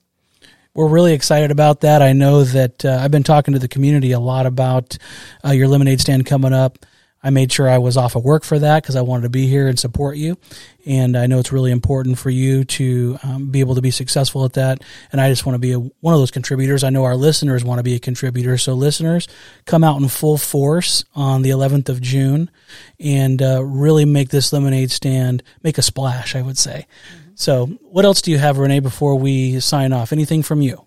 We're 0.73 0.89
really 0.89 1.13
excited 1.13 1.51
about 1.51 1.81
that. 1.81 2.01
I 2.01 2.11
know 2.11 2.43
that 2.43 2.83
uh, 2.83 2.99
I've 3.01 3.11
been 3.11 3.23
talking 3.23 3.53
to 3.53 3.59
the 3.59 3.67
community 3.69 4.11
a 4.11 4.19
lot 4.19 4.45
about 4.45 4.97
uh, 5.43 5.51
your 5.51 5.69
lemonade 5.69 6.01
stand 6.01 6.25
coming 6.25 6.53
up. 6.53 6.85
I 7.25 7.31
made 7.31 7.51
sure 7.51 7.67
I 7.67 7.79
was 7.79 7.97
off 7.97 8.15
of 8.15 8.23
work 8.23 8.43
for 8.43 8.59
that 8.59 8.83
because 8.83 8.95
I 8.95 9.01
wanted 9.01 9.23
to 9.23 9.29
be 9.29 9.47
here 9.47 9.67
and 9.67 9.79
support 9.79 10.15
you. 10.15 10.37
And 10.85 11.17
I 11.17 11.25
know 11.25 11.39
it's 11.39 11.51
really 11.51 11.71
important 11.71 12.19
for 12.19 12.29
you 12.29 12.63
to 12.65 13.17
um, 13.23 13.47
be 13.47 13.61
able 13.61 13.73
to 13.73 13.81
be 13.81 13.89
successful 13.89 14.45
at 14.45 14.53
that. 14.53 14.83
And 15.11 15.19
I 15.19 15.29
just 15.29 15.43
want 15.43 15.55
to 15.55 15.59
be 15.59 15.71
a, 15.71 15.79
one 15.79 16.13
of 16.13 16.19
those 16.19 16.29
contributors. 16.29 16.83
I 16.83 16.91
know 16.91 17.03
our 17.03 17.15
listeners 17.15 17.65
want 17.65 17.79
to 17.79 17.83
be 17.83 17.95
a 17.95 17.99
contributor. 17.99 18.59
So, 18.59 18.75
listeners, 18.75 19.27
come 19.65 19.83
out 19.83 19.99
in 19.99 20.07
full 20.07 20.37
force 20.37 21.03
on 21.15 21.41
the 21.41 21.49
11th 21.49 21.89
of 21.89 21.99
June 21.99 22.51
and 22.99 23.41
uh, 23.41 23.63
really 23.63 24.05
make 24.05 24.29
this 24.29 24.53
lemonade 24.53 24.91
stand 24.91 25.41
make 25.63 25.79
a 25.79 25.81
splash, 25.81 26.35
I 26.35 26.43
would 26.43 26.59
say. 26.59 26.85
So, 27.33 27.65
what 27.81 28.05
else 28.05 28.21
do 28.21 28.29
you 28.29 28.37
have, 28.37 28.59
Renee, 28.59 28.81
before 28.81 29.15
we 29.15 29.59
sign 29.61 29.93
off? 29.93 30.13
Anything 30.13 30.43
from 30.43 30.61
you? 30.61 30.84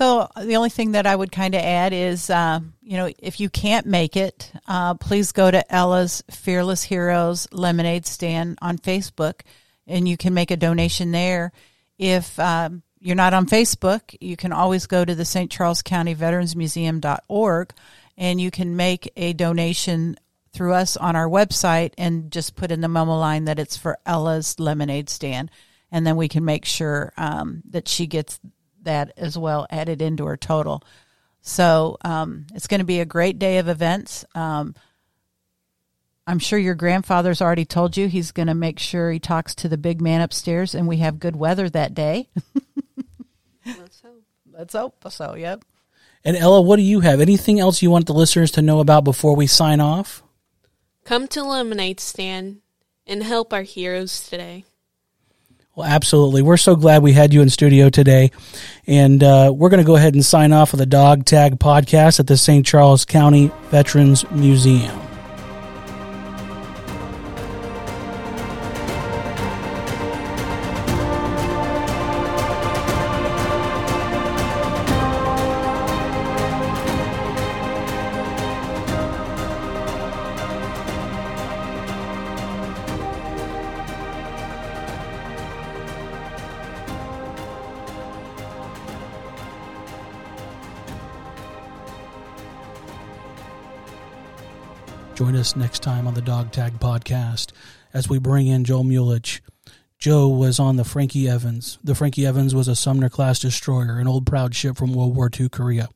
So 0.00 0.28
the 0.34 0.56
only 0.56 0.70
thing 0.70 0.92
that 0.92 1.06
I 1.06 1.14
would 1.14 1.30
kind 1.30 1.54
of 1.54 1.60
add 1.60 1.92
is, 1.92 2.30
uh, 2.30 2.60
you 2.80 2.96
know, 2.96 3.12
if 3.18 3.38
you 3.38 3.50
can't 3.50 3.84
make 3.84 4.16
it, 4.16 4.50
uh, 4.66 4.94
please 4.94 5.30
go 5.30 5.50
to 5.50 5.70
Ella's 5.70 6.22
Fearless 6.30 6.84
Heroes 6.84 7.46
Lemonade 7.52 8.06
Stand 8.06 8.58
on 8.62 8.78
Facebook, 8.78 9.42
and 9.86 10.08
you 10.08 10.16
can 10.16 10.32
make 10.32 10.50
a 10.50 10.56
donation 10.56 11.10
there. 11.10 11.52
If 11.98 12.38
um, 12.40 12.82
you're 12.98 13.14
not 13.14 13.34
on 13.34 13.44
Facebook, 13.44 14.16
you 14.22 14.38
can 14.38 14.52
always 14.52 14.86
go 14.86 15.04
to 15.04 15.14
the 15.14 15.26
St. 15.26 15.50
Charles 15.50 15.82
County 15.82 16.14
Veterans 16.14 16.56
Museum.org, 16.56 17.74
and 18.16 18.40
you 18.40 18.50
can 18.50 18.76
make 18.76 19.12
a 19.16 19.34
donation 19.34 20.16
through 20.54 20.72
us 20.72 20.96
on 20.96 21.14
our 21.14 21.28
website 21.28 21.92
and 21.98 22.32
just 22.32 22.56
put 22.56 22.72
in 22.72 22.80
the 22.80 22.88
memo 22.88 23.18
line 23.18 23.44
that 23.44 23.58
it's 23.58 23.76
for 23.76 23.98
Ella's 24.06 24.58
Lemonade 24.58 25.10
Stand, 25.10 25.50
and 25.92 26.06
then 26.06 26.16
we 26.16 26.26
can 26.26 26.46
make 26.46 26.64
sure 26.64 27.12
um, 27.18 27.60
that 27.68 27.86
she 27.86 28.06
gets 28.06 28.40
that 28.82 29.12
as 29.16 29.36
well 29.36 29.66
added 29.70 30.02
into 30.02 30.26
her 30.26 30.36
total. 30.36 30.82
So 31.42 31.96
um, 32.04 32.46
it's 32.54 32.66
going 32.66 32.80
to 32.80 32.86
be 32.86 33.00
a 33.00 33.06
great 33.06 33.38
day 33.38 33.58
of 33.58 33.68
events. 33.68 34.24
Um, 34.34 34.74
I'm 36.26 36.38
sure 36.38 36.58
your 36.58 36.74
grandfather's 36.74 37.42
already 37.42 37.64
told 37.64 37.96
you 37.96 38.08
he's 38.08 38.30
going 38.30 38.48
to 38.48 38.54
make 38.54 38.78
sure 38.78 39.10
he 39.10 39.18
talks 39.18 39.54
to 39.56 39.68
the 39.68 39.78
big 39.78 40.00
man 40.00 40.20
upstairs 40.20 40.74
and 40.74 40.86
we 40.86 40.98
have 40.98 41.18
good 41.18 41.36
weather 41.36 41.68
that 41.70 41.94
day. 41.94 42.28
Let's 43.66 44.00
hope. 44.00 44.22
Let's 44.52 44.74
hope 44.74 45.04
so. 45.10 45.34
Yep. 45.34 45.64
And 46.24 46.36
Ella, 46.36 46.60
what 46.60 46.76
do 46.76 46.82
you 46.82 47.00
have? 47.00 47.20
Anything 47.20 47.58
else 47.58 47.80
you 47.80 47.90
want 47.90 48.06
the 48.06 48.12
listeners 48.12 48.50
to 48.52 48.62
know 48.62 48.80
about 48.80 49.04
before 49.04 49.34
we 49.34 49.46
sign 49.46 49.80
off? 49.80 50.22
Come 51.04 51.26
to 51.28 51.42
Lemonade 51.42 51.98
Stand 51.98 52.60
and 53.06 53.22
help 53.22 53.52
our 53.54 53.62
heroes 53.62 54.28
today. 54.28 54.64
Well, 55.76 55.86
absolutely. 55.86 56.42
We're 56.42 56.56
so 56.56 56.76
glad 56.76 57.02
we 57.02 57.12
had 57.12 57.32
you 57.32 57.42
in 57.42 57.48
studio 57.48 57.90
today. 57.90 58.32
And 58.86 59.22
uh, 59.22 59.52
we're 59.54 59.68
going 59.68 59.82
to 59.82 59.86
go 59.86 59.96
ahead 59.96 60.14
and 60.14 60.24
sign 60.24 60.52
off 60.52 60.72
with 60.72 60.80
the 60.80 60.86
dog 60.86 61.24
tag 61.24 61.58
podcast 61.58 62.20
at 62.20 62.26
the 62.26 62.36
St. 62.36 62.66
Charles 62.66 63.04
County 63.04 63.50
Veterans 63.70 64.28
Museum. 64.30 64.99
Us 95.50 95.56
next 95.56 95.82
time 95.82 96.06
on 96.06 96.14
the 96.14 96.22
Dog 96.22 96.52
Tag 96.52 96.78
Podcast 96.78 97.50
as 97.92 98.08
we 98.08 98.18
bring 98.18 98.46
in 98.46 98.62
Joe 98.62 98.82
Mulich. 98.82 99.40
Joe 99.98 100.28
was 100.28 100.60
on 100.60 100.76
the 100.76 100.84
Frankie 100.84 101.28
Evans. 101.28 101.78
The 101.82 101.96
Frankie 101.96 102.24
Evans 102.24 102.54
was 102.54 102.68
a 102.68 102.76
Sumner 102.76 103.08
class 103.08 103.40
destroyer, 103.40 103.98
an 103.98 104.06
old 104.06 104.26
proud 104.26 104.54
ship 104.54 104.76
from 104.76 104.94
World 104.94 105.16
War 105.16 105.28
II 105.28 105.48
Korea, 105.48 105.88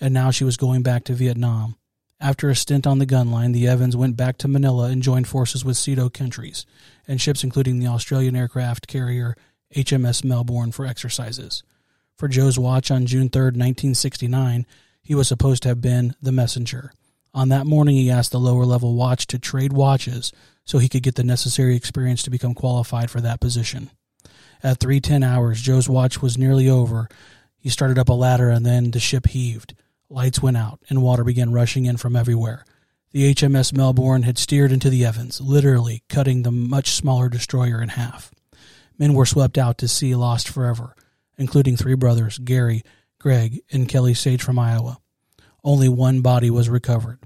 and 0.00 0.14
now 0.14 0.30
she 0.30 0.44
was 0.44 0.56
going 0.56 0.82
back 0.82 1.02
to 1.04 1.14
Vietnam. 1.14 1.74
After 2.20 2.50
a 2.50 2.54
stint 2.54 2.86
on 2.86 3.00
the 3.00 3.06
gun 3.06 3.32
line, 3.32 3.50
the 3.50 3.66
Evans 3.66 3.96
went 3.96 4.16
back 4.16 4.38
to 4.38 4.48
Manila 4.48 4.90
and 4.90 5.02
joined 5.02 5.26
forces 5.26 5.64
with 5.64 5.76
SEATO 5.76 6.10
countries 6.10 6.64
and 7.08 7.20
ships 7.20 7.42
including 7.42 7.80
the 7.80 7.88
Australian 7.88 8.36
aircraft 8.36 8.86
carrier 8.86 9.34
HMS 9.74 10.22
Melbourne 10.22 10.70
for 10.70 10.86
exercises. 10.86 11.64
For 12.16 12.28
Joe's 12.28 12.60
watch 12.60 12.92
on 12.92 13.06
June 13.06 13.28
3, 13.28 13.42
1969, 13.42 14.66
he 15.02 15.14
was 15.16 15.26
supposed 15.26 15.64
to 15.64 15.70
have 15.70 15.80
been 15.80 16.14
the 16.22 16.32
messenger. 16.32 16.92
On 17.32 17.48
that 17.50 17.66
morning, 17.66 17.96
he 17.96 18.10
asked 18.10 18.32
the 18.32 18.40
lower 18.40 18.64
level 18.64 18.94
watch 18.94 19.26
to 19.28 19.38
trade 19.38 19.72
watches 19.72 20.32
so 20.64 20.78
he 20.78 20.88
could 20.88 21.02
get 21.02 21.14
the 21.14 21.24
necessary 21.24 21.76
experience 21.76 22.22
to 22.22 22.30
become 22.30 22.54
qualified 22.54 23.10
for 23.10 23.20
that 23.20 23.40
position. 23.40 23.90
At 24.62 24.78
3:10 24.78 25.22
hours, 25.22 25.60
Joe's 25.60 25.88
watch 25.88 26.20
was 26.20 26.36
nearly 26.36 26.68
over. 26.68 27.08
He 27.58 27.68
started 27.68 27.98
up 27.98 28.08
a 28.08 28.14
ladder 28.14 28.50
and 28.50 28.64
then 28.64 28.90
the 28.90 29.00
ship 29.00 29.26
heaved. 29.28 29.74
Lights 30.08 30.42
went 30.42 30.56
out 30.56 30.80
and 30.88 31.02
water 31.02 31.24
began 31.24 31.52
rushing 31.52 31.86
in 31.86 31.96
from 31.96 32.16
everywhere. 32.16 32.64
The 33.12 33.24
HMS 33.34 33.72
Melbourne 33.72 34.22
had 34.22 34.38
steered 34.38 34.70
into 34.70 34.90
the 34.90 35.04
Evans, 35.04 35.40
literally 35.40 36.04
cutting 36.08 36.42
the 36.42 36.52
much 36.52 36.92
smaller 36.92 37.28
destroyer 37.28 37.82
in 37.82 37.90
half. 37.90 38.32
Men 38.98 39.14
were 39.14 39.26
swept 39.26 39.58
out 39.58 39.78
to 39.78 39.88
sea 39.88 40.14
lost 40.14 40.48
forever, 40.48 40.94
including 41.36 41.76
three 41.76 41.94
brothers, 41.94 42.38
Gary, 42.38 42.84
Greg, 43.18 43.60
and 43.72 43.88
Kelly 43.88 44.14
Sage 44.14 44.42
from 44.42 44.58
Iowa. 44.58 44.98
Only 45.62 45.88
one 45.90 46.22
body 46.22 46.48
was 46.50 46.70
recovered. 46.70 47.18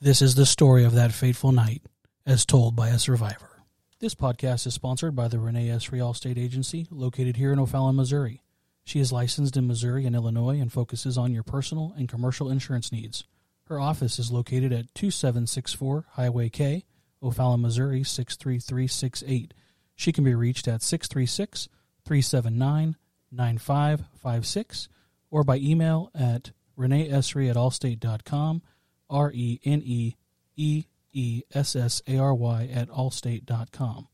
This 0.00 0.22
is 0.22 0.34
the 0.34 0.46
story 0.46 0.84
of 0.84 0.94
that 0.94 1.12
fateful 1.12 1.52
night, 1.52 1.82
as 2.26 2.44
told 2.44 2.74
by 2.74 2.88
a 2.88 2.98
survivor. 2.98 3.62
This 4.00 4.14
podcast 4.14 4.66
is 4.66 4.74
sponsored 4.74 5.14
by 5.14 5.28
the 5.28 5.38
Renee 5.38 5.68
Essary 5.68 6.00
Allstate 6.00 6.38
Agency, 6.38 6.88
located 6.90 7.36
here 7.36 7.52
in 7.52 7.60
O'Fallon, 7.60 7.94
Missouri. 7.94 8.42
She 8.82 8.98
is 8.98 9.12
licensed 9.12 9.56
in 9.56 9.68
Missouri 9.68 10.04
and 10.04 10.16
Illinois 10.16 10.58
and 10.58 10.72
focuses 10.72 11.16
on 11.16 11.32
your 11.32 11.44
personal 11.44 11.94
and 11.96 12.08
commercial 12.08 12.50
insurance 12.50 12.90
needs. 12.90 13.24
Her 13.66 13.78
office 13.78 14.18
is 14.18 14.32
located 14.32 14.72
at 14.72 14.92
2764 14.96 16.06
Highway 16.12 16.48
K, 16.48 16.86
O'Fallon, 17.22 17.60
Missouri 17.60 18.02
63368. 18.02 19.54
She 19.94 20.10
can 20.10 20.24
be 20.24 20.34
reached 20.34 20.66
at 20.66 20.82
636 20.82 21.68
379 22.04 22.96
9556 23.30 24.88
or 25.30 25.44
by 25.44 25.56
email 25.58 26.10
at 26.16 26.50
reneeessary 26.80 27.48
at 27.50 27.56
allstate.com, 27.56 28.62
R 29.08 29.30
E 29.34 29.60
N 29.64 29.82
E 29.84 30.16
E 30.56 30.84
E 31.12 31.42
S 31.52 31.76
S 31.76 32.02
A 32.08 32.18
R 32.18 32.34
Y 32.34 32.68
at 32.72 32.88
allstate.com. 32.88 34.08